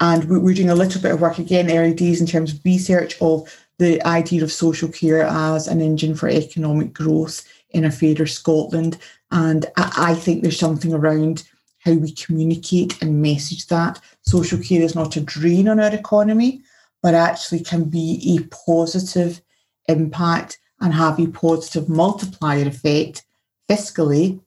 and 0.00 0.28
we're 0.28 0.54
doing 0.54 0.70
a 0.70 0.74
little 0.74 1.00
bit 1.00 1.12
of 1.12 1.20
work 1.20 1.38
again, 1.38 1.70
early 1.70 1.94
days, 1.94 2.20
in 2.20 2.26
terms 2.26 2.52
of 2.52 2.64
research 2.64 3.20
of 3.20 3.48
the 3.78 4.04
idea 4.06 4.42
of 4.42 4.52
social 4.52 4.88
care 4.88 5.22
as 5.22 5.68
an 5.68 5.80
engine 5.80 6.14
for 6.14 6.28
economic 6.28 6.92
growth 6.92 7.46
in 7.70 7.84
a 7.84 7.90
fairer 7.90 8.26
Scotland. 8.26 8.98
And 9.34 9.66
I 9.76 10.14
think 10.14 10.42
there's 10.42 10.60
something 10.60 10.94
around 10.94 11.42
how 11.80 11.92
we 11.94 12.12
communicate 12.12 13.02
and 13.02 13.20
message 13.20 13.66
that. 13.66 14.00
Social 14.22 14.58
care 14.58 14.80
is 14.80 14.94
not 14.94 15.16
a 15.16 15.20
drain 15.20 15.68
on 15.68 15.80
our 15.80 15.92
economy, 15.92 16.62
but 17.02 17.14
actually 17.14 17.60
can 17.60 17.84
be 17.84 18.38
a 18.38 18.44
positive 18.54 19.42
impact 19.88 20.60
and 20.80 20.94
have 20.94 21.18
a 21.18 21.26
positive 21.26 21.88
multiplier 21.88 22.64
effect 22.64 23.24
fiscally 23.68 24.40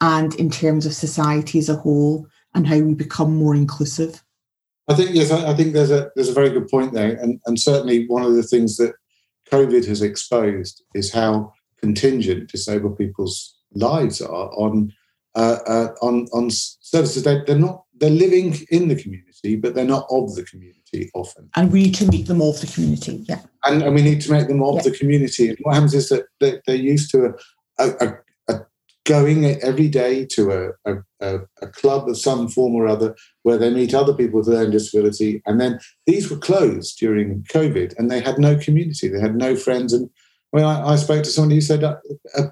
and 0.00 0.34
in 0.36 0.48
terms 0.48 0.86
of 0.86 0.94
society 0.94 1.58
as 1.58 1.68
a 1.68 1.76
whole 1.76 2.26
and 2.54 2.66
how 2.66 2.78
we 2.78 2.94
become 2.94 3.36
more 3.36 3.54
inclusive. 3.54 4.24
I 4.88 4.94
think 4.94 5.10
yes, 5.12 5.30
I, 5.30 5.54
think 5.54 5.74
there's 5.74 5.90
a 5.90 6.10
there's 6.16 6.30
a 6.30 6.34
very 6.34 6.48
good 6.48 6.66
point 6.68 6.94
there, 6.94 7.12
and 7.12 7.40
and 7.44 7.60
certainly 7.60 8.06
one 8.06 8.24
of 8.24 8.34
the 8.34 8.42
things 8.42 8.78
that 8.78 8.94
COVID 9.52 9.86
has 9.86 10.00
exposed 10.00 10.82
is 10.94 11.12
how 11.12 11.52
contingent 11.80 12.50
disabled 12.50 12.96
people's 12.96 13.59
lives 13.74 14.20
are 14.20 14.50
on 14.52 14.92
uh, 15.34 15.58
uh, 15.66 15.88
on 16.02 16.26
on 16.32 16.50
services. 16.50 17.22
They, 17.22 17.42
they're 17.46 17.58
not 17.58 17.84
they're 17.94 18.10
living 18.10 18.56
in 18.70 18.88
the 18.88 19.00
community, 19.00 19.56
but 19.56 19.74
they're 19.74 19.84
not 19.84 20.06
of 20.10 20.34
the 20.34 20.44
community 20.44 21.10
often. 21.14 21.50
And 21.54 21.70
we 21.70 21.84
need 21.84 21.94
to 21.96 22.06
make 22.06 22.26
them 22.26 22.42
of 22.42 22.60
the 22.60 22.66
community. 22.66 23.24
Yeah. 23.28 23.40
And, 23.64 23.82
and 23.82 23.94
we 23.94 24.02
need 24.02 24.22
to 24.22 24.32
make 24.32 24.48
them 24.48 24.62
of 24.62 24.76
yeah. 24.76 24.82
the 24.82 24.90
community. 24.92 25.50
And 25.50 25.58
what 25.60 25.74
happens 25.74 25.94
is 25.94 26.08
that 26.08 26.24
they, 26.40 26.60
they're 26.66 26.76
used 26.76 27.10
to 27.10 27.34
a, 27.78 27.88
a, 28.00 28.14
going 29.10 29.44
every 29.62 29.88
day 29.88 30.24
to 30.24 30.72
a, 30.84 31.02
a, 31.20 31.40
a, 31.62 31.66
club 31.68 32.08
of 32.08 32.16
some 32.16 32.48
form 32.48 32.74
or 32.74 32.86
other 32.86 33.16
where 33.42 33.58
they 33.58 33.68
meet 33.68 33.92
other 33.92 34.14
people 34.14 34.38
with 34.38 34.48
learning 34.48 34.70
disability. 34.70 35.42
And 35.46 35.60
then 35.60 35.80
these 36.06 36.30
were 36.30 36.36
closed 36.36 36.98
during 36.98 37.42
COVID 37.44 37.98
and 37.98 38.10
they 38.10 38.20
had 38.20 38.38
no 38.38 38.56
community, 38.56 39.08
they 39.08 39.18
had 39.18 39.34
no 39.34 39.56
friends. 39.56 39.92
And 39.92 40.08
I 40.52 40.56
mean, 40.56 40.66
I, 40.66 40.92
I 40.92 40.96
spoke 40.96 41.24
to 41.24 41.30
someone 41.30 41.50
who 41.50 41.60
said 41.60 41.82
uh, 41.82 41.96
uh, 42.36 42.48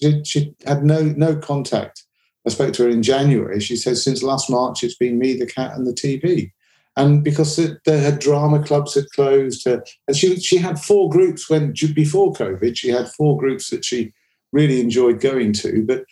she, 0.00 0.24
she, 0.24 0.54
had 0.66 0.84
no, 0.84 1.02
no 1.02 1.36
contact. 1.36 2.04
I 2.46 2.50
spoke 2.50 2.72
to 2.74 2.84
her 2.84 2.88
in 2.88 3.02
January. 3.02 3.60
She 3.60 3.76
said, 3.76 3.96
since 3.96 4.22
last 4.22 4.48
March, 4.48 4.82
it's 4.82 4.96
been 4.96 5.18
me, 5.18 5.34
the 5.34 5.46
cat, 5.46 5.74
and 5.74 5.86
the 5.86 5.92
TV. 5.92 6.52
And 6.96 7.22
because 7.22 7.58
it, 7.58 7.78
her 7.86 8.16
drama 8.16 8.62
clubs 8.62 8.94
had 8.94 9.08
closed, 9.10 9.64
her, 9.66 9.84
and 10.08 10.16
she 10.16 10.40
she 10.40 10.56
had 10.56 10.80
four 10.80 11.08
groups 11.08 11.48
when 11.48 11.72
before 11.94 12.32
COVID. 12.32 12.76
She 12.76 12.88
had 12.88 13.08
four 13.08 13.38
groups 13.38 13.70
that 13.70 13.84
she 13.84 14.12
really 14.50 14.80
enjoyed 14.80 15.20
going 15.20 15.52
to. 15.52 15.84
But 15.86 16.04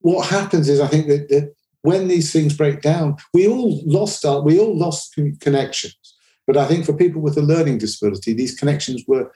what 0.00 0.26
happens 0.26 0.68
is, 0.68 0.80
I 0.80 0.88
think 0.88 1.06
that, 1.06 1.30
that 1.30 1.54
when 1.80 2.08
these 2.08 2.30
things 2.30 2.54
break 2.54 2.82
down, 2.82 3.16
we 3.32 3.48
all 3.48 3.80
lost 3.86 4.26
our, 4.26 4.42
we 4.42 4.58
all 4.58 4.76
lost 4.76 5.18
connections. 5.40 6.14
But 6.46 6.56
I 6.56 6.66
think 6.66 6.84
for 6.84 6.92
people 6.92 7.22
with 7.22 7.38
a 7.38 7.42
learning 7.42 7.78
disability, 7.78 8.34
these 8.34 8.54
connections 8.54 9.04
were 9.06 9.32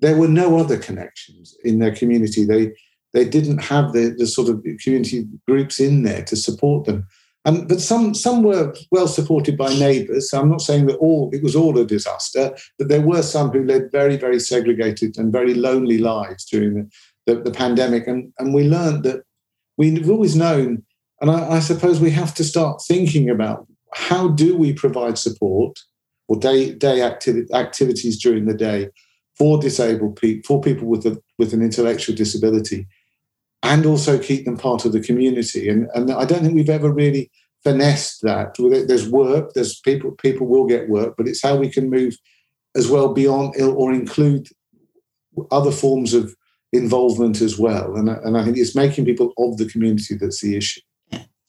there 0.00 0.16
were 0.16 0.28
no 0.28 0.58
other 0.58 0.78
connections 0.78 1.56
in 1.64 1.78
their 1.78 1.94
community. 1.94 2.44
They 2.44 2.72
they 3.12 3.24
didn't 3.24 3.58
have 3.58 3.92
the, 3.92 4.14
the 4.16 4.26
sort 4.26 4.48
of 4.48 4.64
community 4.82 5.26
groups 5.46 5.78
in 5.78 6.02
there 6.02 6.24
to 6.24 6.36
support 6.36 6.86
them. 6.86 7.06
And, 7.44 7.68
but 7.68 7.80
some 7.80 8.14
some 8.14 8.42
were 8.44 8.74
well 8.92 9.08
supported 9.08 9.56
by 9.56 9.74
neighbours. 9.74 10.30
So 10.30 10.40
I'm 10.40 10.50
not 10.50 10.60
saying 10.60 10.86
that 10.86 10.98
all 10.98 11.28
it 11.32 11.42
was 11.42 11.56
all 11.56 11.76
a 11.76 11.84
disaster, 11.84 12.54
but 12.78 12.88
there 12.88 13.00
were 13.00 13.22
some 13.22 13.50
who 13.50 13.64
led 13.64 13.90
very 13.90 14.16
very 14.16 14.38
segregated 14.38 15.18
and 15.18 15.32
very 15.32 15.54
lonely 15.54 15.98
lives 15.98 16.44
during 16.44 16.74
the, 16.74 16.88
the, 17.26 17.42
the 17.42 17.50
pandemic, 17.50 18.06
and 18.06 18.32
and 18.38 18.54
we 18.54 18.62
learned 18.68 19.02
that 19.04 19.24
we've 19.76 20.08
always 20.08 20.36
known, 20.36 20.84
and 21.20 21.30
I, 21.30 21.56
I 21.56 21.58
suppose 21.58 21.98
we 21.98 22.10
have 22.10 22.32
to 22.34 22.44
start 22.44 22.82
thinking 22.86 23.28
about 23.28 23.66
how 23.92 24.28
do 24.28 24.56
we 24.56 24.72
provide 24.72 25.18
support 25.18 25.80
or 26.28 26.38
day 26.38 26.72
day 26.72 26.98
activi- 26.98 27.50
activities 27.52 28.22
during 28.22 28.46
the 28.46 28.54
day 28.54 28.88
for 29.36 29.58
disabled 29.58 30.14
people, 30.14 30.42
for 30.46 30.60
people 30.60 30.86
with 30.86 31.04
a, 31.06 31.20
with 31.38 31.52
an 31.52 31.62
intellectual 31.62 32.14
disability, 32.14 32.86
and 33.62 33.86
also 33.86 34.18
keep 34.18 34.44
them 34.44 34.56
part 34.56 34.84
of 34.84 34.92
the 34.92 35.00
community. 35.00 35.68
And, 35.68 35.88
and 35.94 36.10
I 36.10 36.24
don't 36.24 36.40
think 36.42 36.54
we've 36.54 36.68
ever 36.68 36.92
really 36.92 37.30
finessed 37.62 38.22
that. 38.22 38.56
There's 38.58 39.08
work, 39.08 39.52
there's 39.54 39.80
people, 39.80 40.12
people 40.12 40.46
will 40.46 40.66
get 40.66 40.88
work, 40.88 41.14
but 41.16 41.28
it's 41.28 41.42
how 41.42 41.56
we 41.56 41.68
can 41.68 41.88
move 41.88 42.16
as 42.74 42.88
well 42.88 43.12
beyond 43.12 43.54
or 43.60 43.92
include 43.92 44.48
other 45.50 45.70
forms 45.70 46.12
of 46.12 46.34
involvement 46.72 47.40
as 47.40 47.58
well. 47.58 47.96
And, 47.96 48.08
and 48.08 48.36
I 48.36 48.44
think 48.44 48.56
it's 48.56 48.74
making 48.74 49.04
people 49.04 49.32
of 49.38 49.58
the 49.58 49.66
community 49.66 50.16
that's 50.16 50.40
the 50.40 50.56
issue. 50.56 50.80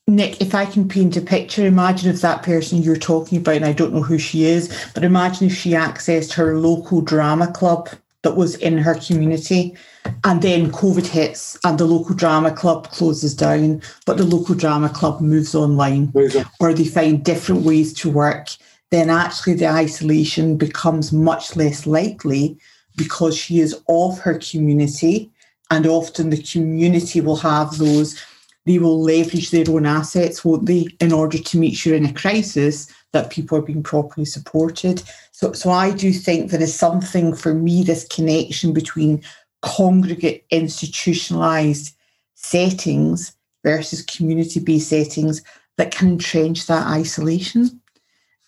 Nick, 0.06 0.42
if 0.42 0.54
I 0.54 0.66
can 0.66 0.90
paint 0.90 1.16
a 1.16 1.22
picture, 1.22 1.66
imagine 1.66 2.14
if 2.14 2.20
that 2.22 2.44
person 2.44 2.82
you're 2.82 2.98
talking 2.98 3.38
about, 3.38 3.56
and 3.56 3.66
I 3.66 3.72
don't 3.72 3.94
know 3.94 4.02
who 4.02 4.20
she 4.20 4.44
is, 4.44 4.70
but 4.94 5.06
imagine 5.06 5.48
if 5.48 5.56
she 5.56 5.72
accessed 5.72 6.34
her 6.34 6.58
local 6.58 7.00
drama 7.00 7.50
club 7.52 7.90
that 8.24 8.36
was 8.36 8.56
in 8.56 8.78
her 8.78 8.96
community. 8.96 9.78
And 10.24 10.42
then 10.42 10.72
COVID 10.72 11.06
hits 11.06 11.58
and 11.64 11.78
the 11.78 11.86
local 11.86 12.16
drama 12.16 12.52
club 12.52 12.90
closes 12.92 13.36
down, 13.36 13.82
but 14.06 14.18
the 14.18 14.24
local 14.24 14.56
drama 14.56 14.90
club 14.90 15.22
moves 15.22 15.54
online 15.54 16.14
or 16.60 16.74
they 16.74 16.86
find 16.86 17.24
different 17.24 17.62
ways 17.62 17.94
to 17.96 18.10
work. 18.10 18.50
Then 18.92 19.10
actually 19.10 19.56
the 19.56 19.68
isolation 19.68 20.56
becomes 20.56 21.12
much 21.12 21.56
less 21.56 21.88
likely 21.88 22.58
because 22.96 23.36
she 23.36 23.60
is 23.60 23.82
of 23.90 24.20
her 24.20 24.40
community. 24.40 25.32
And 25.72 25.88
often 25.88 26.30
the 26.30 26.42
community 26.42 27.20
will 27.20 27.38
have 27.38 27.78
those, 27.78 28.22
they 28.66 28.78
will 28.78 29.02
leverage 29.02 29.52
their 29.52 29.70
own 29.70 29.86
assets, 29.86 30.46
won't 30.46 30.68
they, 30.68 30.88
in 31.00 31.12
order 31.12 31.38
to 31.38 31.58
make 31.58 31.76
sure 31.76 31.96
in 31.96 32.06
a 32.06 32.14
crisis 32.14 32.88
that 33.12 33.32
people 33.32 33.58
are 33.58 33.62
being 33.62 33.84
properly 33.84 34.26
supported. 34.26 35.02
So, 35.32 35.54
so 35.54 35.72
I 35.72 35.92
do 35.92 36.12
think 36.12 36.52
there 36.52 36.62
is 36.62 36.76
something 36.76 37.34
for 37.36 37.54
me, 37.54 37.84
this 37.84 38.06
connection 38.08 38.74
between 38.74 39.24
congregate 39.64 40.46
institutionalized 40.52 41.96
settings 42.36 43.36
versus 43.64 44.04
community 44.04 44.60
based 44.60 44.90
settings 44.90 45.42
that 45.78 45.92
can 45.92 46.10
entrench 46.10 46.68
that 46.68 46.86
isolation. 46.86 47.82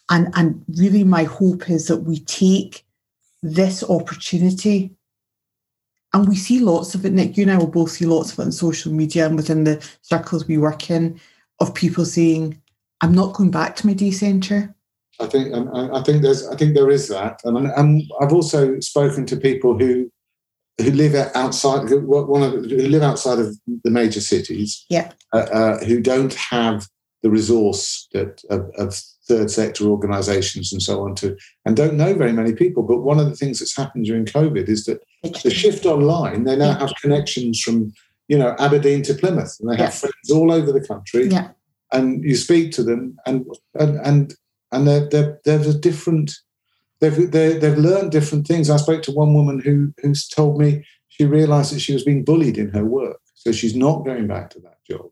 And, 0.09 0.31
and 0.35 0.63
really, 0.77 1.03
my 1.03 1.23
hope 1.23 1.69
is 1.69 1.87
that 1.87 2.03
we 2.03 2.19
take 2.19 2.85
this 3.41 3.83
opportunity 3.83 4.91
and 6.13 6.27
we 6.27 6.35
see 6.35 6.59
lots 6.59 6.93
of 6.93 7.05
it. 7.05 7.13
Nick, 7.13 7.37
you 7.37 7.43
and 7.43 7.51
I 7.51 7.57
will 7.57 7.67
both 7.67 7.91
see 7.91 8.05
lots 8.05 8.33
of 8.33 8.39
it 8.39 8.43
on 8.43 8.51
social 8.51 8.91
media 8.91 9.25
and 9.25 9.35
within 9.35 9.63
the 9.63 9.83
circles 10.01 10.47
we 10.47 10.57
work 10.57 10.91
in 10.91 11.19
of 11.59 11.73
people 11.73 12.05
saying, 12.05 12.61
I'm 13.01 13.13
not 13.13 13.33
going 13.33 13.51
back 13.51 13.75
to 13.77 13.87
my 13.87 13.93
day 13.93 14.11
centre. 14.11 14.75
I 15.19 15.27
think 15.27 15.53
I 15.53 16.03
think 16.03 16.21
there's 16.21 16.45
I 16.47 16.57
think 16.57 16.75
there 16.75 16.91
is 16.91 17.07
that, 17.07 17.39
and, 17.45 17.57
and 17.57 18.03
I've 18.19 18.33
also 18.33 18.79
spoken 18.81 19.25
to 19.27 19.37
people 19.37 19.77
who 19.77 20.11
who 20.81 20.91
live 20.91 21.15
outside 21.35 21.87
who, 21.87 21.99
one 22.01 22.43
of, 22.43 22.51
who 22.51 22.87
live 22.87 23.01
outside 23.01 23.39
of 23.39 23.55
the 23.83 23.91
major 23.91 24.21
cities, 24.21 24.85
yeah, 24.89 25.11
uh, 25.33 25.47
uh, 25.51 25.85
who 25.85 26.01
don't 26.01 26.33
have 26.33 26.87
the 27.23 27.29
resource 27.29 28.07
that 28.13 28.41
of, 28.49 28.69
of 28.77 28.95
third 29.27 29.49
sector 29.49 29.85
organisations 29.85 30.71
and 30.71 30.81
so 30.81 31.03
on 31.03 31.15
to, 31.15 31.35
and 31.65 31.75
don't 31.75 31.95
know 31.95 32.13
very 32.13 32.33
many 32.33 32.53
people. 32.53 32.83
But 32.83 33.01
one 33.01 33.19
of 33.19 33.29
the 33.29 33.35
things 33.35 33.59
that's 33.59 33.75
happened 33.75 34.05
during 34.05 34.25
COVID 34.25 34.69
is 34.69 34.85
that 34.85 35.01
the 35.23 35.49
shift 35.49 35.85
online, 35.85 36.43
they 36.43 36.55
now 36.55 36.77
have 36.77 36.93
connections 37.01 37.61
from 37.61 37.93
you 38.27 38.37
know 38.37 38.55
Aberdeen 38.59 39.01
to 39.03 39.13
Plymouth, 39.13 39.57
and 39.59 39.71
they 39.71 39.77
have 39.77 39.93
yeah. 39.93 40.09
friends 40.09 40.31
all 40.31 40.51
over 40.51 40.71
the 40.71 40.85
country. 40.85 41.27
Yeah 41.27 41.49
and 41.91 42.23
you 42.23 42.35
speak 42.35 42.71
to 42.73 42.83
them, 42.83 43.17
and 43.25 43.45
and 43.75 43.97
and 44.05 44.33
and 44.71 44.87
they're, 44.87 45.09
they're, 45.09 45.39
there's 45.45 45.67
a 45.67 45.77
different. 45.77 46.31
They've 47.01 47.31
they've 47.31 47.77
learned 47.77 48.11
different 48.11 48.47
things. 48.47 48.69
I 48.69 48.77
spoke 48.77 49.03
to 49.03 49.11
one 49.11 49.33
woman 49.33 49.59
who 49.59 49.93
who's 50.01 50.27
told 50.27 50.59
me 50.59 50.85
she 51.09 51.25
realised 51.25 51.73
that 51.73 51.79
she 51.79 51.93
was 51.93 52.03
being 52.03 52.23
bullied 52.23 52.57
in 52.57 52.69
her 52.69 52.85
work, 52.85 53.19
so 53.33 53.51
she's 53.51 53.75
not 53.75 54.05
going 54.05 54.27
back 54.27 54.49
to 54.51 54.59
that 54.61 54.77
job 54.89 55.07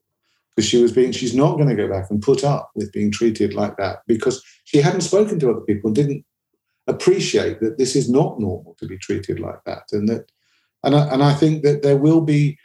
because 0.56 0.68
she 0.68 0.82
was 0.82 0.92
being 0.92 1.12
she's 1.12 1.36
not 1.36 1.56
going 1.56 1.70
to 1.70 1.76
go 1.76 1.88
back 1.88 2.10
and 2.10 2.22
put 2.22 2.44
up 2.44 2.72
with 2.76 2.92
being 2.92 3.12
treated 3.12 3.54
like 3.54 3.78
that 3.78 4.00
because 4.08 4.44
she 4.66 4.80
hadn't 4.80 5.02
spoken 5.02 5.40
to 5.40 5.52
other 5.52 5.62
people 5.62 5.90
and 5.90 5.96
didn't 5.96 6.26
appreciate 6.88 7.60
that 7.60 7.78
this 7.78 7.96
is 7.96 8.10
not 8.10 8.40
normal 8.40 8.76
to 8.78 8.86
be 8.86 8.98
treated 8.98 9.40
like 9.40 9.64
that 9.66 9.84
and 9.92 10.08
that 10.10 10.30
and 10.84 10.96
I, 10.96 11.14
and 11.14 11.24
I 11.24 11.34
think 11.34 11.64
that 11.64 11.82
there 11.82 11.98
will 11.98 12.22
be 12.22 12.58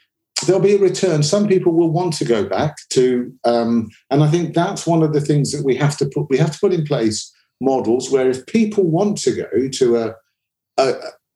there'll 0.46 0.62
be 0.62 0.74
a 0.74 0.78
return. 0.78 1.22
Some 1.22 1.48
people 1.48 1.72
will 1.72 1.90
want 1.90 2.14
to 2.14 2.24
go 2.24 2.44
back 2.44 2.76
to, 2.90 3.32
um, 3.44 3.88
and 4.10 4.22
I 4.22 4.28
think 4.28 4.54
that's 4.54 4.86
one 4.86 5.02
of 5.02 5.12
the 5.12 5.20
things 5.20 5.50
that 5.52 5.64
we 5.64 5.74
have 5.76 5.96
to 5.98 6.06
put. 6.06 6.28
We 6.30 6.38
have 6.38 6.52
to 6.52 6.58
put 6.58 6.72
in 6.72 6.84
place 6.84 7.32
models 7.60 8.10
where 8.10 8.28
if 8.28 8.46
people 8.46 8.84
want 8.84 9.18
to 9.18 9.32
go 9.32 9.68
to 9.68 9.96
a 9.96 10.14
a, 10.78 10.94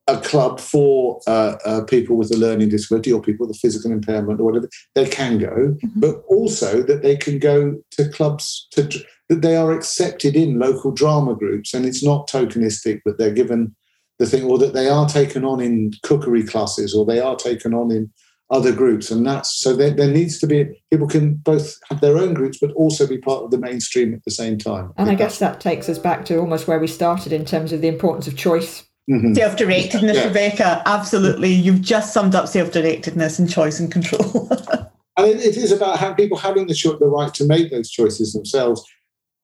a 0.08 0.20
club 0.20 0.60
for 0.60 1.20
uh, 1.26 1.56
uh, 1.64 1.84
people 1.84 2.16
with 2.16 2.32
a 2.32 2.36
learning 2.36 2.68
disability 2.68 3.12
or 3.12 3.20
people 3.20 3.46
with 3.46 3.56
a 3.56 3.58
physical 3.58 3.90
impairment 3.90 4.40
or 4.40 4.44
whatever, 4.44 4.68
they 4.94 5.08
can 5.08 5.38
go, 5.38 5.48
mm-hmm. 5.48 6.00
but 6.00 6.22
also 6.28 6.82
that 6.82 7.02
they 7.02 7.16
can 7.16 7.38
go 7.38 7.76
to 7.92 8.08
clubs 8.10 8.68
to 8.72 8.88
that 9.28 9.42
they 9.42 9.56
are 9.56 9.72
accepted 9.72 10.36
in 10.36 10.58
local 10.58 10.90
drama 10.90 11.34
groups, 11.34 11.72
and 11.72 11.86
it's 11.86 12.02
not 12.02 12.28
tokenistic, 12.28 13.00
but 13.04 13.18
they're 13.18 13.32
given 13.32 13.74
the 14.18 14.26
thing, 14.26 14.44
or 14.44 14.58
that 14.58 14.74
they 14.74 14.88
are 14.88 15.08
taken 15.08 15.44
on 15.44 15.60
in 15.60 15.92
cookery 16.02 16.44
classes, 16.44 16.94
or 16.94 17.06
they 17.06 17.20
are 17.20 17.36
taken 17.36 17.72
on 17.72 17.90
in 17.90 18.10
other 18.52 18.72
groups 18.72 19.10
and 19.10 19.26
that's 19.26 19.62
so 19.62 19.74
there, 19.74 19.90
there 19.90 20.10
needs 20.10 20.38
to 20.38 20.46
be 20.46 20.66
people 20.90 21.08
can 21.08 21.34
both 21.34 21.78
have 21.88 22.02
their 22.02 22.18
own 22.18 22.34
groups 22.34 22.58
but 22.60 22.70
also 22.72 23.06
be 23.06 23.16
part 23.16 23.42
of 23.42 23.50
the 23.50 23.58
mainstream 23.58 24.12
at 24.12 24.22
the 24.24 24.30
same 24.30 24.58
time. 24.58 24.92
And 24.98 25.10
i 25.10 25.14
guess 25.14 25.38
that. 25.38 25.60
takes 25.60 25.88
us 25.88 25.98
back 25.98 26.24
to 26.26 26.38
almost 26.38 26.68
where 26.68 26.78
we 26.78 26.86
started 26.86 27.32
in 27.32 27.44
terms 27.44 27.72
of 27.72 27.80
the 27.80 27.88
importance 27.88 28.28
of 28.28 28.36
choice. 28.36 28.86
Mm-hmm. 29.10 29.34
self-directedness 29.34 30.14
yeah. 30.14 30.26
Rebekah. 30.28 30.82
Absolutely. 30.86 31.50
You've 31.50 31.80
just 31.80 32.12
summed 32.14 32.36
up 32.36 32.46
self-directedness 32.46 33.40
and 33.40 33.50
choice 33.50 33.80
and 33.80 33.90
control. 33.90 34.48
And 35.16 35.26
it, 35.26 35.44
it 35.44 35.56
is 35.56 35.72
about 35.72 35.98
how 35.98 36.14
people 36.14 36.38
having 36.38 36.66
the, 36.66 36.74
cho- 36.74 36.98
the 36.98 37.06
right 37.06 37.32
to 37.34 37.46
make 37.46 37.70
those 37.70 37.90
choices 37.90 38.32
themselves. 38.32 38.84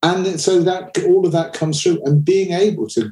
And 0.02 0.40
so 0.40 0.60
that 0.62 0.96
all 1.04 1.26
of 1.26 1.32
that 1.32 1.52
comes 1.52 1.82
through 1.82 2.00
and 2.04 2.24
being 2.24 2.52
able 2.52 2.86
to 2.88 3.10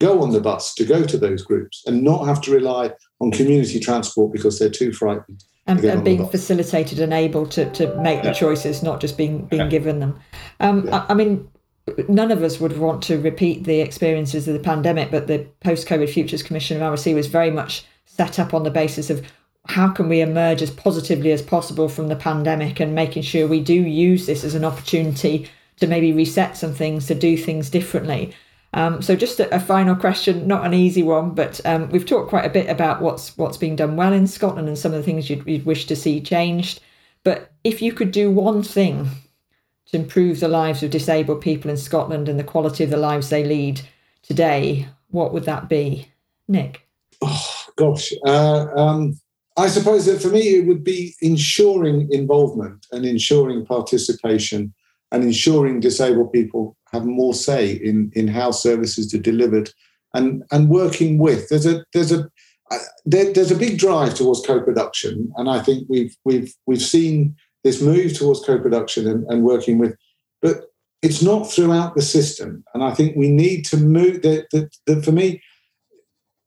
go 0.00 0.22
on 0.22 0.32
the 0.32 0.40
bus 0.40 0.74
to 0.74 0.84
go 0.84 1.04
to 1.04 1.16
those 1.16 1.42
groups 1.42 1.82
and 1.86 2.02
not 2.02 2.26
have 2.26 2.40
to 2.42 2.50
rely 2.50 2.92
on 3.20 3.30
community 3.30 3.80
transport 3.80 4.32
because 4.32 4.58
they're 4.58 4.70
too 4.70 4.92
frightened. 4.92 5.44
And, 5.68 5.82
and 5.84 6.04
being 6.04 6.28
facilitated 6.28 7.00
and 7.00 7.12
able 7.12 7.44
to, 7.48 7.68
to 7.72 7.92
make 7.96 8.22
yeah. 8.22 8.30
the 8.30 8.34
choices, 8.34 8.84
not 8.84 9.00
just 9.00 9.16
being 9.16 9.46
being 9.46 9.62
yeah. 9.62 9.68
given 9.68 9.98
them. 9.98 10.20
Um, 10.60 10.86
yeah. 10.86 10.98
I, 11.08 11.12
I, 11.12 11.14
mean, 11.14 11.48
none 12.08 12.30
of 12.30 12.44
us 12.44 12.60
would 12.60 12.78
want 12.78 13.02
to 13.04 13.18
repeat 13.18 13.64
the 13.64 13.80
experiences 13.80 14.46
of 14.46 14.54
the 14.54 14.60
pandemic, 14.60 15.10
but 15.10 15.26
the 15.26 15.46
Post 15.60 15.88
COVID 15.88 16.08
Futures 16.08 16.44
Commission 16.44 16.80
of 16.80 16.92
RSE 16.92 17.16
was 17.16 17.26
very 17.26 17.50
much 17.50 17.84
set 18.04 18.38
up 18.38 18.54
on 18.54 18.62
the 18.62 18.70
basis 18.70 19.10
of 19.10 19.26
how 19.68 19.88
can 19.88 20.08
we 20.08 20.20
emerge 20.20 20.62
as 20.62 20.70
positively 20.70 21.32
as 21.32 21.42
possible 21.42 21.88
from 21.88 22.06
the 22.06 22.16
pandemic 22.16 22.78
and 22.78 22.94
making 22.94 23.22
sure 23.22 23.48
we 23.48 23.60
do 23.60 23.74
use 23.74 24.26
this 24.26 24.44
as 24.44 24.54
an 24.54 24.64
opportunity 24.64 25.48
to 25.80 25.86
maybe 25.86 26.12
reset 26.12 26.56
some 26.56 26.72
things, 26.72 27.06
to 27.06 27.14
do 27.14 27.36
things 27.36 27.68
differently. 27.70 28.32
Um, 28.76 29.00
so 29.00 29.16
just 29.16 29.40
a, 29.40 29.52
a, 29.54 29.58
final 29.58 29.96
question, 29.96 30.46
not 30.46 30.66
an 30.66 30.74
easy 30.74 31.02
one, 31.02 31.30
but 31.30 31.62
um, 31.64 31.88
we've 31.88 32.04
talked 32.04 32.28
quite 32.28 32.44
a 32.44 32.50
bit 32.50 32.68
about 32.68 33.00
what's 33.00 33.34
what's 33.38 33.56
being 33.56 33.74
done 33.74 33.96
well 33.96 34.12
in 34.12 34.26
Scotland 34.26 34.68
and 34.68 34.78
some 34.78 34.92
of 34.92 34.98
the 34.98 35.02
things 35.02 35.30
you'd, 35.30 35.46
you'd 35.46 35.64
wish 35.64 35.86
to 35.86 35.96
see 35.96 36.20
changed. 36.20 36.80
But 37.24 37.52
if 37.64 37.80
you 37.80 37.94
could 37.94 38.12
do 38.12 38.30
one 38.30 38.62
thing 38.62 39.08
to 39.86 39.96
improve 39.96 40.40
the 40.40 40.48
lives 40.48 40.82
of 40.82 40.90
disabled 40.90 41.40
people 41.40 41.70
in 41.70 41.78
Scotland 41.78 42.28
and 42.28 42.38
the 42.38 42.44
quality 42.44 42.84
of 42.84 42.90
the 42.90 42.98
lives 42.98 43.30
they 43.30 43.44
lead 43.44 43.80
today, 44.22 44.86
what 45.08 45.32
would 45.32 45.44
that 45.44 45.70
be, 45.70 46.08
Nick? 46.46 46.86
Oh 47.22 47.64
gosh, 47.76 48.12
uh, 48.26 48.66
um, 48.76 49.18
I 49.56 49.68
suppose 49.68 50.04
that 50.04 50.20
for 50.20 50.28
me 50.28 50.58
it 50.58 50.66
would 50.66 50.84
be 50.84 51.14
ensuring 51.22 52.12
involvement 52.12 52.86
and 52.92 53.06
ensuring 53.06 53.64
participation 53.64 54.74
and 55.12 55.22
ensuring 55.22 55.80
disabled 55.80 56.32
people 56.32 56.76
have 56.92 57.04
more 57.04 57.34
say 57.34 57.72
in 57.72 58.10
in 58.14 58.28
how 58.28 58.50
services 58.50 59.12
are 59.14 59.18
delivered 59.18 59.70
and 60.14 60.42
and 60.50 60.68
working 60.68 61.18
with. 61.18 61.48
There's 61.48 61.66
a 61.66 61.84
there's 61.92 62.12
a 62.12 62.28
uh, 62.70 62.78
there, 63.04 63.32
there's 63.32 63.52
a 63.52 63.56
big 63.56 63.78
drive 63.78 64.14
towards 64.14 64.44
co-production 64.44 65.32
and 65.36 65.48
i 65.48 65.60
think 65.60 65.86
we've 65.88 66.16
we've 66.24 66.52
we've 66.66 66.82
seen 66.82 67.36
this 67.62 67.80
move 67.80 68.12
towards 68.18 68.44
co-production 68.44 69.06
and, 69.06 69.24
and 69.28 69.44
working 69.44 69.78
with 69.78 69.96
but 70.42 70.64
it's 71.02 71.22
not 71.22 71.44
throughout 71.44 71.94
the 71.94 72.02
system. 72.02 72.64
And 72.74 72.82
i 72.82 72.92
think 72.92 73.16
we 73.16 73.30
need 73.30 73.64
to 73.66 73.76
move 73.76 74.22
that 74.22 74.68
that 74.86 75.04
for 75.04 75.12
me 75.12 75.40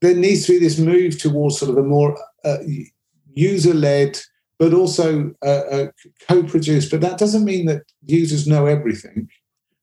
there 0.02 0.14
needs 0.14 0.46
to 0.46 0.52
be 0.52 0.58
this 0.58 0.78
move 0.78 1.18
towards 1.18 1.58
sort 1.58 1.70
of 1.70 1.78
a 1.78 1.82
more 1.82 2.18
uh, 2.44 2.58
user-led 3.32 4.18
but 4.60 4.74
also 4.74 5.34
uh, 5.42 5.62
uh, 5.72 5.86
co-produced. 6.28 6.90
But 6.90 7.00
that 7.00 7.18
doesn't 7.18 7.46
mean 7.46 7.64
that 7.66 7.82
users 8.04 8.46
know 8.46 8.66
everything. 8.66 9.28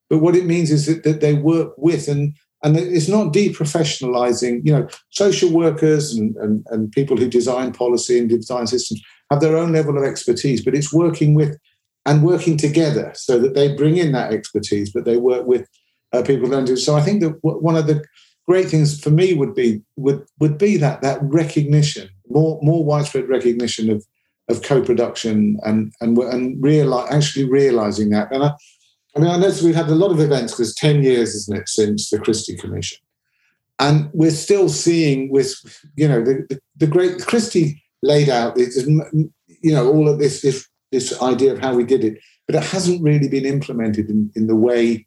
But 0.07 0.19
what 0.19 0.35
it 0.35 0.45
means 0.45 0.71
is 0.71 0.85
that, 0.85 1.03
that 1.03 1.19
they 1.19 1.33
work 1.33 1.73
with 1.77 2.07
and 2.07 2.37
and 2.63 2.75
it's 2.75 3.07
not 3.07 3.33
deprofessionalizing. 3.33 4.61
You 4.63 4.73
know, 4.73 4.87
social 5.09 5.51
workers 5.51 6.15
and, 6.15 6.35
and, 6.37 6.65
and 6.69 6.91
people 6.91 7.17
who 7.17 7.27
design 7.27 7.71
policy 7.71 8.17
and 8.17 8.29
design 8.29 8.67
systems 8.67 9.01
have 9.31 9.41
their 9.41 9.57
own 9.57 9.73
level 9.73 9.97
of 9.97 10.03
expertise, 10.03 10.63
but 10.63 10.73
it's 10.73 10.93
working 10.93 11.33
with 11.33 11.57
and 12.05 12.23
working 12.23 12.55
together 12.55 13.11
so 13.15 13.37
that 13.39 13.53
they 13.53 13.75
bring 13.75 13.97
in 13.97 14.11
that 14.13 14.31
expertise, 14.31 14.91
but 14.91 15.05
they 15.05 15.17
work 15.17 15.45
with 15.45 15.67
uh, 16.13 16.23
people 16.23 16.47
who 16.47 16.65
do. 16.65 16.77
So 16.77 16.95
I 16.95 17.01
think 17.01 17.21
that 17.21 17.37
one 17.41 17.75
of 17.75 17.85
the 17.85 18.03
great 18.47 18.69
things 18.69 18.99
for 18.99 19.09
me 19.09 19.33
would 19.33 19.53
be 19.55 19.81
would 19.95 20.23
would 20.39 20.57
be 20.57 20.77
that 20.77 21.01
that 21.01 21.19
recognition, 21.23 22.09
more 22.29 22.59
more 22.61 22.83
widespread 22.83 23.27
recognition 23.27 23.89
of 23.89 24.05
of 24.49 24.61
co-production 24.61 25.57
and 25.63 25.93
and 26.01 26.17
and 26.17 26.61
realize, 26.63 27.11
actually 27.11 27.49
realizing 27.49 28.09
that. 28.11 28.31
And 28.31 28.43
I, 28.43 28.51
I 29.15 29.19
mean, 29.19 29.29
I 29.29 29.37
noticed 29.37 29.63
we've 29.63 29.75
had 29.75 29.89
a 29.89 29.95
lot 29.95 30.11
of 30.11 30.19
events 30.19 30.53
because 30.53 30.73
ten 30.75 31.03
years, 31.03 31.35
isn't 31.35 31.57
it, 31.57 31.69
since 31.69 32.09
the 32.09 32.19
Christie 32.19 32.57
Commission, 32.57 32.99
and 33.79 34.09
we're 34.13 34.31
still 34.31 34.69
seeing 34.69 35.31
with 35.31 35.55
you 35.95 36.07
know 36.07 36.23
the 36.23 36.45
the, 36.49 36.59
the 36.77 36.87
great 36.87 37.25
Christie 37.25 37.83
laid 38.03 38.29
out 38.29 38.55
this, 38.55 38.85
you 38.85 39.31
know 39.73 39.91
all 39.91 40.07
of 40.07 40.19
this 40.19 40.41
this 40.41 40.67
this 40.91 41.21
idea 41.21 41.51
of 41.51 41.59
how 41.59 41.75
we 41.75 41.83
did 41.83 42.03
it, 42.03 42.19
but 42.45 42.55
it 42.55 42.63
hasn't 42.63 43.03
really 43.03 43.27
been 43.27 43.45
implemented 43.45 44.09
in, 44.09 44.31
in 44.35 44.47
the 44.47 44.55
way 44.55 45.05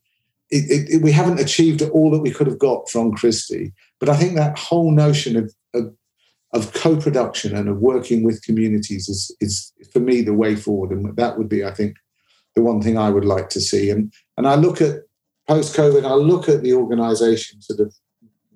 it, 0.51 0.71
it, 0.71 0.95
it, 0.95 1.03
we 1.03 1.13
haven't 1.13 1.41
achieved 1.41 1.83
all 1.83 2.11
that 2.11 2.21
we 2.21 2.31
could 2.31 2.47
have 2.47 2.59
got 2.59 2.89
from 2.91 3.13
Christie. 3.13 3.73
But 3.99 4.09
I 4.09 4.17
think 4.17 4.35
that 4.35 4.59
whole 4.59 4.91
notion 4.91 5.37
of, 5.37 5.55
of, 5.75 5.95
of 6.53 6.73
co-production 6.73 7.55
and 7.55 7.69
of 7.69 7.79
working 7.79 8.25
with 8.25 8.43
communities 8.43 9.09
is, 9.09 9.35
is 9.41 9.73
for 9.93 10.01
me 10.01 10.21
the 10.21 10.35
way 10.35 10.57
forward, 10.57 10.91
and 10.91 11.17
that 11.17 11.39
would 11.39 11.49
be, 11.49 11.65
I 11.65 11.73
think, 11.73 11.97
the 12.57 12.63
one 12.63 12.83
thing 12.83 12.99
I 12.99 13.11
would 13.11 13.25
like 13.25 13.49
to 13.51 13.61
see. 13.61 13.91
And 13.91 14.13
and 14.37 14.47
I 14.47 14.57
look 14.57 14.81
at 14.81 15.03
post-COVID, 15.49 16.05
I 16.05 16.15
look 16.15 16.49
at 16.49 16.63
the 16.63 16.75
organisations 16.75 17.67
that 17.69 17.79
have, 17.79 17.93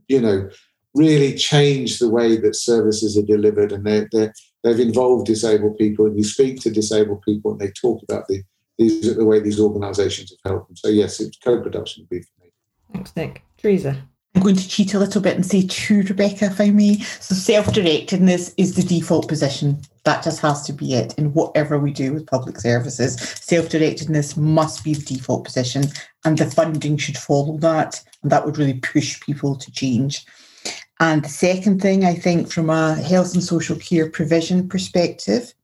you 0.09 0.21
know, 0.21 0.49
really 0.95 1.35
changed 1.35 2.01
the 2.01 2.09
way 2.09 2.37
that 2.37 2.57
services 2.57 3.17
are 3.17 3.23
delivered, 3.23 3.73
and 3.73 3.87
they 3.87 4.07
they 4.13 4.31
they've 4.63 4.81
involved 4.81 5.27
disabled 5.27 5.79
people. 5.79 6.07
And 6.07 6.17
you 6.17 6.25
speak 6.25 6.61
to 6.61 6.71
disabled 6.71 7.23
people, 7.23 7.53
and 7.53 7.61
they 7.61 7.71
talk 7.71 8.03
about 8.03 8.27
the 8.29 8.43
these 8.79 9.15
the 9.15 9.25
way 9.25 9.39
these 9.41 9.61
organisations 9.61 10.31
have 10.33 10.53
helped 10.53 10.69
them. 10.69 10.77
So 10.77 10.89
yes, 10.89 11.21
it's 11.21 11.39
co-production 11.39 12.03
would 12.03 12.09
be 12.09 12.23
for 12.23 12.45
me. 12.45 12.51
Thanks, 12.93 13.15
Nick. 13.15 13.43
Theresa. 13.57 14.09
I'm 14.35 14.43
going 14.43 14.57
to 14.57 14.69
cheat 14.69 14.95
a 14.95 14.99
little 14.99 15.21
bit 15.21 15.37
and 15.37 15.47
say 15.47 15.67
to 15.67 16.03
Rebekah, 16.03 16.47
if 16.47 16.61
I 16.61 16.71
may. 16.71 16.99
So 16.99 17.35
self-directedness 17.35 18.55
is 18.57 18.75
the 18.75 18.83
default 18.83 19.29
position. 19.29 19.81
That 20.05 20.25
just 20.25 20.41
has 20.41 20.63
to 20.67 20.73
be 20.73 20.95
it 20.95 21.15
in 21.17 21.33
whatever 21.33 21.79
we 21.79 21.93
do 21.93 22.13
with 22.13 22.27
public 22.27 22.59
services. 22.59 23.17
Self-directedness 23.17 24.37
must 24.37 24.83
be 24.83 24.95
the 24.95 25.05
default 25.05 25.45
position, 25.45 25.85
and 26.25 26.37
the 26.37 26.51
funding 26.51 26.97
should 26.97 27.17
follow 27.17 27.57
that. 27.59 28.03
And 28.23 28.33
that 28.33 28.45
would 28.45 28.59
really 28.59 28.81
push 28.81 29.21
people 29.21 29.55
to 29.57 29.71
change. 29.71 30.27
And 31.01 31.25
the 31.25 31.29
second 31.29 31.81
thing, 31.81 32.05
I 32.05 32.15
think, 32.15 32.51
from 32.51 32.71
a 32.71 32.95
health 32.97 33.35
and 33.35 33.43
social 33.43 33.77
care 33.77 34.11
provision 34.11 34.69
perspective, 34.69 35.55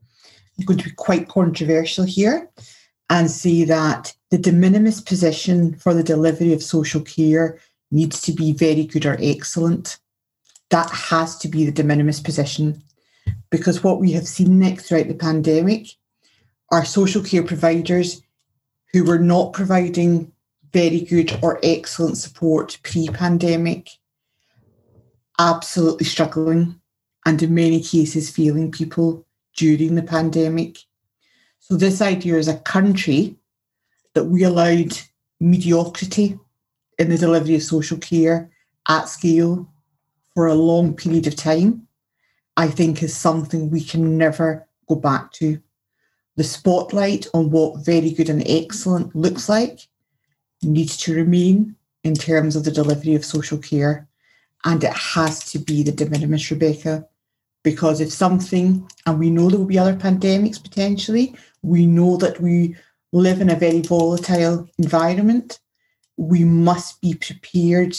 I'm 0.59 0.64
going 0.64 0.79
to 0.79 0.91
be 0.91 0.95
quite 0.95 1.29
controversial 1.29 2.05
here 2.05 2.49
and 3.09 3.31
say 3.31 3.64
that 3.64 4.14
the 4.31 4.39
de 4.39 4.53
minimis 4.53 5.01
position 5.01 5.75
for 5.75 5.93
the 5.93 6.03
delivery 6.03 6.53
of 6.53 6.62
social 6.62 7.01
care 7.01 7.59
needs 7.91 8.20
to 8.22 8.32
be 8.32 8.53
very 8.53 8.84
good 8.84 9.07
or 9.07 9.16
excellent. 9.20 9.99
That 10.70 10.91
has 10.91 11.36
to 11.38 11.49
be 11.49 11.64
the 11.64 11.72
de 11.72 11.82
minimis 11.82 12.20
position 12.20 12.82
because 13.51 13.82
what 13.82 14.01
we 14.01 14.12
have 14.12 14.26
seen 14.26 14.59
next 14.59 14.86
throughout 14.86 15.09
the 15.09 15.14
pandemic 15.14 15.88
are 16.70 16.84
social 16.84 17.22
care 17.22 17.43
providers 17.43 18.22
who 18.93 19.05
were 19.05 19.18
not 19.18 19.53
providing 19.53 20.32
very 20.72 21.01
good 21.01 21.36
or 21.43 21.59
excellent 21.62 22.16
support 22.16 22.78
pre 22.82 23.09
pandemic, 23.09 23.91
absolutely 25.38 26.07
struggling, 26.07 26.80
and 27.26 27.43
in 27.43 27.55
many 27.55 27.82
cases, 27.82 28.30
failing 28.30 28.70
people 28.70 29.26
during 29.57 29.97
the 29.97 30.03
pandemic. 30.03 30.78
So, 31.59 31.76
this 31.76 32.01
idea 32.01 32.36
as 32.36 32.49
a 32.49 32.59
country 32.59 33.36
that 34.14 34.24
we 34.24 34.45
allowed 34.45 34.99
mediocrity 35.41 36.38
in 37.01 37.09
the 37.09 37.19
delivery 37.19 37.57
of 37.57 37.63
social 37.63 37.99
care 37.99 38.51
at 38.89 39.09
scale 39.09 39.67
for 40.35 40.47
a 40.47 40.55
long 40.55 40.95
period 40.95 41.27
of 41.27 41.35
time, 41.35 41.89
I 42.57 42.69
think 42.69 43.03
is 43.03 43.17
something 43.17 43.71
we 43.71 43.83
can 43.83 44.17
never 44.17 44.69
go 44.87 44.95
back 44.95 45.33
to. 45.33 45.61
The 46.37 46.45
spotlight 46.45 47.27
on 47.35 47.51
what 47.51 47.85
very 47.85 48.11
good 48.13 48.29
and 48.29 48.43
excellent 48.47 49.17
looks 49.17 49.49
like 49.49 49.81
needs 50.63 50.97
to 50.99 51.15
remain 51.15 51.75
in 52.05 52.15
terms 52.15 52.55
of 52.55 52.65
the 52.65 52.71
delivery 52.71 53.15
of 53.15 53.25
social 53.25 53.59
care. 53.59 54.07
And 54.65 54.85
it 54.85 54.93
has 54.93 55.51
to 55.53 55.59
be 55.59 55.83
the 55.83 55.93
de 55.93 56.09
minimis, 56.09 56.51
Rebekah, 56.51 57.07
because 57.63 58.01
if 58.01 58.13
something, 58.13 58.87
and 59.07 59.19
we 59.19 59.31
know 59.31 59.49
there 59.49 59.59
will 59.59 59.67
be 59.67 59.79
other 59.79 59.97
pandemics 59.97 60.63
potentially, 60.63 61.35
we 61.63 61.87
know 61.87 62.19
that 62.19 62.41
we 62.41 62.77
live 63.13 63.41
in 63.41 63.51
a 63.51 63.57
very 63.57 63.81
volatile 63.81 64.69
environment. 64.79 65.61
We 66.21 66.45
must 66.45 67.01
be 67.01 67.14
prepared 67.14 67.97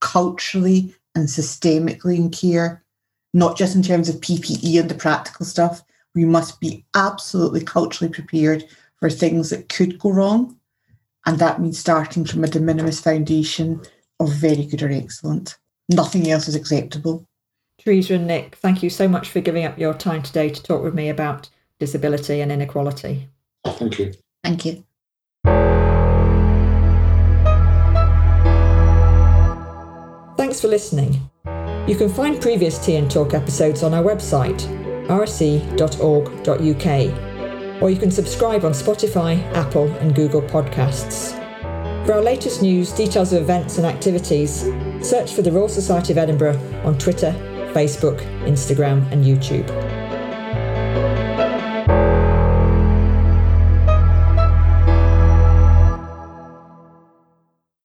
culturally 0.00 0.92
and 1.14 1.28
systemically 1.28 2.16
in 2.16 2.30
care, 2.30 2.84
not 3.32 3.56
just 3.56 3.76
in 3.76 3.82
terms 3.82 4.08
of 4.08 4.16
PPE 4.16 4.80
and 4.80 4.90
the 4.90 4.94
practical 4.96 5.46
stuff. 5.46 5.82
We 6.12 6.24
must 6.24 6.58
be 6.58 6.84
absolutely 6.96 7.62
culturally 7.62 8.12
prepared 8.12 8.64
for 8.98 9.08
things 9.08 9.50
that 9.50 9.68
could 9.68 10.00
go 10.00 10.10
wrong. 10.10 10.58
And 11.26 11.38
that 11.38 11.60
means 11.60 11.78
starting 11.78 12.24
from 12.24 12.42
a 12.42 12.48
de 12.48 12.58
minimis 12.58 13.00
foundation 13.00 13.80
of 14.18 14.32
very 14.32 14.66
good 14.66 14.82
or 14.82 14.90
excellent. 14.90 15.56
Nothing 15.88 16.28
else 16.28 16.48
is 16.48 16.56
acceptable. 16.56 17.24
Theresa 17.78 18.14
and 18.14 18.26
Nick, 18.26 18.56
thank 18.56 18.82
you 18.82 18.90
so 18.90 19.06
much 19.06 19.30
for 19.30 19.40
giving 19.40 19.64
up 19.64 19.78
your 19.78 19.94
time 19.94 20.22
today 20.22 20.50
to 20.50 20.62
talk 20.62 20.82
with 20.82 20.94
me 20.94 21.08
about 21.08 21.48
disability 21.78 22.40
and 22.40 22.50
inequality. 22.50 23.28
Thank 23.64 24.00
you. 24.00 24.12
Thank 24.42 24.64
you. 24.64 24.84
Thanks 30.50 30.62
for 30.62 30.66
listening. 30.66 31.30
You 31.86 31.94
can 31.94 32.08
find 32.08 32.42
previous 32.42 32.76
TN 32.80 33.08
Talk 33.08 33.34
episodes 33.34 33.84
on 33.84 33.94
our 33.94 34.02
website, 34.02 34.58
rse.org.uk, 35.06 36.50
or 37.80 37.88
you 37.88 37.96
can 37.96 38.10
subscribe 38.10 38.64
on 38.64 38.72
Spotify, 38.72 39.40
Apple, 39.54 39.86
and 39.98 40.12
Google 40.12 40.42
Podcasts. 40.42 41.36
For 42.04 42.14
our 42.14 42.20
latest 42.20 42.62
news, 42.62 42.90
details 42.90 43.32
of 43.32 43.42
events 43.42 43.78
and 43.78 43.86
activities, 43.86 44.62
search 45.08 45.34
for 45.34 45.42
the 45.42 45.52
Royal 45.52 45.68
Society 45.68 46.12
of 46.12 46.18
Edinburgh 46.18 46.58
on 46.82 46.98
Twitter, 46.98 47.30
Facebook, 47.72 48.18
Instagram, 48.42 49.08
and 49.12 49.24
YouTube. 49.24 49.99